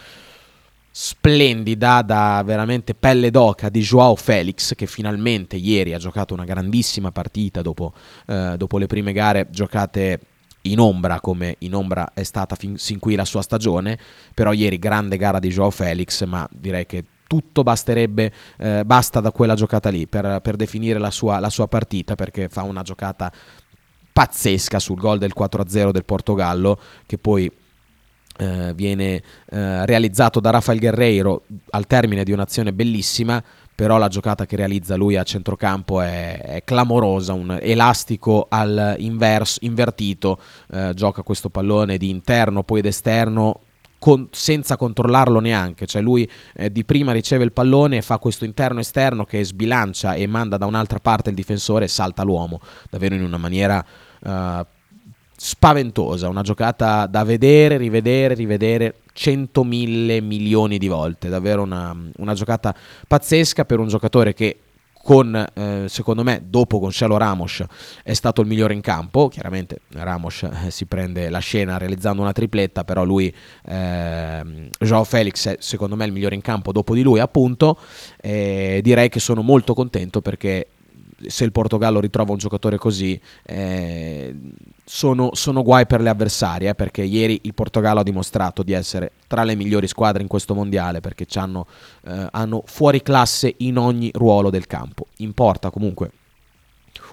splendida 0.96 2.04
da 2.04 2.44
veramente 2.46 2.94
pelle 2.94 3.32
d'oca 3.32 3.70
di 3.70 3.82
Joao 3.82 4.16
Felix 4.16 4.76
che 4.76 4.86
finalmente 4.86 5.56
ieri 5.56 5.96
ha 5.96 5.98
giocato 5.98 6.36
una 6.36 6.44
grandissima 6.44 7.12
partita 7.12 7.64
dopo, 7.64 7.94
eh, 8.28 8.54
dopo 8.58 8.78
le 8.78 8.86
prime 8.86 9.12
gare 9.12 9.48
giocate 9.50 10.20
in 10.62 10.78
ombra 10.78 11.20
come 11.20 11.56
in 11.60 11.74
ombra 11.74 12.12
è 12.14 12.22
stata 12.22 12.54
fin, 12.54 12.78
sin 12.78 13.00
qui 13.00 13.16
la 13.16 13.26
sua 13.26 13.42
stagione. 13.42 13.98
Però 14.36 14.54
ieri 14.54 14.78
grande 14.78 15.18
gara 15.18 15.40
di 15.40 15.50
Joao 15.50 15.72
Felix 15.72 16.24
ma 16.26 16.48
direi 16.52 16.86
che 16.86 17.04
tutto 17.26 17.64
basterebbe 17.64 18.32
eh, 18.58 18.86
basta 18.86 19.20
da 19.20 19.32
quella 19.32 19.56
giocata 19.56 19.90
lì 19.90 20.06
per, 20.06 20.42
per 20.44 20.56
definire 20.56 21.00
la 21.00 21.10
sua, 21.10 21.40
la 21.40 21.50
sua 21.50 21.68
partita 21.68 22.14
perché 22.14 22.50
fa 22.50 22.62
una 22.62 22.84
giocata 22.84 23.32
pazzesca 24.14 24.78
sul 24.78 25.00
gol 25.00 25.18
del 25.18 25.34
4-0 25.36 25.90
del 25.90 26.06
Portogallo 26.06 26.80
che 27.08 27.18
poi 27.18 27.52
eh, 28.38 28.74
viene 28.74 29.22
eh, 29.50 29.86
realizzato 29.86 30.40
da 30.40 30.50
Rafael 30.50 30.80
Guerreiro 30.80 31.44
al 31.72 31.88
termine 31.88 32.24
di 32.24 32.32
un'azione 32.32 32.74
bellissima, 32.74 33.44
però 33.76 33.98
la 33.98 34.08
giocata 34.08 34.46
che 34.46 34.56
realizza 34.56 34.96
lui 34.96 35.16
a 35.16 35.24
centrocampo 35.24 36.02
è, 36.02 36.40
è 36.42 36.64
clamorosa, 36.64 37.34
un 37.34 37.58
elastico 37.62 38.48
al 38.50 38.96
inverso, 39.00 39.60
invertito, 39.62 40.40
eh, 40.72 40.92
gioca 40.94 41.24
questo 41.24 41.50
pallone 41.50 41.98
di 41.98 42.10
interno 42.10 42.64
poi 42.64 42.82
d'esterno 42.82 43.62
con, 44.04 44.28
senza 44.32 44.76
controllarlo 44.76 45.40
neanche, 45.40 45.86
cioè 45.86 46.02
lui 46.02 46.30
eh, 46.56 46.70
di 46.70 46.84
prima 46.84 47.14
riceve 47.14 47.46
il 47.46 47.54
pallone 47.54 47.96
e 47.96 48.02
fa 48.02 48.18
questo 48.18 48.44
interno-esterno 48.44 49.24
che 49.24 49.42
sbilancia 49.46 50.14
e 50.14 50.28
manda 50.28 50.58
da 50.58 50.66
un'altra 50.66 51.00
parte 51.00 51.30
il 51.30 51.36
difensore 51.36 51.86
e 51.86 51.88
salta 51.88 52.22
l'uomo, 52.24 52.60
davvero 52.90 53.16
in 53.16 53.24
una 53.24 53.38
maniera 53.38 53.82
uh, 54.24 54.66
spaventosa, 55.44 56.30
una 56.30 56.42
giocata 56.42 57.06
da 57.06 57.26
vedere, 57.26 57.76
rivedere, 57.76 58.34
rivedere 58.34 58.96
100.000 59.14 60.24
milioni 60.24 60.78
di 60.78 60.88
volte, 60.88 61.28
davvero 61.28 61.62
una, 61.64 61.94
una 62.16 62.34
giocata 62.34 62.74
pazzesca 63.06 63.66
per 63.66 63.80
un 63.80 63.90
giocatore 63.90 64.34
che 64.34 64.58
con, 65.04 65.36
eh, 65.36 65.88
secondo 65.90 66.24
me, 66.24 66.44
dopo 66.48 66.80
Gonzalo 66.80 67.18
Ramos 67.18 67.62
è 68.04 68.14
stato 68.14 68.40
il 68.40 68.48
migliore 68.48 68.74
in 68.74 68.80
campo. 68.80 69.28
Chiaramente 69.28 69.82
Ramos 69.90 70.44
eh, 70.44 70.72
si 70.72 70.86
prende 70.86 71.30
la 71.30 71.40
scena 71.40 71.78
realizzando 71.78 72.22
una 72.22 72.32
tripletta, 72.32 72.86
però 72.86 73.04
lui, 73.04 73.34
eh, 73.66 74.70
Joao 74.80 75.04
Felix, 75.04 75.50
è 75.50 75.58
secondo 75.60 75.98
me 75.98 76.06
il 76.06 76.14
migliore 76.14 76.36
in 76.36 76.42
campo 76.42 76.72
dopo 76.72 76.96
di 76.96 77.02
lui, 77.02 77.20
appunto. 77.20 77.78
Eh, 78.22 78.80
direi 78.82 79.10
che 79.10 79.20
sono 79.20 79.42
molto 79.42 79.74
contento 79.74 80.22
perché 80.22 80.68
se 81.28 81.44
il 81.44 81.52
Portogallo 81.52 82.00
ritrova 82.00 82.32
un 82.32 82.38
giocatore 82.38 82.78
così, 82.78 83.20
eh, 83.44 84.36
sono, 84.86 85.30
sono, 85.34 85.64
guai 85.64 85.86
per 85.86 86.02
le 86.02 86.10
avversarie, 86.10 86.70
eh, 86.70 86.76
perché 86.76 87.04
ieri 87.04 87.40
il 87.44 87.54
Portogallo 87.54 88.00
ha 88.00 88.04
dimostrato 88.04 88.64
di 88.64 88.74
essere 88.74 89.12
tra 89.28 89.44
le 89.44 89.56
migliori 89.56 89.88
squadre 89.88 90.22
in 90.22 90.28
questo 90.28 90.54
mondiale, 90.54 91.00
perché 91.00 91.26
hanno, 91.36 91.68
eh, 92.06 92.28
hanno 92.32 92.64
fuori 92.66 93.02
classe 93.02 93.54
in 93.58 93.78
ogni 93.78 94.12
ruolo 94.14 94.50
del 94.50 94.68
campo. 94.68 95.08
Importa 95.18 95.70
comunque 95.70 96.12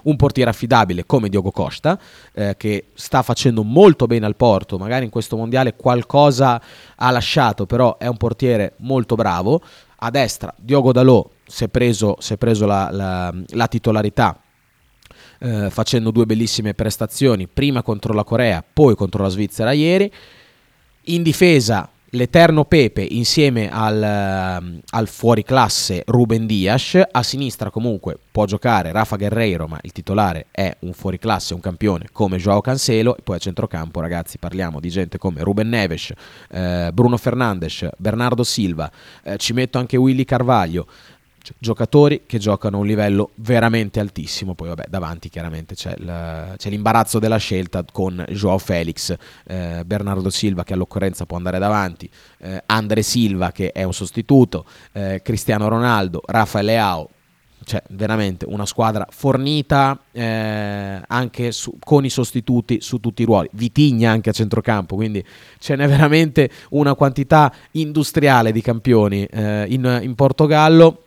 un 0.03 0.15
portiere 0.15 0.49
affidabile 0.49 1.05
come 1.05 1.29
Diogo 1.29 1.51
Costa, 1.51 1.99
eh, 2.33 2.55
che 2.57 2.85
sta 2.93 3.21
facendo 3.21 3.63
molto 3.63 4.07
bene 4.07 4.25
al 4.25 4.35
Porto, 4.35 4.77
magari 4.77 5.05
in 5.05 5.11
questo 5.11 5.35
mondiale 5.37 5.75
qualcosa 5.75 6.61
ha 6.95 7.11
lasciato, 7.11 7.65
però 7.65 7.97
è 7.97 8.07
un 8.07 8.17
portiere 8.17 8.73
molto 8.77 9.15
bravo. 9.15 9.61
A 10.03 10.09
destra 10.09 10.51
Diogo 10.57 10.91
Dalò 10.91 11.27
si 11.51 11.65
è 11.65 11.67
preso, 11.67 12.15
si 12.19 12.33
è 12.33 12.37
preso 12.37 12.65
la, 12.65 12.89
la, 12.91 13.33
la 13.49 13.67
titolarità 13.67 14.39
eh, 15.39 15.69
facendo 15.69 16.11
due 16.11 16.25
bellissime 16.25 16.73
prestazioni, 16.73 17.47
prima 17.47 17.81
contro 17.81 18.13
la 18.13 18.23
Corea, 18.23 18.63
poi 18.63 18.95
contro 18.95 19.23
la 19.23 19.29
Svizzera 19.29 19.71
ieri. 19.71 20.11
In 21.05 21.23
difesa 21.23 21.89
l'eterno 22.13 22.65
Pepe 22.65 23.01
insieme 23.01 23.69
al, 23.71 24.03
ehm, 24.03 24.79
al 24.91 25.07
fuoriclasse 25.07 26.03
Ruben 26.05 26.45
Dias, 26.45 27.01
a 27.09 27.23
sinistra 27.23 27.71
comunque 27.71 28.17
può 28.31 28.45
giocare 28.45 28.91
Rafa 28.91 29.15
Guerreiro, 29.15 29.67
ma 29.67 29.79
il 29.81 29.91
titolare 29.91 30.47
è 30.51 30.75
un 30.79 30.93
fuoriclasse, 30.93 31.53
un 31.53 31.59
campione 31.59 32.09
come 32.11 32.37
Joao 32.37 32.61
Cancelo, 32.61 33.17
e 33.17 33.21
poi 33.23 33.37
a 33.37 33.39
centrocampo 33.39 33.99
ragazzi 33.99 34.37
parliamo 34.37 34.79
di 34.79 34.89
gente 34.89 35.17
come 35.17 35.41
Ruben 35.41 35.69
Neves, 35.69 36.11
eh, 36.51 36.91
Bruno 36.93 37.17
Fernandes, 37.17 37.87
Bernardo 37.97 38.43
Silva, 38.43 38.91
eh, 39.23 39.37
ci 39.37 39.53
metto 39.53 39.79
anche 39.79 39.97
Willy 39.97 40.25
Carvaglio, 40.25 40.85
giocatori 41.57 42.23
che 42.25 42.37
giocano 42.37 42.77
a 42.77 42.79
un 42.79 42.85
livello 42.85 43.31
veramente 43.35 43.99
altissimo. 43.99 44.53
Poi, 44.53 44.69
vabbè, 44.69 44.85
davanti 44.89 45.29
chiaramente 45.29 45.75
c'è, 45.75 45.95
la, 45.97 46.53
c'è 46.57 46.69
l'imbarazzo 46.69 47.19
della 47.19 47.37
scelta 47.37 47.83
con 47.91 48.23
Joao 48.29 48.57
Felix, 48.57 49.15
eh, 49.45 49.83
Bernardo 49.85 50.29
Silva 50.29 50.63
che 50.63 50.73
all'occorrenza 50.73 51.25
può 51.25 51.37
andare 51.37 51.59
davanti, 51.59 52.09
eh, 52.39 52.63
Andre 52.65 53.01
Silva 53.01 53.51
che 53.51 53.71
è 53.71 53.83
un 53.83 53.93
sostituto, 53.93 54.65
eh, 54.91 55.21
Cristiano 55.23 55.67
Ronaldo, 55.67 56.21
Rafael 56.25 56.65
Leao. 56.65 57.09
Cioè, 57.63 57.83
veramente 57.89 58.45
una 58.47 58.65
squadra 58.65 59.05
fornita 59.11 60.05
eh, 60.11 60.99
anche 61.05 61.51
su, 61.51 61.77
con 61.77 62.03
i 62.03 62.09
sostituti 62.09 62.81
su 62.81 62.99
tutti 62.99 63.21
i 63.21 63.25
ruoli. 63.25 63.49
Vitigna 63.51 64.09
anche 64.09 64.31
a 64.31 64.33
centrocampo, 64.33 64.95
quindi 64.95 65.23
ce 65.59 65.75
n'è 65.75 65.87
veramente 65.87 66.49
una 66.69 66.95
quantità 66.95 67.53
industriale 67.73 68.51
di 68.51 68.61
campioni 68.61 69.25
eh, 69.25 69.65
in, 69.69 69.99
in 70.01 70.15
Portogallo 70.15 71.03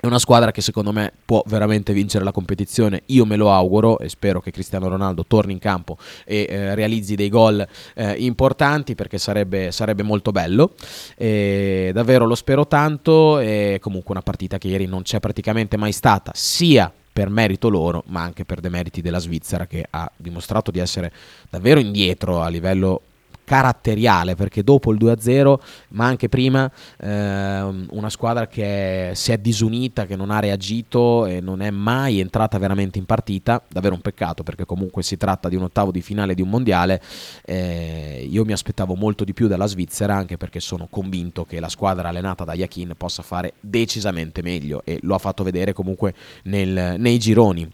è 0.00 0.06
una 0.06 0.18
squadra 0.18 0.50
che 0.50 0.62
secondo 0.62 0.92
me 0.92 1.12
può 1.26 1.42
veramente 1.46 1.92
vincere 1.92 2.24
la 2.24 2.32
competizione, 2.32 3.02
io 3.06 3.26
me 3.26 3.36
lo 3.36 3.52
auguro 3.52 3.98
e 3.98 4.08
spero 4.08 4.40
che 4.40 4.50
Cristiano 4.50 4.88
Ronaldo 4.88 5.26
torni 5.26 5.52
in 5.52 5.58
campo 5.58 5.98
e 6.24 6.46
eh, 6.48 6.74
realizzi 6.74 7.16
dei 7.16 7.28
gol 7.28 7.66
eh, 7.94 8.12
importanti 8.12 8.94
perché 8.94 9.18
sarebbe, 9.18 9.70
sarebbe 9.72 10.02
molto 10.02 10.32
bello. 10.32 10.72
E 11.16 11.90
davvero 11.92 12.24
lo 12.24 12.34
spero 12.34 12.66
tanto 12.66 13.40
e 13.40 13.76
comunque 13.78 14.12
una 14.12 14.22
partita 14.22 14.56
che 14.56 14.68
ieri 14.68 14.86
non 14.86 15.02
c'è 15.02 15.20
praticamente 15.20 15.76
mai 15.76 15.92
stata, 15.92 16.32
sia 16.34 16.90
per 17.12 17.28
merito 17.28 17.68
loro, 17.68 18.02
ma 18.06 18.22
anche 18.22 18.46
per 18.46 18.60
demeriti 18.60 19.02
della 19.02 19.18
Svizzera 19.18 19.66
che 19.66 19.84
ha 19.90 20.10
dimostrato 20.16 20.70
di 20.70 20.78
essere 20.78 21.12
davvero 21.50 21.78
indietro 21.78 22.40
a 22.40 22.48
livello 22.48 23.02
caratteriale 23.50 24.36
perché 24.36 24.62
dopo 24.62 24.92
il 24.92 24.98
2-0 25.00 25.58
ma 25.88 26.06
anche 26.06 26.28
prima 26.28 26.70
eh, 27.00 27.60
una 27.90 28.08
squadra 28.08 28.46
che 28.46 29.10
si 29.14 29.32
è 29.32 29.38
disunita 29.38 30.06
che 30.06 30.14
non 30.14 30.30
ha 30.30 30.38
reagito 30.38 31.26
e 31.26 31.40
non 31.40 31.60
è 31.60 31.70
mai 31.70 32.20
entrata 32.20 32.58
veramente 32.58 32.98
in 33.00 33.06
partita 33.06 33.60
davvero 33.66 33.96
un 33.96 34.02
peccato 34.02 34.44
perché 34.44 34.64
comunque 34.64 35.02
si 35.02 35.16
tratta 35.16 35.48
di 35.48 35.56
un 35.56 35.64
ottavo 35.64 35.90
di 35.90 36.00
finale 36.00 36.34
di 36.34 36.42
un 36.42 36.48
mondiale 36.48 37.02
eh, 37.44 38.24
io 38.30 38.44
mi 38.44 38.52
aspettavo 38.52 38.94
molto 38.94 39.24
di 39.24 39.32
più 39.32 39.48
dalla 39.48 39.66
Svizzera 39.66 40.14
anche 40.14 40.36
perché 40.36 40.60
sono 40.60 40.86
convinto 40.88 41.44
che 41.44 41.58
la 41.58 41.68
squadra 41.68 42.10
allenata 42.10 42.44
da 42.44 42.54
Yakin 42.54 42.94
possa 42.96 43.24
fare 43.24 43.54
decisamente 43.58 44.42
meglio 44.42 44.82
e 44.84 45.00
lo 45.02 45.16
ha 45.16 45.18
fatto 45.18 45.42
vedere 45.42 45.72
comunque 45.72 46.14
nel, 46.44 46.94
nei 46.98 47.18
gironi 47.18 47.68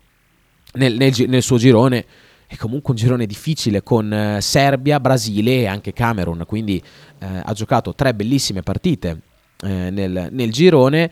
nel, 0.73 0.95
nel, 0.95 1.13
nel 1.27 1.43
suo 1.43 1.59
girone 1.59 2.07
è 2.47 2.57
comunque 2.57 2.93
un 2.93 2.97
girone 2.97 3.27
difficile 3.27 3.83
con 3.83 4.13
eh, 4.13 4.41
Serbia, 4.41 5.01
Brasile 5.01 5.61
e 5.61 5.67
anche 5.67 5.93
Camerun, 5.93 6.45
quindi 6.47 6.83
eh, 7.19 7.27
ha 7.45 7.53
giocato 7.53 7.95
tre 7.95 8.15
bellissime 8.15 8.63
partite 8.63 9.21
eh, 9.63 9.91
nel, 9.91 10.29
nel 10.31 10.53
girone 10.53 11.11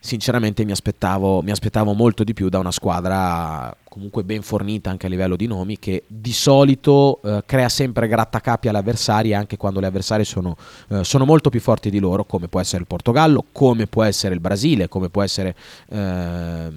sinceramente 0.00 0.64
mi 0.64 0.72
aspettavo, 0.72 1.42
mi 1.42 1.50
aspettavo, 1.50 1.92
molto 1.92 2.24
di 2.24 2.32
più 2.32 2.48
da 2.48 2.58
una 2.58 2.70
squadra 2.70 3.74
comunque 3.88 4.22
ben 4.22 4.42
fornita 4.42 4.90
anche 4.90 5.06
a 5.06 5.08
livello 5.08 5.34
di 5.34 5.46
nomi 5.46 5.78
che 5.78 6.04
di 6.06 6.32
solito 6.32 7.20
eh, 7.24 7.42
crea 7.44 7.68
sempre 7.68 8.06
grattacapi 8.06 8.68
all'avversario 8.68 9.36
anche 9.36 9.56
quando 9.56 9.80
gli 9.80 9.84
avversari 9.84 10.24
sono, 10.24 10.56
eh, 10.88 11.02
sono, 11.02 11.24
molto 11.24 11.50
più 11.50 11.60
forti 11.60 11.90
di 11.90 11.98
loro 11.98 12.24
come 12.24 12.46
può 12.46 12.60
essere 12.60 12.82
il 12.82 12.86
Portogallo, 12.86 13.46
come 13.50 13.86
può 13.86 14.04
essere 14.04 14.34
il 14.34 14.40
Brasile, 14.40 14.88
come 14.88 15.08
può 15.08 15.22
essere 15.22 15.56
eh, 15.88 16.68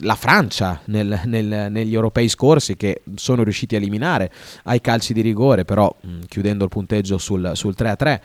la 0.00 0.14
Francia 0.14 0.80
nel, 0.84 1.22
nel, 1.24 1.66
negli 1.70 1.94
europei 1.94 2.28
scorsi 2.28 2.76
che 2.76 3.02
sono 3.16 3.42
riusciti 3.42 3.74
a 3.74 3.78
eliminare 3.78 4.30
ai 4.64 4.80
calci 4.80 5.12
di 5.12 5.20
rigore 5.20 5.64
però 5.64 5.92
mh, 6.00 6.20
chiudendo 6.28 6.62
il 6.62 6.70
punteggio 6.70 7.18
sul, 7.18 7.52
sul 7.54 7.74
3-3 7.76 8.20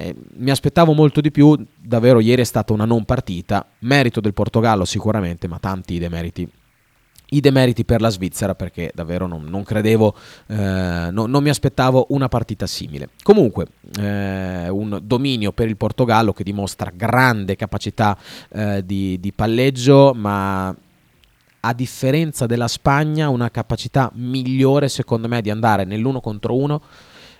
eh, 0.00 0.14
mi 0.36 0.50
aspettavo 0.50 0.92
molto 0.92 1.20
di 1.20 1.32
più, 1.32 1.56
davvero 1.76 2.20
ieri 2.20 2.42
è 2.42 2.44
stata 2.44 2.72
una 2.72 2.84
non 2.84 3.04
partita, 3.04 3.66
merito 3.80 4.20
del 4.20 4.32
Portogallo 4.32 4.84
sicuramente, 4.84 5.48
ma 5.48 5.58
tanti 5.58 5.98
demeriti 5.98 6.48
i 7.30 7.40
demeriti 7.40 7.84
per 7.84 8.00
la 8.00 8.08
Svizzera 8.08 8.54
perché 8.54 8.90
davvero 8.94 9.26
non, 9.26 9.44
non 9.44 9.62
credevo, 9.62 10.14
eh, 10.46 11.08
no, 11.10 11.26
non 11.26 11.42
mi 11.42 11.50
aspettavo 11.50 12.06
una 12.10 12.28
partita 12.28 12.66
simile. 12.66 13.10
Comunque, 13.22 13.66
eh, 14.00 14.68
un 14.70 14.98
dominio 15.02 15.52
per 15.52 15.68
il 15.68 15.76
Portogallo 15.76 16.32
che 16.32 16.42
dimostra 16.42 16.90
grande 16.94 17.54
capacità 17.54 18.16
eh, 18.50 18.82
di, 18.82 19.20
di 19.20 19.32
palleggio, 19.32 20.14
ma 20.14 20.74
a 21.60 21.72
differenza 21.74 22.46
della 22.46 22.68
Spagna, 22.68 23.28
una 23.28 23.50
capacità 23.50 24.10
migliore 24.14 24.88
secondo 24.88 25.28
me 25.28 25.42
di 25.42 25.50
andare 25.50 25.84
nell'uno 25.84 26.20
contro 26.20 26.56
uno 26.56 26.80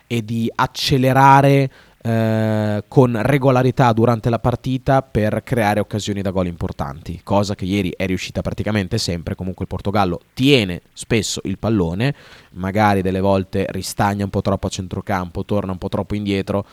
e 0.07 0.25
di 0.25 0.51
accelerare 0.53 1.71
eh, 2.01 2.85
con 2.87 3.19
regolarità 3.23 3.93
durante 3.93 4.31
la 4.31 4.39
partita 4.39 5.03
per 5.03 5.43
creare 5.43 5.81
occasioni 5.81 6.23
da 6.23 6.31
gol 6.31 6.47
importanti, 6.47 7.21
cosa 7.25 7.55
che 7.55 7.65
ieri 7.65 7.93
è 7.97 8.07
riuscita 8.07 8.41
praticamente 8.41 8.99
sempre, 8.99 9.35
comunque 9.35 9.65
il 9.65 9.71
Portogallo 9.71 10.21
tiene 10.33 10.83
spesso 10.93 11.41
il 11.45 11.59
pallone, 11.59 12.15
magari 12.53 13.03
delle 13.03 13.21
volte 13.21 13.67
ristagna 13.71 14.25
un 14.25 14.31
po' 14.31 14.43
troppo 14.43 14.69
a 14.69 14.71
centrocampo, 14.71 15.45
torna 15.45 15.73
un 15.73 15.79
po' 15.79 15.89
troppo 15.89 16.15
indietro, 16.15 16.65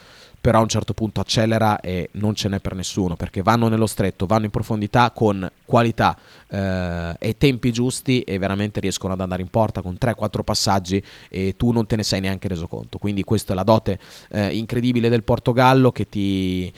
però 0.45 0.59
a 0.59 0.61
un 0.61 0.67
certo 0.67 0.93
punto 0.93 1.21
accelera 1.21 1.79
e 1.79 2.09
non 2.11 2.35
ce 2.35 2.49
n'è 2.49 2.59
per 2.59 2.75
nessuno 2.75 3.15
perché 3.15 3.41
vanno 3.41 3.67
nello 3.67 3.87
stretto, 3.87 4.27
vanno 4.27 4.45
in 4.45 4.51
profondità 4.51 5.09
con 5.09 5.49
qualità 5.65 6.15
eh, 6.47 7.15
e 7.17 7.35
tempi 7.35 7.71
giusti 7.71 8.21
e 8.21 8.37
veramente 8.37 8.79
riescono 8.79 9.13
ad 9.13 9.21
andare 9.21 9.41
in 9.41 9.47
porta 9.47 9.81
con 9.81 9.97
3-4 9.99 10.43
passaggi 10.43 11.03
e 11.29 11.55
tu 11.57 11.71
non 11.71 11.87
te 11.87 11.95
ne 11.95 12.03
sei 12.03 12.21
neanche 12.21 12.47
reso 12.47 12.67
conto. 12.67 12.99
Quindi 12.99 13.23
questa 13.23 13.53
è 13.53 13.55
la 13.55 13.63
dote 13.63 13.97
eh, 14.29 14.55
incredibile 14.55 15.09
del 15.09 15.23
Portogallo 15.23 15.91
che 15.91 16.07
ti 16.07 16.71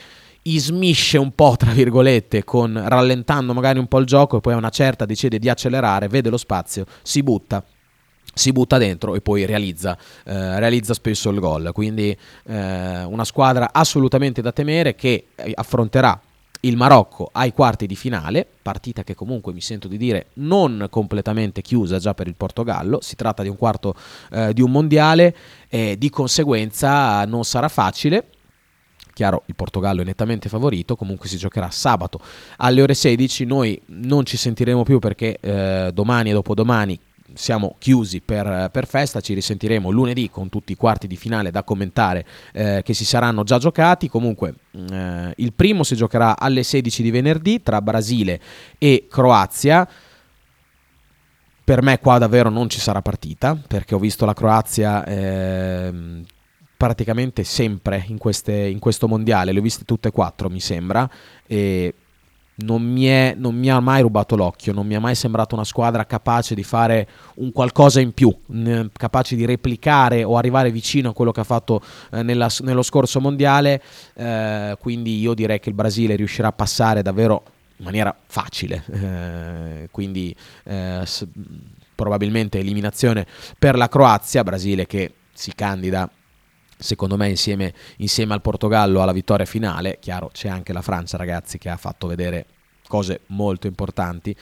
ismisce 0.44 1.18
un 1.18 1.34
po', 1.34 1.56
tra 1.58 1.72
virgolette, 1.72 2.44
con 2.44 2.82
rallentando 2.82 3.52
magari 3.52 3.78
un 3.78 3.86
po' 3.86 3.98
il 3.98 4.06
gioco 4.06 4.38
e 4.38 4.40
poi 4.40 4.54
a 4.54 4.56
una 4.56 4.70
certa 4.70 5.04
decide 5.04 5.38
di 5.38 5.50
accelerare, 5.50 6.08
vede 6.08 6.30
lo 6.30 6.38
spazio, 6.38 6.86
si 7.02 7.22
butta 7.22 7.62
si 8.38 8.52
butta 8.52 8.78
dentro 8.78 9.14
e 9.14 9.20
poi 9.20 9.44
realizza, 9.44 9.98
eh, 10.24 10.58
realizza 10.58 10.94
spesso 10.94 11.28
il 11.28 11.40
gol. 11.40 11.70
Quindi 11.72 12.16
eh, 12.46 13.04
una 13.04 13.24
squadra 13.24 13.70
assolutamente 13.72 14.40
da 14.40 14.52
temere 14.52 14.94
che 14.94 15.26
affronterà 15.54 16.18
il 16.60 16.76
Marocco 16.76 17.28
ai 17.32 17.52
quarti 17.52 17.86
di 17.86 17.94
finale, 17.94 18.46
partita 18.62 19.04
che 19.04 19.14
comunque 19.14 19.52
mi 19.52 19.60
sento 19.60 19.86
di 19.86 19.96
dire 19.96 20.28
non 20.34 20.86
completamente 20.90 21.62
chiusa 21.62 21.98
già 21.98 22.14
per 22.14 22.26
il 22.26 22.34
Portogallo, 22.34 23.00
si 23.00 23.14
tratta 23.14 23.42
di 23.42 23.48
un 23.48 23.56
quarto 23.56 23.94
eh, 24.32 24.52
di 24.52 24.62
un 24.62 24.70
mondiale 24.70 25.36
e 25.68 25.96
di 25.98 26.10
conseguenza 26.10 27.24
non 27.26 27.44
sarà 27.44 27.68
facile. 27.68 28.30
Chiaro, 29.12 29.42
il 29.46 29.56
Portogallo 29.56 30.02
è 30.02 30.04
nettamente 30.04 30.48
favorito, 30.48 30.94
comunque 30.94 31.28
si 31.28 31.36
giocherà 31.36 31.70
sabato 31.70 32.20
alle 32.58 32.82
ore 32.82 32.94
16, 32.94 33.44
noi 33.44 33.80
non 33.86 34.24
ci 34.24 34.36
sentiremo 34.36 34.84
più 34.84 35.00
perché 35.00 35.38
eh, 35.40 35.90
domani 35.92 36.30
e 36.30 36.32
dopodomani 36.32 37.00
siamo 37.34 37.76
chiusi 37.78 38.20
per, 38.20 38.70
per, 38.72 38.86
festa, 38.86 39.20
ci 39.20 39.34
risentiremo 39.34 39.90
lunedì 39.90 40.30
con 40.30 40.48
tutti 40.48 40.72
i 40.72 40.76
quarti 40.76 41.06
di 41.06 41.16
finale 41.16 41.50
da 41.50 41.62
commentare 41.62 42.26
eh, 42.52 42.82
che 42.84 42.94
si 42.94 43.04
saranno 43.04 43.44
già 43.44 43.58
giocati. 43.58 44.08
Comunque 44.08 44.54
eh, 44.72 45.32
il 45.36 45.52
primo 45.52 45.82
si 45.82 45.96
giocherà 45.96 46.38
alle 46.38 46.62
16 46.62 47.02
di 47.02 47.10
venerdì 47.10 47.62
tra 47.62 47.82
Brasile 47.82 48.40
e 48.78 49.06
Croazia. 49.08 49.88
Per 51.64 51.82
me 51.82 51.98
qua 51.98 52.18
davvero 52.18 52.48
non 52.48 52.70
ci 52.70 52.80
sarà 52.80 53.02
partita 53.02 53.54
perché 53.54 53.94
ho 53.94 53.98
visto 53.98 54.24
la 54.24 54.32
Croazia 54.32 55.04
eh, 55.04 56.24
praticamente 56.78 57.42
sempre 57.42 58.04
in, 58.06 58.18
queste, 58.18 58.52
in 58.52 58.78
questo 58.78 59.08
mondiale, 59.08 59.52
le 59.52 59.58
ho 59.58 59.62
viste 59.62 59.84
tutte 59.84 60.08
e 60.08 60.10
quattro 60.12 60.48
mi 60.48 60.60
sembra 60.60 61.10
e 61.44 61.92
non 62.60 62.82
mi, 62.82 63.04
è, 63.04 63.34
non 63.36 63.54
mi, 63.54 63.70
ha 63.70 63.78
mai 63.80 64.02
rubato 64.02 64.34
l'occhio, 64.34 64.72
non 64.72 64.86
mi 64.86 64.94
è 64.94 64.98
mai 64.98 65.14
sembrata 65.14 65.54
una 65.54 65.64
squadra 65.64 66.04
capace 66.06 66.54
di 66.54 66.64
fare 66.64 67.08
un 67.36 67.52
qualcosa 67.52 68.00
in 68.00 68.12
più, 68.12 68.36
capace 68.92 69.36
di 69.36 69.44
replicare 69.44 70.24
o 70.24 70.36
arrivare 70.36 70.70
vicino 70.70 71.10
a 71.10 71.12
quello 71.12 71.30
che 71.30 71.40
ha 71.40 71.44
fatto 71.44 71.80
eh, 72.10 72.22
nella, 72.22 72.50
nello 72.60 72.82
scorso 72.82 73.20
mondiale, 73.20 73.82
eh, 74.14 74.76
quindi 74.80 75.20
io 75.20 75.34
direi 75.34 75.60
che 75.60 75.68
il 75.68 75.74
Brasile 75.74 76.16
riuscirà 76.16 76.48
a 76.48 76.52
passare 76.52 77.02
davvero 77.02 77.42
in 77.76 77.84
maniera 77.84 78.14
facile, 78.26 78.82
eh, 78.90 79.88
quindi 79.92 80.34
eh, 80.64 81.02
s- 81.04 81.26
probabilmente 81.94 82.58
eliminazione 82.58 83.24
per 83.56 83.76
la 83.76 83.88
Croazia, 83.88 84.42
Brasile 84.42 84.86
che 84.86 85.12
si 85.32 85.52
candida 85.54 86.10
secondo 86.78 87.16
me 87.16 87.28
insieme, 87.28 87.74
insieme 87.98 88.34
al 88.34 88.40
Portogallo 88.40 89.02
alla 89.02 89.12
vittoria 89.12 89.46
finale, 89.46 89.98
chiaro 90.00 90.30
c'è 90.32 90.48
anche 90.48 90.72
la 90.72 90.82
Francia 90.82 91.16
ragazzi 91.16 91.58
che 91.58 91.68
ha 91.68 91.76
fatto 91.76 92.06
vedere 92.06 92.46
cose 92.86 93.20
molto 93.26 93.66
importanti, 93.66 94.34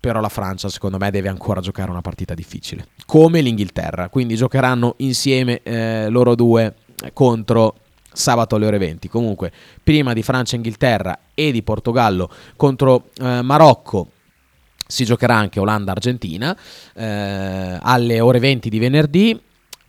però 0.00 0.20
la 0.20 0.28
Francia 0.28 0.68
secondo 0.68 0.98
me 0.98 1.10
deve 1.10 1.28
ancora 1.28 1.60
giocare 1.60 1.90
una 1.90 2.00
partita 2.00 2.34
difficile, 2.34 2.88
come 3.06 3.40
l'Inghilterra, 3.40 4.08
quindi 4.08 4.36
giocheranno 4.36 4.94
insieme 4.98 5.60
eh, 5.62 6.08
loro 6.08 6.34
due 6.34 6.74
contro 7.12 7.76
sabato 8.14 8.54
alle 8.54 8.66
ore 8.66 8.78
20. 8.78 9.08
Comunque, 9.08 9.52
prima 9.82 10.12
di 10.12 10.22
Francia 10.22 10.56
Inghilterra 10.56 11.18
e 11.34 11.52
di 11.52 11.62
Portogallo 11.62 12.30
contro 12.56 13.10
eh, 13.16 13.42
Marocco 13.42 14.10
si 14.86 15.04
giocherà 15.04 15.34
anche 15.34 15.60
Olanda-Argentina 15.60 16.56
eh, 16.94 17.78
alle 17.80 18.20
ore 18.20 18.38
20 18.38 18.68
di 18.68 18.78
venerdì. 18.78 19.40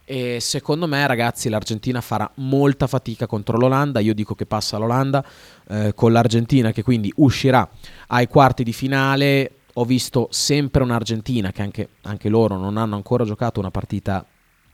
E 0.08 0.40
secondo 0.40 0.86
me, 0.86 1.06
ragazzi, 1.08 1.50
l'Argentina 1.50 2.00
farà 2.00 2.30
molta 2.36 2.86
fatica 2.86 3.26
contro 3.26 3.58
l'Olanda. 3.58 4.00
Io 4.00 4.14
dico 4.14 4.36
che 4.36 4.46
passa 4.46 4.78
l'Olanda 4.78 5.26
eh, 5.68 5.94
con 5.96 6.12
l'Argentina, 6.12 6.72
che 6.72 6.84
quindi 6.84 7.12
uscirà 7.18 7.68
ai 8.08 8.28
quarti 8.28 8.64
di 8.64 8.72
finale. 8.72 9.52
Ho 9.74 9.84
visto 9.84 10.28
sempre 10.30 10.84
un'Argentina 10.84 11.52
che 11.52 11.62
anche, 11.64 11.90
anche 12.04 12.30
loro 12.30 12.56
non 12.58 12.78
hanno 12.78 12.96
ancora 12.96 13.26
giocato 13.26 13.60
una 13.60 13.72
partita 13.72 14.26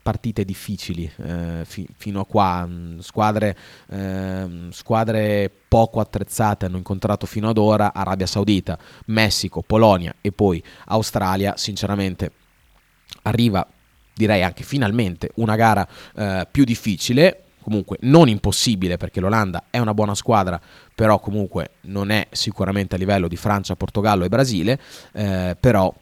partite 0.03 0.43
difficili 0.43 1.09
eh, 1.17 1.61
fi- 1.63 1.87
fino 1.95 2.21
a 2.21 2.25
qua, 2.25 2.65
mh, 2.65 3.01
squadre, 3.01 3.55
ehm, 3.89 4.71
squadre 4.71 5.51
poco 5.67 5.99
attrezzate 5.99 6.65
hanno 6.65 6.77
incontrato 6.77 7.27
fino 7.27 7.49
ad 7.49 7.57
ora 7.59 7.93
Arabia 7.93 8.25
Saudita, 8.25 8.79
Messico, 9.05 9.61
Polonia 9.61 10.15
e 10.19 10.31
poi 10.31 10.61
Australia, 10.85 11.53
sinceramente 11.55 12.31
arriva 13.23 13.65
direi 14.13 14.43
anche 14.43 14.63
finalmente 14.63 15.31
una 15.35 15.55
gara 15.55 15.87
eh, 16.15 16.47
più 16.49 16.63
difficile, 16.63 17.43
comunque 17.61 17.97
non 18.01 18.27
impossibile 18.27 18.97
perché 18.97 19.19
l'Olanda 19.19 19.65
è 19.69 19.77
una 19.77 19.93
buona 19.93 20.15
squadra, 20.15 20.59
però 20.93 21.19
comunque 21.19 21.71
non 21.81 22.09
è 22.09 22.27
sicuramente 22.31 22.95
a 22.95 22.97
livello 22.97 23.27
di 23.27 23.37
Francia, 23.37 23.75
Portogallo 23.75 24.23
e 24.23 24.29
Brasile, 24.29 24.79
eh, 25.13 25.55
però 25.59 25.93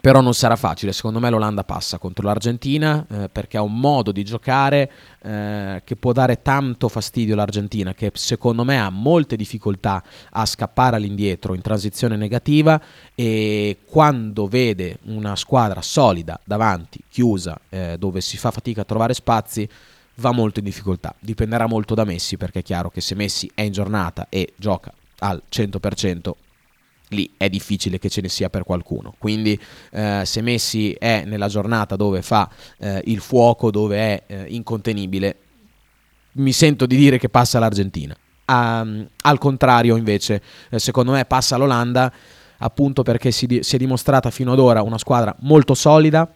però 0.00 0.20
non 0.20 0.34
sarà 0.34 0.56
facile, 0.56 0.92
secondo 0.92 1.18
me 1.18 1.30
l'Olanda 1.30 1.64
passa 1.64 1.98
contro 1.98 2.26
l'Argentina 2.26 3.04
eh, 3.08 3.28
perché 3.28 3.56
ha 3.56 3.62
un 3.62 3.78
modo 3.78 4.12
di 4.12 4.24
giocare 4.24 4.90
eh, 5.22 5.82
che 5.84 5.96
può 5.96 6.12
dare 6.12 6.42
tanto 6.42 6.88
fastidio 6.88 7.34
all'Argentina 7.34 7.94
che 7.94 8.12
secondo 8.14 8.62
me 8.64 8.78
ha 8.78 8.90
molte 8.90 9.36
difficoltà 9.36 10.02
a 10.30 10.46
scappare 10.46 10.96
all'indietro 10.96 11.54
in 11.54 11.60
transizione 11.60 12.16
negativa 12.16 12.80
e 13.14 13.78
quando 13.84 14.46
vede 14.46 14.98
una 15.04 15.34
squadra 15.34 15.82
solida 15.82 16.38
davanti, 16.44 17.00
chiusa, 17.08 17.58
eh, 17.68 17.96
dove 17.98 18.20
si 18.20 18.36
fa 18.36 18.50
fatica 18.50 18.82
a 18.82 18.84
trovare 18.84 19.14
spazi, 19.14 19.68
va 20.16 20.32
molto 20.32 20.58
in 20.58 20.64
difficoltà. 20.64 21.14
Dipenderà 21.18 21.66
molto 21.66 21.94
da 21.94 22.04
Messi 22.04 22.36
perché 22.36 22.60
è 22.60 22.62
chiaro 22.62 22.90
che 22.90 23.00
se 23.00 23.14
Messi 23.14 23.50
è 23.54 23.62
in 23.62 23.72
giornata 23.72 24.26
e 24.28 24.52
gioca 24.56 24.92
al 25.20 25.42
100%, 25.50 26.30
lì 27.08 27.30
è 27.36 27.48
difficile 27.48 27.98
che 27.98 28.08
ce 28.08 28.20
ne 28.20 28.28
sia 28.28 28.50
per 28.50 28.64
qualcuno. 28.64 29.14
Quindi 29.18 29.58
eh, 29.92 30.22
se 30.24 30.40
Messi 30.40 30.92
è 30.92 31.24
nella 31.24 31.48
giornata 31.48 31.96
dove 31.96 32.22
fa 32.22 32.48
eh, 32.78 33.02
il 33.06 33.20
fuoco, 33.20 33.70
dove 33.70 33.96
è 33.96 34.22
eh, 34.26 34.44
incontenibile, 34.48 35.36
mi 36.32 36.52
sento 36.52 36.86
di 36.86 36.96
dire 36.96 37.18
che 37.18 37.28
passa 37.28 37.58
l'Argentina. 37.58 38.16
Um, 38.48 39.08
al 39.22 39.38
contrario, 39.38 39.96
invece, 39.96 40.40
eh, 40.70 40.78
secondo 40.78 41.12
me 41.12 41.24
passa 41.24 41.56
l'Olanda, 41.56 42.12
appunto 42.58 43.02
perché 43.02 43.30
si, 43.30 43.46
di- 43.46 43.62
si 43.62 43.76
è 43.76 43.78
dimostrata 43.78 44.30
fino 44.30 44.52
ad 44.52 44.58
ora 44.58 44.82
una 44.82 44.98
squadra 44.98 45.34
molto 45.40 45.74
solida, 45.74 46.30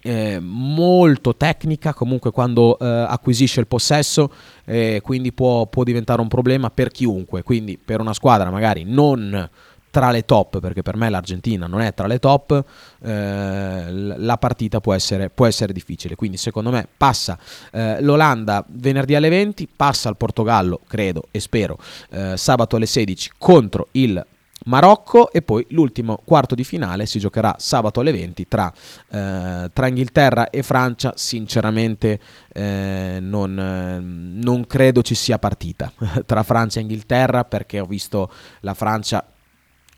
eh, 0.00 0.38
molto 0.40 1.36
tecnica 1.36 1.92
comunque 1.92 2.30
quando 2.30 2.78
eh, 2.78 2.86
acquisisce 2.86 3.60
il 3.60 3.66
possesso 3.66 4.32
eh, 4.64 5.00
quindi 5.02 5.32
può, 5.32 5.66
può 5.66 5.82
diventare 5.82 6.20
un 6.20 6.28
problema 6.28 6.70
per 6.70 6.90
chiunque 6.90 7.42
quindi 7.42 7.78
per 7.84 8.00
una 8.00 8.12
squadra 8.12 8.48
magari 8.50 8.84
non 8.84 9.48
tra 9.90 10.10
le 10.10 10.24
top 10.24 10.60
perché 10.60 10.82
per 10.82 10.96
me 10.96 11.08
l'Argentina 11.08 11.66
non 11.66 11.80
è 11.80 11.94
tra 11.94 12.06
le 12.06 12.18
top 12.18 12.64
eh, 13.02 13.84
la 13.90 14.36
partita 14.36 14.80
può 14.80 14.94
essere, 14.94 15.30
può 15.30 15.46
essere 15.46 15.72
difficile 15.72 16.14
quindi 16.14 16.36
secondo 16.36 16.70
me 16.70 16.86
passa 16.96 17.38
eh, 17.72 18.00
l'Olanda 18.02 18.64
venerdì 18.68 19.14
alle 19.14 19.28
20 19.28 19.68
passa 19.74 20.08
il 20.08 20.16
Portogallo 20.16 20.80
credo 20.86 21.24
e 21.30 21.40
spero 21.40 21.78
eh, 22.10 22.36
sabato 22.36 22.76
alle 22.76 22.86
16 22.86 23.32
contro 23.38 23.88
il 23.92 24.24
Marocco 24.64 25.30
e 25.32 25.42
poi 25.42 25.64
l'ultimo 25.70 26.20
quarto 26.24 26.54
di 26.54 26.64
finale 26.64 27.06
si 27.06 27.18
giocherà 27.18 27.56
sabato 27.58 28.00
alle 28.00 28.12
20 28.12 28.48
tra, 28.48 28.72
eh, 29.10 29.70
tra 29.72 29.86
Inghilterra 29.86 30.50
e 30.50 30.62
Francia. 30.62 31.12
Sinceramente 31.16 32.20
eh, 32.52 33.18
non, 33.20 34.38
non 34.40 34.66
credo 34.66 35.02
ci 35.02 35.14
sia 35.14 35.38
partita 35.38 35.92
tra 36.26 36.42
Francia 36.42 36.78
e 36.80 36.82
Inghilterra 36.82 37.44
perché 37.44 37.80
ho 37.80 37.86
visto 37.86 38.30
la 38.60 38.74
Francia 38.74 39.24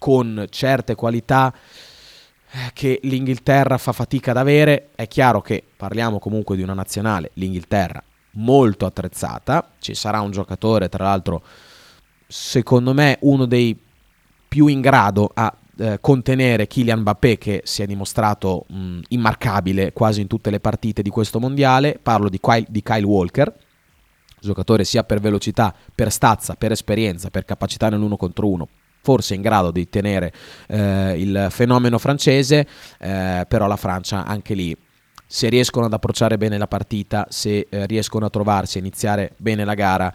con 0.01 0.47
certe 0.49 0.95
qualità 0.95 1.55
eh, 2.53 2.71
che 2.73 3.01
l'Inghilterra 3.03 3.77
fa 3.77 3.93
fatica 3.93 4.31
ad 4.31 4.39
avere. 4.39 4.89
È 4.95 5.07
chiaro 5.07 5.43
che 5.43 5.63
parliamo 5.77 6.19
comunque 6.19 6.57
di 6.57 6.63
una 6.63 6.73
nazionale, 6.73 7.31
l'Inghilterra, 7.35 8.03
molto 8.33 8.87
attrezzata. 8.87 9.73
Ci 9.79 9.95
sarà 9.95 10.21
un 10.23 10.31
giocatore, 10.31 10.89
tra 10.89 11.05
l'altro, 11.05 11.43
secondo 12.27 12.95
me 12.95 13.19
uno 13.21 13.45
dei 13.45 13.79
più 14.49 14.67
in 14.67 14.81
grado 14.81 15.31
a 15.33 15.55
eh, 15.79 15.99
contenere 16.01 16.67
Kylian 16.67 17.01
Mbappé 17.01 17.39
che 17.39 17.61
si 17.65 17.83
è 17.83 17.87
dimostrato 17.87 18.65
mh, 18.69 19.01
immarcabile 19.09 19.93
quasi 19.93 20.23
in 20.23 20.27
tutte 20.27 20.51
le 20.51 20.61
partite 20.61 21.03
di 21.03 21.11
questo 21.11 21.39
mondiale. 21.39 22.01
Parlo 22.03 22.31
di 22.31 22.41
Kyle, 22.41 22.67
di 22.69 22.83
Kyle 22.83 23.05
Walker, 23.05 23.55
giocatore 24.41 24.85
sia 24.85 25.05
per 25.05 25.21
velocità, 25.21 25.75
per 25.95 26.11
stazza, 26.11 26.55
per 26.55 26.73
esperienza, 26.73 27.29
per 27.29 27.45
capacità 27.45 27.91
nell'uno 27.91 28.17
contro 28.17 28.49
uno, 28.49 28.69
forse 29.03 29.35
in 29.35 29.43
grado 29.43 29.71
di 29.71 29.89
tenere 29.89 30.33
eh, 30.69 31.15
il 31.19 31.47
fenomeno 31.51 31.99
francese, 31.99 32.67
eh, 32.99 33.45
però 33.49 33.67
la 33.67 33.77
Francia 33.77 34.25
anche 34.25 34.55
lì, 34.55 34.77
se 35.27 35.49
riescono 35.49 35.87
ad 35.87 35.93
approcciare 35.93 36.37
bene 36.37 36.59
la 36.59 36.67
partita, 36.67 37.27
se 37.31 37.67
eh, 37.69 37.87
riescono 37.87 38.27
a 38.27 38.31
trovarsi, 38.31 38.79
a 38.79 38.81
iniziare 38.81 39.33
bene 39.37 39.65
la 39.65 39.75
gara, 39.75 40.13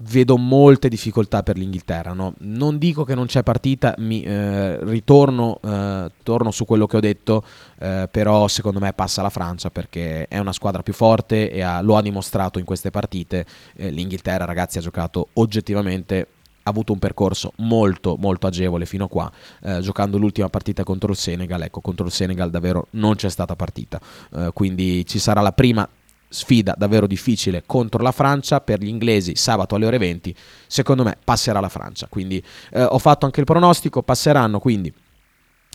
vedo 0.00 0.36
molte 0.36 0.88
difficoltà 0.88 1.42
per 1.42 1.56
l'Inghilterra. 1.56 2.12
No? 2.12 2.34
Non 2.38 2.78
dico 2.78 3.04
che 3.04 3.14
non 3.14 3.26
c'è 3.26 3.42
partita, 3.42 3.94
mi 3.98 4.22
eh, 4.22 4.78
ritorno 4.84 5.58
eh, 5.62 6.10
torno 6.22 6.50
su 6.50 6.64
quello 6.64 6.86
che 6.86 6.96
ho 6.96 7.00
detto, 7.00 7.42
eh, 7.78 8.08
però 8.10 8.46
secondo 8.48 8.78
me 8.78 8.92
passa 8.92 9.22
la 9.22 9.30
Francia 9.30 9.70
perché 9.70 10.28
è 10.28 10.38
una 10.38 10.52
squadra 10.52 10.82
più 10.82 10.92
forte 10.92 11.50
e 11.50 11.62
ha, 11.62 11.80
lo 11.80 11.96
ha 11.96 12.02
dimostrato 12.02 12.58
in 12.58 12.64
queste 12.64 12.90
partite. 12.90 13.46
L'Inghilterra, 13.74 14.44
ragazzi, 14.44 14.78
ha 14.78 14.82
giocato 14.82 15.28
oggettivamente 15.34 16.28
avuto 16.66 16.92
un 16.92 16.98
percorso 16.98 17.52
molto 17.56 18.16
molto 18.18 18.46
agevole 18.46 18.86
fino 18.86 19.04
a 19.04 19.08
qua. 19.08 19.30
Eh, 19.62 19.80
giocando 19.80 20.18
l'ultima 20.18 20.48
partita 20.48 20.84
contro 20.84 21.10
il 21.10 21.16
Senegal 21.16 21.62
ecco 21.62 21.80
contro 21.80 22.06
il 22.06 22.12
Senegal 22.12 22.50
davvero 22.50 22.88
non 22.90 23.14
c'è 23.14 23.28
stata 23.28 23.56
partita. 23.56 24.00
Eh, 24.34 24.50
quindi 24.52 25.04
ci 25.06 25.18
sarà 25.18 25.40
la 25.40 25.52
prima 25.52 25.88
sfida 26.28 26.74
davvero 26.76 27.06
difficile 27.06 27.62
contro 27.66 28.02
la 28.02 28.12
Francia. 28.12 28.60
Per 28.60 28.80
gli 28.80 28.88
inglesi 28.88 29.36
sabato 29.36 29.74
alle 29.74 29.86
ore 29.86 29.98
20 29.98 30.34
secondo 30.66 31.02
me 31.02 31.16
passerà 31.22 31.60
la 31.60 31.68
Francia. 31.68 32.06
Quindi 32.08 32.42
eh, 32.70 32.82
ho 32.82 32.98
fatto 32.98 33.24
anche 33.24 33.40
il 33.40 33.46
pronostico 33.46 34.02
passeranno 34.02 34.58
quindi 34.58 34.92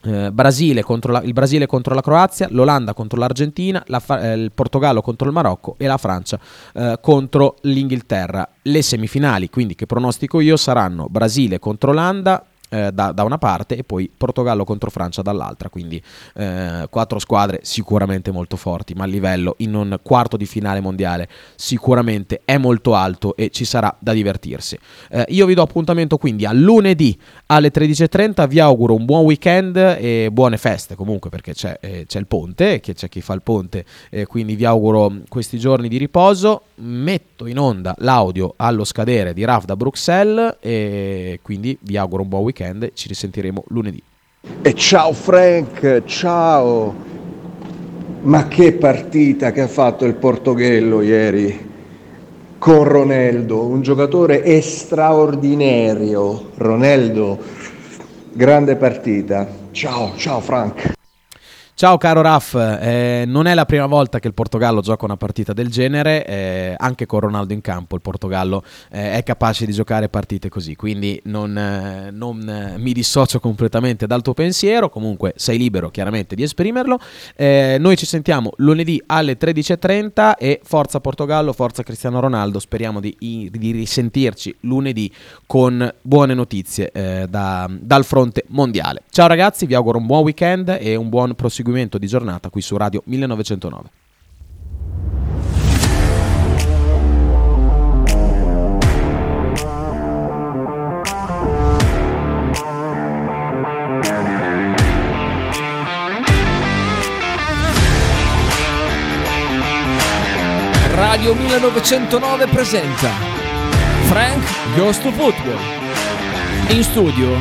eh, 0.03 0.31
Brasile 0.31 0.83
la, 1.03 1.21
il 1.21 1.33
Brasile 1.33 1.65
contro 1.65 1.93
la 1.93 2.01
Croazia, 2.01 2.47
l'Olanda 2.51 2.93
contro 2.93 3.19
l'Argentina, 3.19 3.83
la, 3.87 4.01
eh, 4.21 4.33
il 4.33 4.51
Portogallo 4.51 5.01
contro 5.01 5.27
il 5.27 5.33
Marocco 5.33 5.75
e 5.77 5.87
la 5.87 5.97
Francia 5.97 6.39
eh, 6.73 6.97
contro 7.01 7.55
l'Inghilterra. 7.61 8.47
Le 8.63 8.81
semifinali, 8.81 9.49
quindi 9.49 9.75
che 9.75 9.85
pronostico 9.85 10.39
io, 10.39 10.57
saranno 10.57 11.07
Brasile 11.09 11.59
contro 11.59 11.91
Olanda, 11.91 12.45
eh, 12.71 12.89
da, 12.93 13.11
da, 13.11 13.23
una 13.23 13.37
parte 13.37 13.75
e 13.75 13.83
poi 13.83 14.09
Portogallo 14.15 14.63
contro 14.63 14.89
Francia 14.89 15.21
dall'altra, 15.21 15.67
quindi 15.67 16.01
eh, 16.35 16.87
quattro 16.89 17.19
squadre 17.19 17.59
sicuramente 17.63 18.31
molto 18.31 18.55
forti, 18.55 18.93
ma 18.93 19.03
il 19.03 19.11
livello 19.11 19.55
in 19.57 19.75
un 19.75 19.99
quarto 20.01 20.37
di 20.37 20.45
finale 20.45 20.79
mondiale 20.79 21.27
sicuramente 21.55 22.41
è 22.45 22.57
molto 22.57 22.95
alto 22.95 23.35
e 23.35 23.49
ci 23.49 23.65
sarà 23.65 23.93
da 23.99 24.13
divertirsi. 24.13 24.79
Eh, 25.09 25.25
io 25.29 25.45
vi 25.45 25.53
do 25.53 25.61
appuntamento 25.61 26.17
quindi 26.17 26.45
a 26.45 26.53
lunedì 26.53 27.19
alle 27.47 27.71
13.30, 27.71 28.47
vi 28.47 28.61
auguro 28.61 28.95
un 28.95 29.03
buon 29.03 29.25
weekend 29.25 29.75
e 29.75 30.29
buone 30.31 30.55
feste 30.55 30.95
comunque 30.95 31.29
perché 31.29 31.53
c'è, 31.53 31.77
eh, 31.81 32.05
c'è 32.07 32.19
il 32.19 32.27
ponte, 32.27 32.79
che 32.79 32.93
c'è 32.93 33.09
chi 33.09 33.19
fa 33.19 33.33
il 33.33 33.41
ponte, 33.41 33.83
quindi 34.27 34.55
vi 34.55 34.63
auguro 34.63 35.11
questi 35.27 35.59
giorni 35.59 35.89
di 35.89 35.97
riposo, 35.97 36.61
metto 36.75 37.47
in 37.47 37.59
onda 37.59 37.93
l'audio 37.97 38.53
allo 38.55 38.85
scadere 38.85 39.33
di 39.33 39.43
Raf 39.43 39.65
da 39.65 39.75
Bruxelles 39.75 40.55
e 40.61 41.39
quindi 41.41 41.77
vi 41.81 41.97
auguro 41.97 42.23
un 42.23 42.29
buon 42.29 42.43
weekend 42.43 42.59
weekend. 42.61 42.91
Ci 42.93 43.07
risentiremo 43.07 43.63
lunedì. 43.69 44.01
E 44.61 44.73
ciao 44.75 45.13
Frank, 45.13 46.03
ciao. 46.05 47.09
Ma 48.21 48.47
che 48.47 48.73
partita 48.73 49.51
che 49.51 49.61
ha 49.61 49.67
fatto 49.67 50.05
il 50.05 50.13
Portoghello 50.13 51.01
ieri. 51.01 51.69
con 52.57 52.83
Ronaldo, 52.83 53.65
un 53.65 53.81
giocatore 53.81 54.61
straordinario. 54.61 56.51
Ronaldo, 56.57 57.39
grande 58.33 58.75
partita. 58.75 59.47
Ciao, 59.71 60.15
ciao 60.15 60.39
Frank. 60.41 60.99
Ciao 61.73 61.97
caro 61.97 62.21
Raf, 62.21 62.53
eh, 62.53 63.23
non 63.25 63.47
è 63.47 63.55
la 63.55 63.65
prima 63.65 63.87
volta 63.87 64.19
che 64.19 64.27
il 64.27 64.35
Portogallo 64.35 64.81
gioca 64.81 65.05
una 65.05 65.17
partita 65.17 65.51
del 65.51 65.69
genere, 65.69 66.23
eh, 66.27 66.75
anche 66.77 67.07
con 67.07 67.21
Ronaldo 67.21 67.53
in 67.53 67.61
campo 67.61 67.95
il 67.95 68.01
Portogallo 68.01 68.63
eh, 68.91 69.13
è 69.13 69.23
capace 69.23 69.65
di 69.65 69.71
giocare 69.71 70.07
partite 70.07 70.47
così, 70.47 70.75
quindi 70.75 71.19
non, 71.23 71.57
eh, 71.57 72.11
non, 72.11 72.47
eh, 72.47 72.77
mi 72.77 72.93
dissocio 72.93 73.39
completamente 73.39 74.05
dal 74.05 74.21
tuo 74.21 74.35
pensiero, 74.35 74.89
comunque 74.89 75.33
sei 75.37 75.57
libero 75.57 75.89
chiaramente 75.89 76.35
di 76.35 76.43
esprimerlo. 76.43 76.99
Eh, 77.35 77.77
noi 77.79 77.97
ci 77.97 78.05
sentiamo 78.05 78.51
lunedì 78.57 79.01
alle 79.07 79.35
13.30 79.39 80.35
e 80.37 80.59
forza 80.63 80.99
Portogallo, 80.99 81.51
forza 81.51 81.81
Cristiano 81.81 82.19
Ronaldo, 82.19 82.59
speriamo 82.59 82.99
di, 82.99 83.15
di 83.17 83.71
risentirci 83.71 84.55
lunedì 84.61 85.11
con 85.47 85.91
buone 86.01 86.35
notizie 86.35 86.91
da, 87.27 87.67
dal 87.71 88.05
fronte 88.05 88.43
mondiale. 88.49 89.01
Ciao 89.09 89.25
ragazzi, 89.25 89.65
vi 89.65 89.73
auguro 89.73 89.97
un 89.97 90.05
buon 90.05 90.23
weekend 90.23 90.77
e 90.79 90.95
un 90.95 91.09
buon 91.09 91.33
proseguimento 91.33 91.69
di 91.97 92.07
giornata 92.07 92.49
qui 92.49 92.61
su 92.61 92.75
Radio 92.75 93.01
1909. 93.05 93.89
Radio 110.93 111.33
1909 111.35 112.47
presenta 112.47 113.09
Frank 114.07 114.75
Goes 114.75 114.97
Football. 114.97 115.59
In 116.69 116.83
studio 116.83 117.37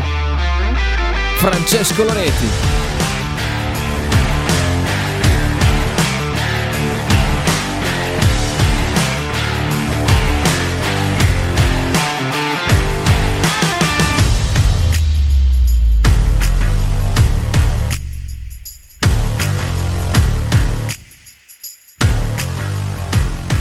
Francesco 1.37 2.05
Loreti. 2.05 2.47